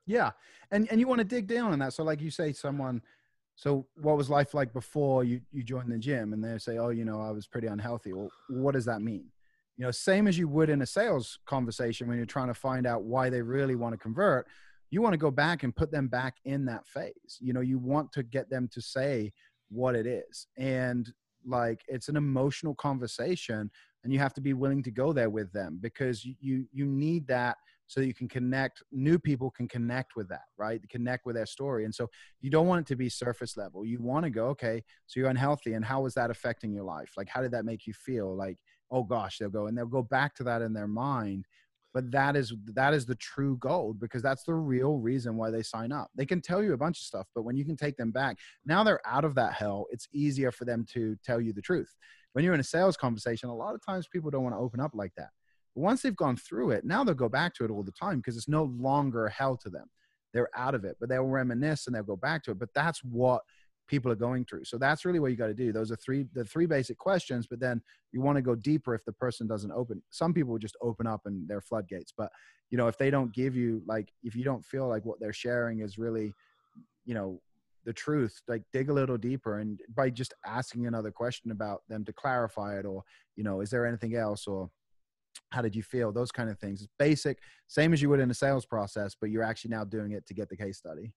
Yeah, 0.07 0.33
and 0.71 0.87
and 0.91 1.01
you 1.01 1.09
want 1.09 1.21
to 1.21 1.25
dig 1.25 1.47
down 1.47 1.73
on 1.73 1.79
that. 1.79 1.95
So, 1.95 2.05
like 2.05 2.21
you 2.21 2.31
say, 2.31 2.53
someone 2.53 3.01
so 3.57 3.87
what 3.95 4.17
was 4.17 4.31
life 4.31 4.55
like 4.55 4.73
before 4.73 5.25
you, 5.25 5.41
you 5.53 5.63
joined 5.63 5.91
the 5.91 5.99
gym? 5.99 6.33
And 6.33 6.43
they 6.43 6.59
say, 6.59 6.79
oh, 6.79 6.91
you 6.91 7.05
know, 7.05 7.21
I 7.21 7.31
was 7.31 7.47
pretty 7.47 7.69
unhealthy. 7.69 8.13
Well, 8.13 8.31
what 8.49 8.73
does 8.73 8.85
that 8.87 9.01
mean? 9.01 9.27
You 9.77 9.85
know, 9.85 9.91
same 9.91 10.27
as 10.27 10.39
you 10.39 10.49
would 10.49 10.71
in 10.71 10.83
a 10.83 10.87
sales 10.87 11.39
conversation 11.47 12.09
when 12.09 12.17
you're 12.17 12.27
trying 12.27 12.49
to 12.49 12.55
find 12.55 12.87
out 12.87 13.05
why 13.05 13.31
they 13.31 13.43
really 13.43 13.75
want 13.75 13.93
to 13.93 13.99
convert, 13.99 14.47
you 14.91 15.03
want 15.03 15.13
to 15.13 15.19
go 15.19 15.31
back 15.31 15.63
and 15.63 15.75
put 15.75 15.91
them 15.91 16.09
back 16.09 16.37
in 16.45 16.65
that 16.67 16.87
phase. 16.87 17.39
You 17.41 17.53
know, 17.53 17.61
you 17.61 17.79
want 17.79 18.13
to 18.13 18.23
get 18.23 18.51
them 18.51 18.69
to 18.73 18.81
say 18.81 19.33
what 19.69 19.95
it 19.95 20.07
is. 20.07 20.47
And 20.57 21.13
like 21.47 21.83
it's 21.89 22.09
an 22.09 22.17
emotional 22.17 22.75
conversation 22.75 23.71
and 24.03 24.13
you 24.13 24.19
have 24.19 24.35
to 24.35 24.41
be 24.41 24.53
willing 24.53 24.83
to 24.83 24.91
go 24.91 25.13
there 25.13 25.31
with 25.31 25.53
them 25.53 25.79
because 25.81 26.25
you 26.25 26.67
you 26.73 26.87
need 26.87 27.27
that 27.27 27.57
so 27.87 28.01
you 28.01 28.15
can 28.15 28.29
connect 28.29 28.83
new 28.93 29.19
people 29.19 29.51
can 29.51 29.69
connect 29.69 30.17
with 30.17 30.29
that 30.29 30.45
right? 30.57 30.81
Connect 30.89 31.27
with 31.27 31.37
their 31.37 31.47
story. 31.47 31.85
And 31.85 31.95
so 31.95 32.09
you 32.41 32.51
don't 32.51 32.67
want 32.67 32.81
it 32.81 32.87
to 32.89 32.97
be 32.97 33.09
surface 33.09 33.57
level. 33.57 33.85
You 33.85 34.01
want 34.01 34.25
to 34.25 34.31
go 34.31 34.47
okay 34.49 34.83
so 35.07 35.21
you're 35.21 35.29
unhealthy 35.29 35.75
and 35.75 35.85
how 35.85 36.03
was 36.03 36.15
that 36.15 36.31
affecting 36.31 36.73
your 36.73 36.85
life? 36.85 37.13
Like 37.17 37.29
how 37.29 37.43
did 37.43 37.53
that 37.53 37.65
make 37.65 37.87
you 37.87 37.93
feel? 37.93 38.35
Like 38.35 38.59
oh 38.91 39.03
gosh 39.03 39.39
they'll 39.39 39.51
go 39.51 39.67
and 39.67 39.77
they'll 39.77 39.87
go 39.87 40.03
back 40.03 40.35
to 40.37 40.45
that 40.45 40.63
in 40.63 40.73
their 40.73 40.89
mind 40.89 41.47
but 41.95 42.11
that 42.11 42.37
is 42.37 42.53
that 42.75 42.93
is 42.93 43.07
the 43.07 43.15
true 43.15 43.57
gold 43.59 43.99
because 43.99 44.21
that's 44.23 44.45
the 44.45 44.53
real 44.55 44.99
reason 44.99 45.37
why 45.37 45.51
they 45.51 45.63
sign 45.63 45.93
up 45.93 46.11
they 46.15 46.27
can 46.27 46.43
tell 46.43 46.63
you 46.63 46.75
a 46.75 46.77
bunch 46.77 46.99
of 46.99 47.05
stuff 47.05 47.27
but 47.35 47.43
when 47.43 47.57
you 47.57 47.65
can 47.65 47.77
take 47.77 47.97
them 47.97 48.11
back 48.11 48.37
now 48.67 48.85
they're 48.85 49.01
out 49.07 49.25
of 49.25 49.35
that 49.35 49.55
hell 49.55 49.87
it's 49.91 50.09
easier 50.13 50.53
for 50.53 50.65
them 50.65 50.85
to 50.93 51.17
tell 51.25 51.41
you 51.41 51.53
the 51.53 51.63
truth 51.63 51.95
when 52.33 52.45
you're 52.45 52.55
in 52.55 52.61
a 52.61 52.65
sales 52.65 52.97
conversation 52.97 53.49
a 53.49 53.55
lot 53.55 53.75
of 53.75 53.85
times 53.85 54.07
people 54.07 54.31
don't 54.31 54.43
want 54.43 54.55
to 54.55 54.59
open 54.61 54.81
up 54.81 54.91
like 54.95 55.13
that 55.17 55.31
but 55.75 55.83
once 55.83 56.03
they've 56.03 56.17
gone 56.17 56.37
through 56.37 56.71
it, 56.71 56.85
now 56.85 57.05
they'll 57.05 57.15
go 57.15 57.29
back 57.29 57.55
to 57.55 57.65
it 57.65 57.71
all 57.71 57.83
the 57.83 57.93
time 57.93 58.19
because 58.19 58.37
it's 58.37 58.49
no 58.49 58.65
longer 58.65 59.29
hell 59.29 59.57
to 59.59 59.71
them. 59.71 59.87
They're 60.33 60.51
out 60.57 60.75
of 60.75 60.85
it, 60.85 60.97
but 60.99 61.09
they'll 61.09 61.25
reminisce 61.25 61.87
and 61.87 61.95
they'll 61.95 62.03
go 62.03 62.17
back 62.17 62.43
to 62.45 62.53
it. 62.53 62.59
But 62.59 62.71
that's 62.75 63.03
what 63.05 63.43
people 63.87 64.11
are 64.11 64.17
going 64.17 64.45
through. 64.45 64.65
So 64.65 64.79
that's 64.79 65.05
really 65.05 65.19
what 65.19 65.31
you 65.31 65.37
got 65.37 65.49
to 65.49 65.55
do. 65.55 65.73
Those 65.73 65.91
are 65.91 65.97
three 65.97 66.27
the 66.33 66.45
three 66.45 66.67
basic 66.67 66.99
questions, 66.99 67.47
but 67.47 67.61
then 67.61 67.81
you 68.13 68.21
want 68.21 68.37
to 68.37 68.43
go 68.43 68.55
deeper 68.55 68.95
if 68.95 69.05
the 69.05 69.13
person 69.13 69.47
doesn't 69.47 69.73
open. 69.73 70.03
Some 70.11 70.33
people 70.33 70.59
just 70.59 70.77
open 70.81 71.07
up 71.07 71.23
and 71.27 71.49
they're 71.49 71.61
floodgates, 71.61 72.13
but 72.17 72.31
you 72.71 72.79
know, 72.79 72.89
if 72.89 72.99
they 72.99 73.11
don't 73.11 73.33
give 73.33 73.57
you 73.57 73.83
like 73.87 74.11
if 74.23 74.35
you 74.35 74.45
don't 74.45 74.65
feel 74.65 74.89
like 74.89 75.05
what 75.05 75.21
they're 75.21 75.33
sharing 75.33 75.81
is 75.81 75.99
really, 75.99 76.33
you 77.05 77.15
know, 77.15 77.41
the 77.85 77.93
truth, 77.93 78.41
like 78.49 78.63
dig 78.73 78.89
a 78.89 78.93
little 78.93 79.19
deeper 79.19 79.59
and 79.59 79.79
by 79.95 80.09
just 80.09 80.33
asking 80.47 80.87
another 80.87 81.11
question 81.11 81.51
about 81.51 81.83
them 81.89 82.05
to 82.05 82.13
clarify 82.13 82.79
it 82.79 82.87
or, 82.87 83.03
you 83.37 83.45
know, 83.45 83.61
is 83.61 83.71
there 83.71 83.87
anything 83.87 84.17
else 84.17 84.47
or 84.47 84.71
how 85.51 85.61
did 85.61 85.75
you 85.75 85.83
feel 85.83 86.13
those 86.13 86.33
kind 86.33 86.49
of 86.49 86.59
things 86.59 86.81
it's 86.81 86.93
basic 86.99 87.39
same 87.67 87.93
as 87.93 88.01
you 88.01 88.09
would 88.09 88.21
in 88.21 88.31
a 88.31 88.35
sales 88.35 88.65
process 88.65 89.17
but 89.21 89.31
you're 89.31 89.43
actually 89.43 89.71
now 89.71 89.85
doing 89.85 90.13
it 90.13 90.25
to 90.27 90.35
get 90.35 90.49
the 90.49 90.57
case 90.57 90.79
study 90.79 91.13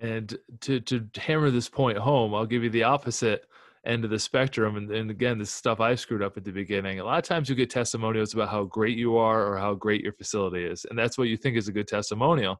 and 0.00 0.38
to 0.60 0.80
to 0.80 1.06
hammer 1.16 1.50
this 1.50 1.68
point 1.68 1.98
home 1.98 2.34
i'll 2.34 2.46
give 2.46 2.62
you 2.62 2.70
the 2.70 2.84
opposite 2.84 3.44
end 3.86 4.04
of 4.04 4.10
the 4.10 4.18
spectrum 4.18 4.76
and, 4.76 4.90
and 4.90 5.10
again 5.10 5.38
this 5.38 5.50
stuff 5.50 5.80
i 5.80 5.94
screwed 5.94 6.22
up 6.22 6.36
at 6.36 6.44
the 6.44 6.52
beginning. 6.52 7.00
A 7.00 7.04
lot 7.04 7.18
of 7.18 7.24
times 7.24 7.48
you 7.48 7.54
get 7.54 7.70
testimonials 7.70 8.34
about 8.34 8.48
how 8.48 8.64
great 8.64 8.96
you 8.96 9.16
are 9.16 9.46
or 9.46 9.56
how 9.56 9.74
great 9.74 10.02
your 10.02 10.12
facility 10.12 10.64
is 10.64 10.84
and 10.88 10.98
that's 10.98 11.16
what 11.16 11.28
you 11.28 11.36
think 11.36 11.56
is 11.56 11.68
a 11.68 11.72
good 11.72 11.88
testimonial. 11.88 12.58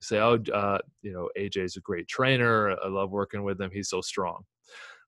You 0.00 0.02
say 0.02 0.18
oh 0.18 0.38
uh, 0.52 0.78
you 1.02 1.12
know 1.12 1.28
aj 1.38 1.56
is 1.56 1.76
a 1.76 1.80
great 1.80 2.08
trainer 2.08 2.76
i 2.82 2.88
love 2.88 3.10
working 3.10 3.44
with 3.44 3.60
him 3.60 3.70
he's 3.72 3.88
so 3.88 4.00
strong. 4.00 4.42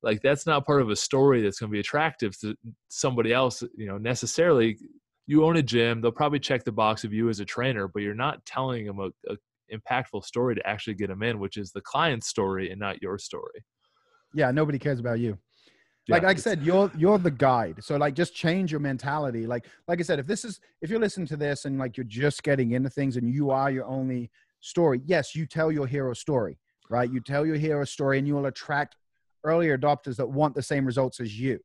Like 0.03 0.21
that's 0.23 0.47
not 0.47 0.67
part 0.67 0.83
of 0.83 0.91
a 0.91 0.97
story 0.97 1.43
that's 1.43 1.59
going 1.59 1.71
to 1.71 1.75
be 1.75 1.81
attractive 1.81 2.39
to 2.41 2.55
somebody 2.89 3.33
else 3.33 3.63
you 3.77 3.87
know 3.87 3.99
necessarily. 3.99 4.79
You 5.27 5.45
own 5.45 5.57
a 5.57 5.63
gym 5.63 6.01
they'll 6.01 6.13
probably 6.13 6.39
check 6.39 6.63
the 6.65 6.71
box 6.71 7.03
of 7.03 7.13
you 7.13 7.29
as 7.29 7.41
a 7.41 7.45
trainer 7.45 7.89
but 7.89 8.03
you're 8.03 8.15
not 8.15 8.45
telling 8.47 8.87
them 8.87 9.01
a, 9.01 9.09
a 9.29 9.37
impactful 9.73 10.25
story 10.25 10.55
to 10.55 10.67
actually 10.67 10.95
get 10.95 11.09
them 11.09 11.23
in 11.23 11.39
which 11.39 11.57
is 11.57 11.73
the 11.73 11.81
client's 11.81 12.29
story 12.29 12.71
and 12.71 12.81
not 12.81 13.01
your 13.03 13.19
story 13.19 13.65
yeah 14.35 14.51
nobody 14.51 14.79
cares 14.79 15.01
about 15.01 15.19
you 15.19 15.39
like, 16.09 16.23
yeah, 16.23 16.29
like 16.29 16.37
I 16.37 16.41
said, 16.41 16.63
you're 16.63 16.91
you're 16.97 17.19
the 17.19 17.33
guide. 17.33 17.83
So 17.83 17.97
like 17.97 18.15
just 18.15 18.33
change 18.33 18.71
your 18.71 18.79
mentality. 18.79 19.45
Like 19.45 19.67
like 19.89 19.99
I 19.99 20.03
said, 20.05 20.21
if 20.21 20.27
this 20.27 20.45
is 20.45 20.61
if 20.81 20.89
you're 20.89 21.01
listening 21.01 21.27
to 21.29 21.37
this 21.37 21.65
and 21.65 21.79
like 21.79 21.97
you're 21.97 22.05
just 22.05 22.45
getting 22.45 22.73
into 22.73 22.89
things 22.89 23.17
and 23.17 23.29
you 23.29 23.51
are 23.51 23.73
your 23.73 23.87
only 23.87 24.31
story, 24.61 25.01
yes, 25.05 25.35
you 25.35 25.47
tell 25.47 25.73
your 25.73 25.87
hero 25.87 26.15
story, 26.15 26.59
right? 26.91 27.11
You 27.11 27.21
tell 27.21 27.45
your 27.45 27.57
hero 27.57 27.85
story 27.85 28.19
and 28.19 28.27
you 28.27 28.35
will 28.35 28.47
attract 28.47 28.95
early 29.43 29.67
adopters 29.67 30.17
that 30.17 30.29
want 30.29 30.55
the 30.55 30.63
same 30.63 30.87
results 30.87 31.19
as 31.19 31.39
you. 31.41 31.59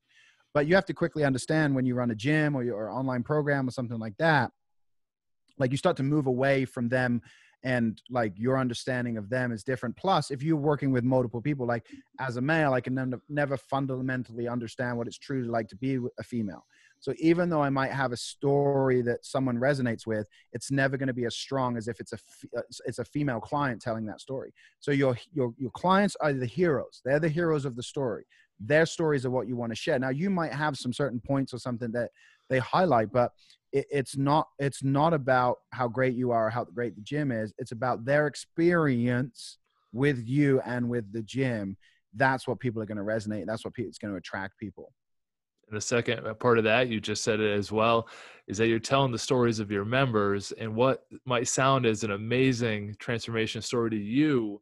But 0.55 0.65
you 0.65 0.73
have 0.73 0.85
to 0.85 0.93
quickly 0.93 1.23
understand 1.23 1.75
when 1.75 1.85
you 1.85 1.93
run 1.93 2.09
a 2.09 2.15
gym 2.15 2.55
or 2.55 2.63
your 2.63 2.89
online 2.89 3.21
program 3.21 3.67
or 3.67 3.71
something 3.71 3.99
like 3.99 4.17
that, 4.17 4.51
like 5.59 5.69
you 5.69 5.77
start 5.77 5.97
to 5.97 6.03
move 6.03 6.25
away 6.25 6.65
from 6.65 6.89
them 6.89 7.21
and 7.63 8.01
like 8.09 8.33
your 8.35 8.57
understanding 8.57 9.17
of 9.17 9.29
them 9.29 9.51
is 9.51 9.63
different. 9.63 9.95
Plus, 9.95 10.31
if 10.31 10.41
you're 10.41 10.55
working 10.55 10.91
with 10.91 11.03
multiple 11.03 11.41
people, 11.41 11.67
like 11.67 11.85
as 12.19 12.37
a 12.37 12.41
male, 12.41 12.73
I 12.73 12.81
can 12.81 13.21
never 13.29 13.57
fundamentally 13.57 14.47
understand 14.47 14.97
what 14.97 15.07
it's 15.07 15.17
truly 15.17 15.47
like 15.47 15.67
to 15.69 15.75
be 15.75 15.99
a 16.19 16.23
female. 16.23 16.65
So 16.99 17.15
even 17.17 17.49
though 17.49 17.63
I 17.63 17.71
might 17.71 17.91
have 17.91 18.11
a 18.11 18.17
story 18.17 19.01
that 19.01 19.25
someone 19.25 19.57
resonates 19.57 20.05
with, 20.05 20.27
it's 20.53 20.69
never 20.69 20.97
going 20.97 21.07
to 21.07 21.13
be 21.13 21.25
as 21.25 21.35
strong 21.35 21.75
as 21.75 21.87
if 21.87 21.99
it's 21.99 22.13
a 22.13 22.19
uh, 22.55 22.61
it's 22.85 22.99
a 22.99 23.05
female 23.05 23.39
client 23.39 23.81
telling 23.81 24.05
that 24.05 24.21
story. 24.21 24.53
So 24.79 24.91
your 24.91 25.17
your 25.33 25.51
your 25.57 25.71
clients 25.71 26.15
are 26.21 26.31
the 26.31 26.45
heroes. 26.45 27.01
They're 27.03 27.19
the 27.19 27.27
heroes 27.27 27.65
of 27.65 27.75
the 27.75 27.83
story. 27.83 28.25
Their 28.59 28.85
stories 28.85 29.25
are 29.25 29.31
what 29.31 29.47
you 29.47 29.55
want 29.55 29.71
to 29.71 29.75
share. 29.75 29.97
Now 29.97 30.09
you 30.09 30.29
might 30.29 30.53
have 30.53 30.77
some 30.77 30.93
certain 30.93 31.19
points 31.19 31.55
or 31.55 31.57
something 31.57 31.91
that 31.93 32.11
they 32.49 32.59
highlight, 32.59 33.11
but 33.11 33.31
it, 33.71 33.85
it's 33.89 34.17
not 34.17 34.47
it's 34.59 34.83
not 34.83 35.13
about 35.13 35.57
how 35.71 35.87
great 35.87 36.15
you 36.15 36.31
are 36.31 36.47
or 36.47 36.49
how 36.49 36.65
great 36.65 36.95
the 36.95 37.01
gym 37.01 37.31
is. 37.31 37.53
It's 37.57 37.71
about 37.71 38.05
their 38.05 38.27
experience 38.27 39.57
with 39.93 40.23
you 40.25 40.61
and 40.65 40.89
with 40.89 41.11
the 41.11 41.21
gym. 41.21 41.77
That's 42.13 42.47
what 42.47 42.59
people 42.59 42.81
are 42.81 42.85
going 42.85 42.97
to 42.97 43.03
resonate. 43.03 43.45
That's 43.45 43.63
what 43.63 43.73
it's 43.77 43.97
going 43.97 44.13
to 44.13 44.17
attract 44.17 44.57
people. 44.57 44.91
The 45.69 45.79
second 45.79 46.27
uh, 46.27 46.33
part 46.33 46.57
of 46.57 46.65
that, 46.65 46.89
you 46.89 46.99
just 46.99 47.23
said 47.23 47.39
it 47.39 47.57
as 47.57 47.71
well, 47.71 48.09
is 48.47 48.57
that 48.57 48.67
you're 48.67 48.79
telling 48.79 49.13
the 49.13 49.19
stories 49.19 49.59
of 49.59 49.71
your 49.71 49.85
members 49.85 50.51
and 50.51 50.75
what 50.75 51.05
might 51.25 51.47
sound 51.47 51.85
as 51.85 52.03
an 52.03 52.11
amazing 52.11 52.95
transformation 52.99 53.61
story 53.61 53.89
to 53.91 53.95
you 53.95 54.61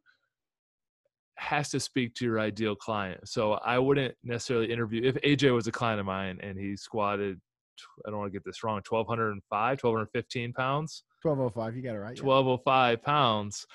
has 1.40 1.70
to 1.70 1.80
speak 1.80 2.14
to 2.14 2.24
your 2.24 2.38
ideal 2.38 2.76
client. 2.76 3.26
So 3.26 3.54
I 3.54 3.78
wouldn't 3.78 4.14
necessarily 4.22 4.70
interview 4.70 5.02
if 5.02 5.16
AJ 5.22 5.52
was 5.54 5.66
a 5.66 5.72
client 5.72 5.98
of 5.98 6.06
mine 6.06 6.38
and 6.42 6.56
he 6.56 6.76
squatted, 6.76 7.40
I 8.06 8.10
don't 8.10 8.18
want 8.18 8.32
to 8.32 8.36
get 8.38 8.44
this 8.44 8.62
wrong, 8.62 8.82
1205, 8.88 9.82
1215 9.82 10.52
pounds. 10.52 11.04
1205, 11.22 11.76
you 11.76 11.82
got 11.82 11.94
it 11.94 11.98
right. 11.98 12.22
1205 12.22 12.90
yeah. 12.90 12.96
Oh 12.98 13.04
pounds. 13.04 13.66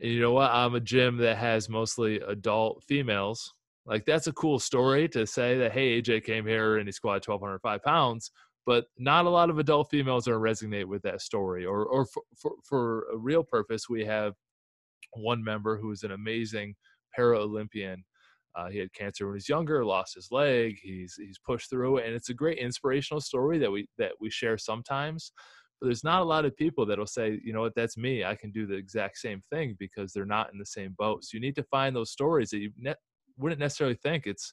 And 0.00 0.12
you 0.12 0.20
know 0.20 0.32
what? 0.32 0.50
I'm 0.52 0.74
a 0.74 0.80
gym 0.80 1.16
that 1.18 1.38
has 1.38 1.68
mostly 1.68 2.20
adult 2.20 2.84
females 2.86 3.52
like 3.88 4.04
that's 4.04 4.26
a 4.26 4.32
cool 4.32 4.58
story 4.58 5.08
to 5.08 5.26
say 5.26 5.56
that 5.58 5.72
hey, 5.72 6.00
AJ 6.00 6.24
came 6.24 6.46
here 6.46 6.76
and 6.76 6.86
he 6.86 6.92
squatted 6.92 7.26
1,205 7.26 7.82
pounds, 7.82 8.30
but 8.66 8.84
not 8.98 9.24
a 9.24 9.30
lot 9.30 9.48
of 9.48 9.58
adult 9.58 9.88
females 9.90 10.28
are 10.28 10.38
resonate 10.38 10.84
with 10.84 11.02
that 11.02 11.22
story. 11.22 11.64
Or 11.64 11.86
or 11.86 12.04
for, 12.04 12.22
for, 12.36 12.52
for 12.62 13.06
a 13.12 13.16
real 13.16 13.42
purpose, 13.42 13.88
we 13.88 14.04
have 14.04 14.34
one 15.14 15.42
member 15.42 15.78
who 15.78 15.90
is 15.90 16.02
an 16.02 16.12
amazing 16.12 16.74
para 17.16 17.40
Olympian. 17.40 18.04
Uh, 18.58 18.68
he 18.68 18.78
had 18.78 18.92
cancer 18.92 19.26
when 19.26 19.34
he 19.34 19.36
was 19.36 19.48
younger, 19.48 19.84
lost 19.84 20.16
his 20.16 20.28
leg. 20.32 20.78
He's 20.82 21.14
he's 21.14 21.38
pushed 21.38 21.70
through 21.70 21.98
and 21.98 22.12
it's 22.14 22.30
a 22.30 22.34
great 22.34 22.58
inspirational 22.58 23.20
story 23.20 23.58
that 23.58 23.70
we 23.70 23.88
that 23.98 24.12
we 24.20 24.30
share 24.30 24.58
sometimes. 24.58 25.32
But 25.80 25.86
there's 25.86 26.02
not 26.02 26.22
a 26.22 26.24
lot 26.24 26.44
of 26.44 26.56
people 26.56 26.84
that'll 26.84 27.06
say, 27.06 27.38
you 27.44 27.52
know 27.52 27.60
what, 27.60 27.74
that's 27.76 27.96
me. 27.96 28.24
I 28.24 28.34
can 28.34 28.50
do 28.50 28.66
the 28.66 28.74
exact 28.74 29.18
same 29.18 29.40
thing 29.48 29.76
because 29.78 30.12
they're 30.12 30.24
not 30.24 30.52
in 30.52 30.58
the 30.58 30.66
same 30.66 30.96
boat. 30.98 31.22
So 31.22 31.36
you 31.36 31.40
need 31.40 31.54
to 31.54 31.62
find 31.62 31.94
those 31.94 32.10
stories 32.10 32.50
that 32.50 32.58
you 32.58 32.72
wouldn't 33.38 33.60
necessarily 33.60 33.94
think 33.94 34.26
it's 34.26 34.52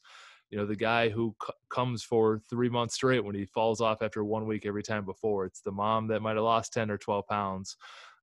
you 0.52 0.58
know 0.58 0.66
the 0.66 0.76
guy 0.76 1.10
who 1.10 1.36
c- 1.46 1.54
comes 1.70 2.04
for 2.04 2.40
three 2.50 2.70
months 2.70 2.96
straight 2.96 3.24
when 3.26 3.36
he 3.36 3.46
falls 3.46 3.82
off 3.82 4.02
after 4.02 4.24
one 4.24 4.46
week 4.46 4.66
every 4.66 4.84
time 4.84 5.04
before 5.04 5.46
it's 5.46 5.62
the 5.62 5.72
mom 5.72 6.08
that 6.08 6.22
might 6.22 6.36
have 6.36 6.46
lost 6.46 6.74
10 6.74 6.92
or 6.92 6.98
12 6.98 7.26
pounds 7.28 7.76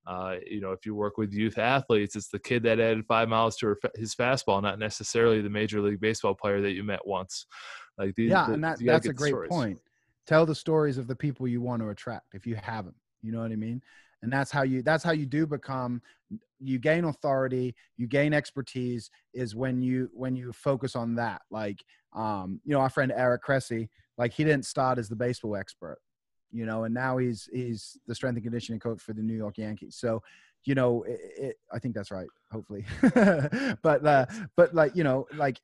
uh, 0.05 0.35
you 0.45 0.59
know 0.59 0.71
if 0.71 0.85
you 0.85 0.95
work 0.95 1.17
with 1.17 1.33
youth 1.33 1.57
athletes 1.57 2.15
it's 2.15 2.27
the 2.27 2.39
kid 2.39 2.63
that 2.63 2.79
added 2.79 3.05
five 3.07 3.29
miles 3.29 3.55
to 3.57 3.75
his 3.95 4.13
fastball 4.13 4.61
not 4.61 4.79
necessarily 4.79 5.41
the 5.41 5.49
major 5.49 5.81
league 5.81 6.01
baseball 6.01 6.33
player 6.33 6.61
that 6.61 6.73
you 6.73 6.83
met 6.83 7.05
once. 7.05 7.45
Like 7.97 8.15
these, 8.15 8.31
yeah 8.31 8.47
the, 8.47 8.53
and 8.53 8.63
that, 8.63 8.79
that's 8.83 9.07
a 9.07 9.13
great 9.13 9.29
stories. 9.29 9.49
point. 9.49 9.79
Tell 10.25 10.45
the 10.45 10.55
stories 10.55 10.97
of 10.97 11.07
the 11.07 11.15
people 11.15 11.47
you 11.47 11.61
want 11.61 11.81
to 11.81 11.89
attract 11.89 12.33
if 12.33 12.45
you 12.45 12.55
haven't 12.55 12.95
you 13.23 13.31
know 13.31 13.41
what 13.41 13.51
i 13.51 13.55
mean? 13.55 13.81
And 14.21 14.31
that's 14.31 14.51
how 14.51 14.61
you 14.63 14.83
that's 14.83 15.03
how 15.03 15.11
you 15.11 15.25
do 15.25 15.47
become 15.47 16.01
you 16.59 16.79
gain 16.79 17.05
authority 17.05 17.75
you 17.97 18.07
gain 18.07 18.33
expertise 18.33 19.09
is 19.33 19.55
when 19.55 19.81
you 19.81 20.09
when 20.13 20.35
you 20.35 20.53
focus 20.53 20.95
on 20.95 21.15
that. 21.15 21.41
Like 21.49 21.83
um 22.13 22.61
you 22.63 22.73
know 22.73 22.79
our 22.79 22.89
friend 22.89 23.11
eric 23.15 23.43
Cressey, 23.43 23.89
like 24.17 24.33
he 24.33 24.43
didn't 24.43 24.65
start 24.65 24.97
as 24.97 25.09
the 25.09 25.15
baseball 25.15 25.55
expert 25.55 25.97
you 26.53 26.65
know 26.65 26.83
and 26.83 26.93
now 26.93 27.17
he's 27.17 27.49
he's 27.51 27.97
the 28.07 28.15
strength 28.15 28.35
and 28.35 28.43
conditioning 28.43 28.79
coach 28.79 29.01
for 29.01 29.13
the 29.13 29.21
new 29.21 29.35
york 29.35 29.57
yankees. 29.57 29.97
So 29.99 30.21
you 30.65 30.75
know 30.75 31.03
it, 31.03 31.19
it, 31.37 31.55
i 31.73 31.79
think 31.79 31.93
that's 31.93 32.11
right 32.11 32.27
hopefully. 32.51 32.85
But 33.81 34.05
uh 34.05 34.25
but 34.55 34.73
like 34.73 34.95
you 34.95 35.03
know 35.03 35.25
like 35.35 35.59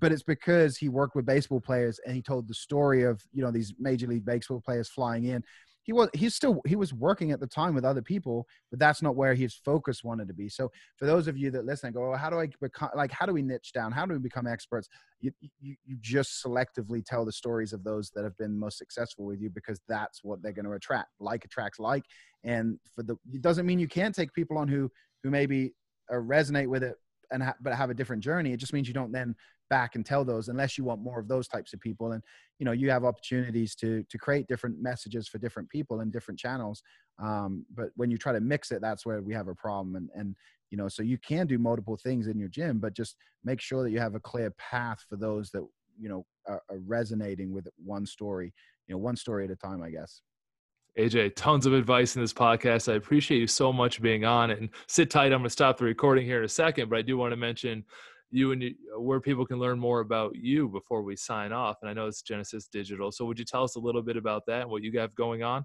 but 0.00 0.10
it's 0.10 0.22
because 0.22 0.76
he 0.76 0.88
worked 0.88 1.14
with 1.14 1.24
baseball 1.24 1.60
players 1.60 2.00
and 2.04 2.14
he 2.14 2.22
told 2.22 2.48
the 2.48 2.54
story 2.54 3.04
of 3.04 3.22
you 3.32 3.42
know 3.42 3.50
these 3.50 3.72
major 3.78 4.06
league 4.06 4.24
baseball 4.24 4.60
players 4.60 4.88
flying 4.88 5.24
in 5.24 5.44
he 5.88 5.94
was 5.94 6.10
he's 6.12 6.34
still 6.34 6.60
he 6.66 6.76
was 6.76 6.92
working 6.92 7.32
at 7.32 7.40
the 7.40 7.46
time 7.46 7.74
with 7.74 7.82
other 7.82 8.02
people 8.02 8.46
but 8.70 8.78
that's 8.78 9.00
not 9.00 9.16
where 9.16 9.32
his 9.32 9.54
focus 9.54 10.04
wanted 10.04 10.28
to 10.28 10.34
be. 10.34 10.46
So 10.46 10.70
for 10.96 11.06
those 11.06 11.28
of 11.28 11.38
you 11.38 11.50
that 11.52 11.64
listen 11.64 11.92
go 11.92 12.10
well, 12.10 12.18
how 12.18 12.28
do 12.28 12.38
i 12.38 12.46
become 12.60 12.90
like 12.94 13.10
how 13.10 13.24
do 13.24 13.32
we 13.32 13.40
niche 13.40 13.72
down? 13.72 13.90
How 13.90 14.04
do 14.04 14.12
we 14.12 14.20
become 14.20 14.46
experts? 14.46 14.86
You, 15.20 15.32
you 15.40 15.76
you 15.86 15.96
just 16.02 16.44
selectively 16.44 17.02
tell 17.02 17.24
the 17.24 17.32
stories 17.32 17.72
of 17.72 17.84
those 17.84 18.10
that 18.14 18.22
have 18.22 18.36
been 18.36 18.58
most 18.58 18.76
successful 18.76 19.24
with 19.24 19.40
you 19.40 19.48
because 19.48 19.80
that's 19.88 20.22
what 20.22 20.42
they're 20.42 20.52
going 20.52 20.66
to 20.66 20.72
attract 20.72 21.08
like 21.20 21.46
attracts 21.46 21.78
like. 21.78 22.04
And 22.44 22.78
for 22.94 23.02
the 23.02 23.16
it 23.32 23.40
doesn't 23.40 23.64
mean 23.64 23.78
you 23.78 23.88
can't 23.88 24.14
take 24.14 24.34
people 24.34 24.58
on 24.58 24.68
who 24.68 24.90
who 25.22 25.30
maybe 25.30 25.72
uh, 26.12 26.16
resonate 26.16 26.68
with 26.68 26.82
it 26.82 26.96
and 27.32 27.42
ha- 27.42 27.56
but 27.62 27.72
have 27.72 27.88
a 27.88 27.94
different 27.94 28.22
journey. 28.22 28.52
It 28.52 28.58
just 28.58 28.74
means 28.74 28.88
you 28.88 28.94
don't 28.94 29.10
then 29.10 29.34
back 29.68 29.94
and 29.94 30.04
tell 30.04 30.24
those 30.24 30.48
unless 30.48 30.78
you 30.78 30.84
want 30.84 31.02
more 31.02 31.18
of 31.18 31.28
those 31.28 31.48
types 31.48 31.72
of 31.72 31.80
people 31.80 32.12
and 32.12 32.22
you 32.58 32.64
know 32.64 32.72
you 32.72 32.90
have 32.90 33.04
opportunities 33.04 33.74
to 33.74 34.02
to 34.04 34.18
create 34.18 34.46
different 34.48 34.80
messages 34.80 35.28
for 35.28 35.38
different 35.38 35.68
people 35.68 36.00
in 36.00 36.10
different 36.10 36.38
channels 36.38 36.82
um, 37.22 37.64
but 37.74 37.88
when 37.96 38.10
you 38.10 38.18
try 38.18 38.32
to 38.32 38.40
mix 38.40 38.70
it 38.70 38.80
that's 38.80 39.04
where 39.04 39.20
we 39.22 39.34
have 39.34 39.48
a 39.48 39.54
problem 39.54 39.96
and 39.96 40.08
and 40.14 40.36
you 40.70 40.76
know 40.76 40.88
so 40.88 41.02
you 41.02 41.18
can 41.18 41.46
do 41.46 41.58
multiple 41.58 41.96
things 41.96 42.26
in 42.26 42.38
your 42.38 42.48
gym 42.48 42.78
but 42.78 42.94
just 42.94 43.16
make 43.44 43.60
sure 43.60 43.82
that 43.82 43.90
you 43.90 43.98
have 43.98 44.14
a 44.14 44.20
clear 44.20 44.50
path 44.52 45.04
for 45.08 45.16
those 45.16 45.50
that 45.50 45.66
you 45.98 46.08
know 46.08 46.24
are, 46.46 46.62
are 46.70 46.78
resonating 46.86 47.52
with 47.52 47.68
one 47.84 48.06
story 48.06 48.52
you 48.86 48.94
know 48.94 48.98
one 48.98 49.16
story 49.16 49.44
at 49.44 49.50
a 49.50 49.56
time 49.56 49.82
i 49.82 49.90
guess 49.90 50.22
AJ, 50.98 51.36
tons 51.36 51.64
of 51.64 51.74
advice 51.74 52.16
in 52.16 52.22
this 52.22 52.32
podcast. 52.32 52.92
I 52.92 52.96
appreciate 52.96 53.38
you 53.38 53.46
so 53.46 53.72
much 53.72 54.02
being 54.02 54.24
on 54.24 54.50
and 54.50 54.68
sit 54.88 55.10
tight. 55.10 55.26
I'm 55.26 55.40
going 55.40 55.44
to 55.44 55.50
stop 55.50 55.78
the 55.78 55.84
recording 55.84 56.24
here 56.24 56.38
in 56.38 56.44
a 56.44 56.48
second, 56.48 56.90
but 56.90 56.98
I 56.98 57.02
do 57.02 57.16
want 57.16 57.30
to 57.30 57.36
mention 57.36 57.84
you 58.30 58.52
and 58.52 58.62
you, 58.62 58.74
where 58.98 59.20
people 59.20 59.46
can 59.46 59.58
learn 59.58 59.78
more 59.78 60.00
about 60.00 60.36
you 60.36 60.68
before 60.68 61.02
we 61.02 61.16
sign 61.16 61.52
off. 61.52 61.78
And 61.82 61.90
I 61.90 61.94
know 61.94 62.06
it's 62.06 62.22
Genesis 62.22 62.68
Digital. 62.68 63.10
So 63.10 63.24
would 63.24 63.38
you 63.38 63.44
tell 63.44 63.64
us 63.64 63.76
a 63.76 63.80
little 63.80 64.02
bit 64.02 64.16
about 64.16 64.46
that 64.46 64.62
and 64.62 64.70
what 64.70 64.82
you 64.82 64.98
have 64.98 65.14
going 65.14 65.42
on? 65.42 65.64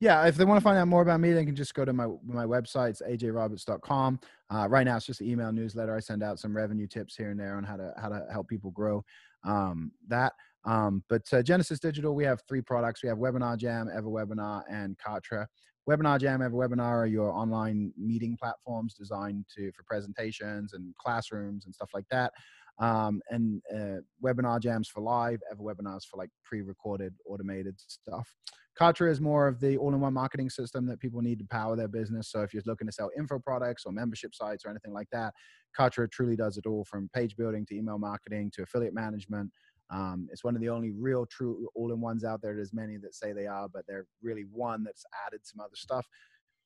Yeah, 0.00 0.26
if 0.26 0.34
they 0.34 0.44
want 0.44 0.58
to 0.58 0.64
find 0.64 0.76
out 0.76 0.88
more 0.88 1.02
about 1.02 1.20
me, 1.20 1.32
they 1.32 1.44
can 1.44 1.54
just 1.54 1.74
go 1.74 1.84
to 1.84 1.92
my 1.92 2.08
my 2.26 2.44
website. 2.44 2.90
It's 2.90 3.02
ajroberts.com. 3.02 4.18
Uh, 4.50 4.66
right 4.68 4.84
now, 4.84 4.96
it's 4.96 5.06
just 5.06 5.20
an 5.20 5.28
email 5.28 5.52
newsletter. 5.52 5.94
I 5.94 6.00
send 6.00 6.24
out 6.24 6.40
some 6.40 6.56
revenue 6.56 6.88
tips 6.88 7.14
here 7.14 7.30
and 7.30 7.38
there 7.38 7.56
on 7.56 7.62
how 7.62 7.76
to 7.76 7.94
how 7.96 8.08
to 8.08 8.26
help 8.32 8.48
people 8.48 8.72
grow 8.72 9.04
um, 9.44 9.92
that. 10.08 10.32
Um, 10.64 11.04
but 11.08 11.22
uh, 11.32 11.42
Genesis 11.42 11.78
Digital, 11.78 12.16
we 12.16 12.24
have 12.24 12.42
three 12.48 12.62
products. 12.62 13.02
We 13.02 13.08
have 13.10 13.18
Webinar 13.18 13.56
Jam, 13.56 13.88
EverWebinar, 13.88 14.64
and 14.68 14.96
Kartra. 14.98 15.46
Webinar 15.88 16.20
Jam, 16.20 16.40
EverWebinar 16.40 16.80
are 16.80 17.06
your 17.06 17.32
online 17.32 17.92
meeting 17.96 18.36
platforms 18.40 18.94
designed 18.94 19.44
to 19.56 19.72
for 19.72 19.82
presentations 19.84 20.74
and 20.74 20.94
classrooms 20.96 21.64
and 21.64 21.74
stuff 21.74 21.90
like 21.92 22.06
that. 22.10 22.32
Um, 22.78 23.20
and 23.30 23.60
uh, 23.74 24.00
Webinar 24.24 24.60
Jams 24.60 24.88
for 24.88 25.00
live, 25.00 25.40
ever 25.50 25.62
Webinars 25.62 26.04
for 26.04 26.16
like 26.16 26.30
pre-recorded 26.44 27.14
automated 27.26 27.74
stuff. 27.78 28.34
Kartra 28.80 29.10
is 29.10 29.20
more 29.20 29.46
of 29.46 29.60
the 29.60 29.76
all-in-one 29.76 30.14
marketing 30.14 30.48
system 30.48 30.86
that 30.86 30.98
people 30.98 31.20
need 31.20 31.38
to 31.38 31.44
power 31.44 31.76
their 31.76 31.88
business. 31.88 32.30
So 32.30 32.42
if 32.42 32.54
you're 32.54 32.62
looking 32.64 32.86
to 32.86 32.92
sell 32.92 33.10
info 33.18 33.38
products 33.38 33.84
or 33.84 33.92
membership 33.92 34.34
sites 34.34 34.64
or 34.64 34.70
anything 34.70 34.94
like 34.94 35.08
that, 35.12 35.34
Kartra 35.78 36.10
truly 36.10 36.36
does 36.36 36.56
it 36.56 36.66
all 36.66 36.84
from 36.84 37.10
page 37.14 37.36
building 37.36 37.66
to 37.66 37.76
email 37.76 37.98
marketing 37.98 38.50
to 38.54 38.62
affiliate 38.62 38.94
management 38.94 39.50
um, 39.92 40.28
it's 40.32 40.42
one 40.42 40.54
of 40.54 40.60
the 40.60 40.68
only 40.68 40.90
real 40.90 41.26
true 41.26 41.68
all-in-ones 41.74 42.24
out 42.24 42.40
there. 42.40 42.54
There's 42.54 42.72
many 42.72 42.96
that 42.98 43.14
say 43.14 43.32
they 43.32 43.46
are, 43.46 43.68
but 43.68 43.84
they're 43.86 44.06
really 44.22 44.44
one 44.50 44.82
that's 44.84 45.04
added 45.26 45.40
some 45.44 45.60
other 45.60 45.76
stuff. 45.76 46.06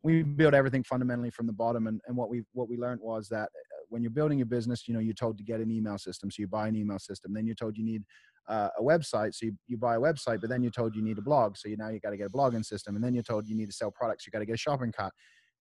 We 0.02 0.22
build 0.22 0.54
everything 0.54 0.84
fundamentally 0.84 1.30
from 1.30 1.46
the 1.46 1.52
bottom, 1.52 1.88
and, 1.88 2.00
and 2.06 2.16
what 2.16 2.28
we 2.28 2.42
what 2.52 2.68
we 2.68 2.76
learned 2.76 3.00
was 3.02 3.28
that 3.28 3.46
uh, 3.46 3.84
when 3.88 4.02
you're 4.02 4.10
building 4.10 4.38
your 4.38 4.46
business, 4.46 4.86
you 4.86 4.94
know, 4.94 5.00
you're 5.00 5.14
told 5.14 5.36
to 5.38 5.44
get 5.44 5.60
an 5.60 5.70
email 5.70 5.98
system, 5.98 6.30
so 6.30 6.36
you 6.40 6.46
buy 6.46 6.68
an 6.68 6.76
email 6.76 6.98
system. 6.98 7.32
Then 7.34 7.46
you're 7.46 7.56
told 7.56 7.76
you 7.76 7.84
need 7.84 8.04
uh, 8.48 8.68
a 8.78 8.82
website, 8.82 9.34
so 9.34 9.46
you, 9.46 9.52
you 9.66 9.76
buy 9.76 9.96
a 9.96 10.00
website. 10.00 10.40
But 10.40 10.50
then 10.50 10.62
you're 10.62 10.70
told 10.70 10.94
you 10.94 11.02
need 11.02 11.18
a 11.18 11.22
blog, 11.22 11.56
so 11.56 11.68
you 11.68 11.76
now 11.76 11.88
you 11.88 11.98
got 11.98 12.10
to 12.10 12.16
get 12.16 12.28
a 12.28 12.30
blogging 12.30 12.64
system. 12.64 12.94
And 12.94 13.04
then 13.04 13.14
you're 13.14 13.24
told 13.24 13.48
you 13.48 13.56
need 13.56 13.66
to 13.66 13.72
sell 13.72 13.90
products, 13.90 14.26
you 14.26 14.30
got 14.30 14.40
to 14.40 14.46
get 14.46 14.54
a 14.54 14.58
shopping 14.58 14.92
cart 14.92 15.12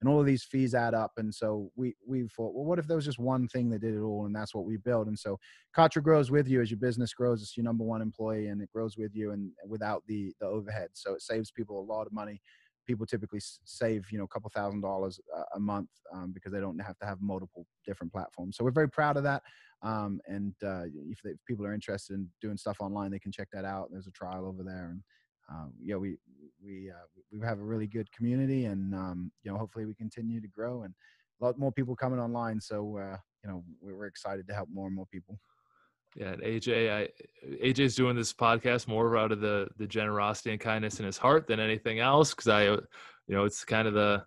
and 0.01 0.09
all 0.09 0.19
of 0.19 0.25
these 0.25 0.43
fees 0.43 0.75
add 0.75 0.93
up. 0.93 1.11
And 1.17 1.33
so 1.33 1.71
we 1.75 1.95
we 2.05 2.27
thought, 2.35 2.53
well, 2.53 2.65
what 2.65 2.79
if 2.79 2.87
there 2.87 2.97
was 2.97 3.05
just 3.05 3.19
one 3.19 3.47
thing 3.47 3.69
that 3.69 3.79
did 3.79 3.95
it 3.95 4.01
all, 4.01 4.25
and 4.25 4.35
that's 4.35 4.53
what 4.53 4.65
we 4.65 4.77
built. 4.77 5.07
And 5.07 5.17
so 5.17 5.39
Kartra 5.75 6.03
grows 6.03 6.31
with 6.31 6.47
you 6.47 6.61
as 6.61 6.69
your 6.69 6.79
business 6.79 7.13
grows. 7.13 7.41
It's 7.41 7.55
your 7.55 7.63
number 7.63 7.83
one 7.83 8.01
employee, 8.01 8.47
and 8.47 8.61
it 8.61 8.69
grows 8.71 8.97
with 8.97 9.15
you, 9.15 9.31
and 9.31 9.51
without 9.67 10.03
the 10.07 10.33
the 10.39 10.47
overhead. 10.47 10.89
So 10.93 11.13
it 11.13 11.21
saves 11.21 11.51
people 11.51 11.79
a 11.79 11.89
lot 11.91 12.07
of 12.07 12.13
money. 12.13 12.41
People 12.85 13.05
typically 13.05 13.39
save 13.41 14.05
you 14.11 14.17
know 14.17 14.25
a 14.25 14.27
couple 14.27 14.51
thousand 14.53 14.81
dollars 14.81 15.19
a 15.55 15.59
month 15.59 15.89
um, 16.13 16.31
because 16.33 16.51
they 16.51 16.59
don't 16.59 16.77
have 16.79 16.97
to 16.99 17.05
have 17.05 17.21
multiple 17.21 17.65
different 17.85 18.11
platforms. 18.11 18.57
So 18.57 18.63
we're 18.63 18.71
very 18.71 18.89
proud 18.89 19.17
of 19.17 19.23
that. 19.23 19.41
Um, 19.81 20.19
and 20.27 20.53
uh, 20.63 20.83
if, 21.09 21.21
they, 21.23 21.31
if 21.31 21.37
people 21.47 21.65
are 21.65 21.73
interested 21.73 22.13
in 22.13 22.27
doing 22.41 22.57
stuff 22.57 22.77
online, 22.79 23.11
they 23.11 23.19
can 23.19 23.31
check 23.31 23.47
that 23.53 23.65
out. 23.65 23.89
There's 23.91 24.07
a 24.07 24.11
trial 24.11 24.45
over 24.45 24.63
there, 24.63 24.89
and 24.91 25.01
uh, 25.51 25.67
yeah, 25.81 25.95
we 25.95 26.17
we 26.63 26.89
uh, 26.89 27.05
we 27.31 27.45
have 27.45 27.59
a 27.59 27.63
really 27.63 27.87
good 27.87 28.11
community, 28.11 28.65
and 28.65 28.93
um, 28.95 29.31
you 29.43 29.51
know, 29.51 29.57
hopefully 29.57 29.85
we 29.85 29.93
continue 29.93 30.41
to 30.41 30.47
grow 30.47 30.83
and 30.83 30.93
a 31.41 31.45
lot 31.45 31.59
more 31.59 31.71
people 31.71 31.95
coming 31.95 32.19
online. 32.19 32.59
So 32.59 32.97
uh, 32.97 33.17
you 33.43 33.49
know, 33.49 33.63
we're 33.81 34.07
excited 34.07 34.47
to 34.47 34.53
help 34.53 34.69
more 34.73 34.87
and 34.87 34.95
more 34.95 35.07
people. 35.11 35.39
Yeah, 36.15 36.35
AJ, 36.35 36.91
I 36.91 37.09
AJ's 37.61 37.95
doing 37.95 38.15
this 38.15 38.33
podcast 38.33 38.87
more 38.87 39.17
out 39.17 39.31
of 39.31 39.41
the 39.41 39.67
the 39.77 39.87
generosity 39.87 40.51
and 40.51 40.59
kindness 40.59 40.99
in 40.99 41.05
his 41.05 41.17
heart 41.17 41.45
than 41.47 41.59
anything 41.59 41.99
else, 41.99 42.31
because 42.31 42.47
I, 42.47 42.63
you 42.65 42.79
know, 43.27 43.43
it's 43.43 43.65
kind 43.65 43.87
of 43.87 43.93
the 43.93 44.23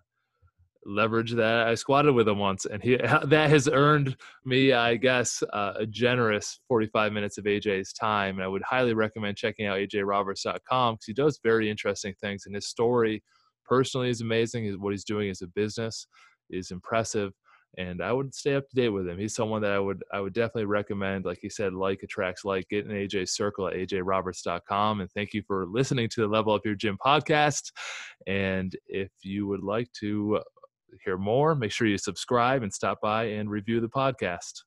leverage 0.85 1.33
that 1.33 1.67
I 1.67 1.75
squatted 1.75 2.13
with 2.13 2.27
him 2.27 2.39
once, 2.39 2.65
and 2.65 2.81
he 2.81 2.97
that 3.25 3.49
has 3.49 3.67
earned 3.67 4.15
me, 4.45 4.73
I 4.73 4.95
guess, 4.95 5.43
uh, 5.53 5.73
a 5.77 5.85
generous 5.85 6.59
45 6.67 7.13
minutes 7.13 7.37
of 7.37 7.45
AJ's 7.45 7.93
time. 7.93 8.35
And 8.35 8.43
I 8.43 8.47
would 8.47 8.63
highly 8.63 8.93
recommend 8.93 9.37
checking 9.37 9.65
out 9.65 9.79
ajroberts.com 9.79 10.95
because 10.95 11.05
he 11.05 11.13
does 11.13 11.39
very 11.43 11.69
interesting 11.69 12.13
things, 12.21 12.45
and 12.45 12.55
his 12.55 12.67
story 12.67 13.23
personally 13.65 14.09
is 14.09 14.21
amazing. 14.21 14.71
What 14.81 14.93
he's 14.93 15.03
doing 15.03 15.29
as 15.29 15.41
a 15.41 15.47
business 15.47 16.07
is 16.49 16.71
impressive, 16.71 17.33
and 17.77 18.01
I 18.01 18.11
would 18.11 18.33
stay 18.33 18.55
up 18.55 18.67
to 18.69 18.75
date 18.75 18.89
with 18.89 19.07
him. 19.07 19.19
He's 19.19 19.35
someone 19.35 19.61
that 19.61 19.71
I 19.71 19.79
would 19.79 20.03
I 20.11 20.21
would 20.21 20.33
definitely 20.33 20.65
recommend. 20.65 21.25
Like 21.25 21.39
he 21.41 21.49
said, 21.49 21.73
like 21.73 22.03
attracts 22.03 22.45
like. 22.45 22.67
Get 22.69 22.85
in 22.85 22.91
AJ's 22.91 23.31
circle 23.31 23.67
at 23.67 23.75
ajroberts.com. 23.75 25.01
And 25.01 25.11
thank 25.11 25.33
you 25.33 25.43
for 25.45 25.65
listening 25.67 26.09
to 26.09 26.21
the 26.21 26.27
Level 26.27 26.53
Up 26.53 26.65
Your 26.65 26.75
Gym 26.75 26.97
podcast. 27.03 27.71
And 28.27 28.75
if 28.87 29.11
you 29.23 29.47
would 29.47 29.63
like 29.63 29.91
to 29.99 30.39
hear 31.03 31.17
more, 31.17 31.55
make 31.55 31.71
sure 31.71 31.87
you 31.87 31.97
subscribe 31.97 32.63
and 32.63 32.73
stop 32.73 33.01
by 33.01 33.25
and 33.25 33.49
review 33.49 33.79
the 33.81 33.89
podcast. 33.89 34.63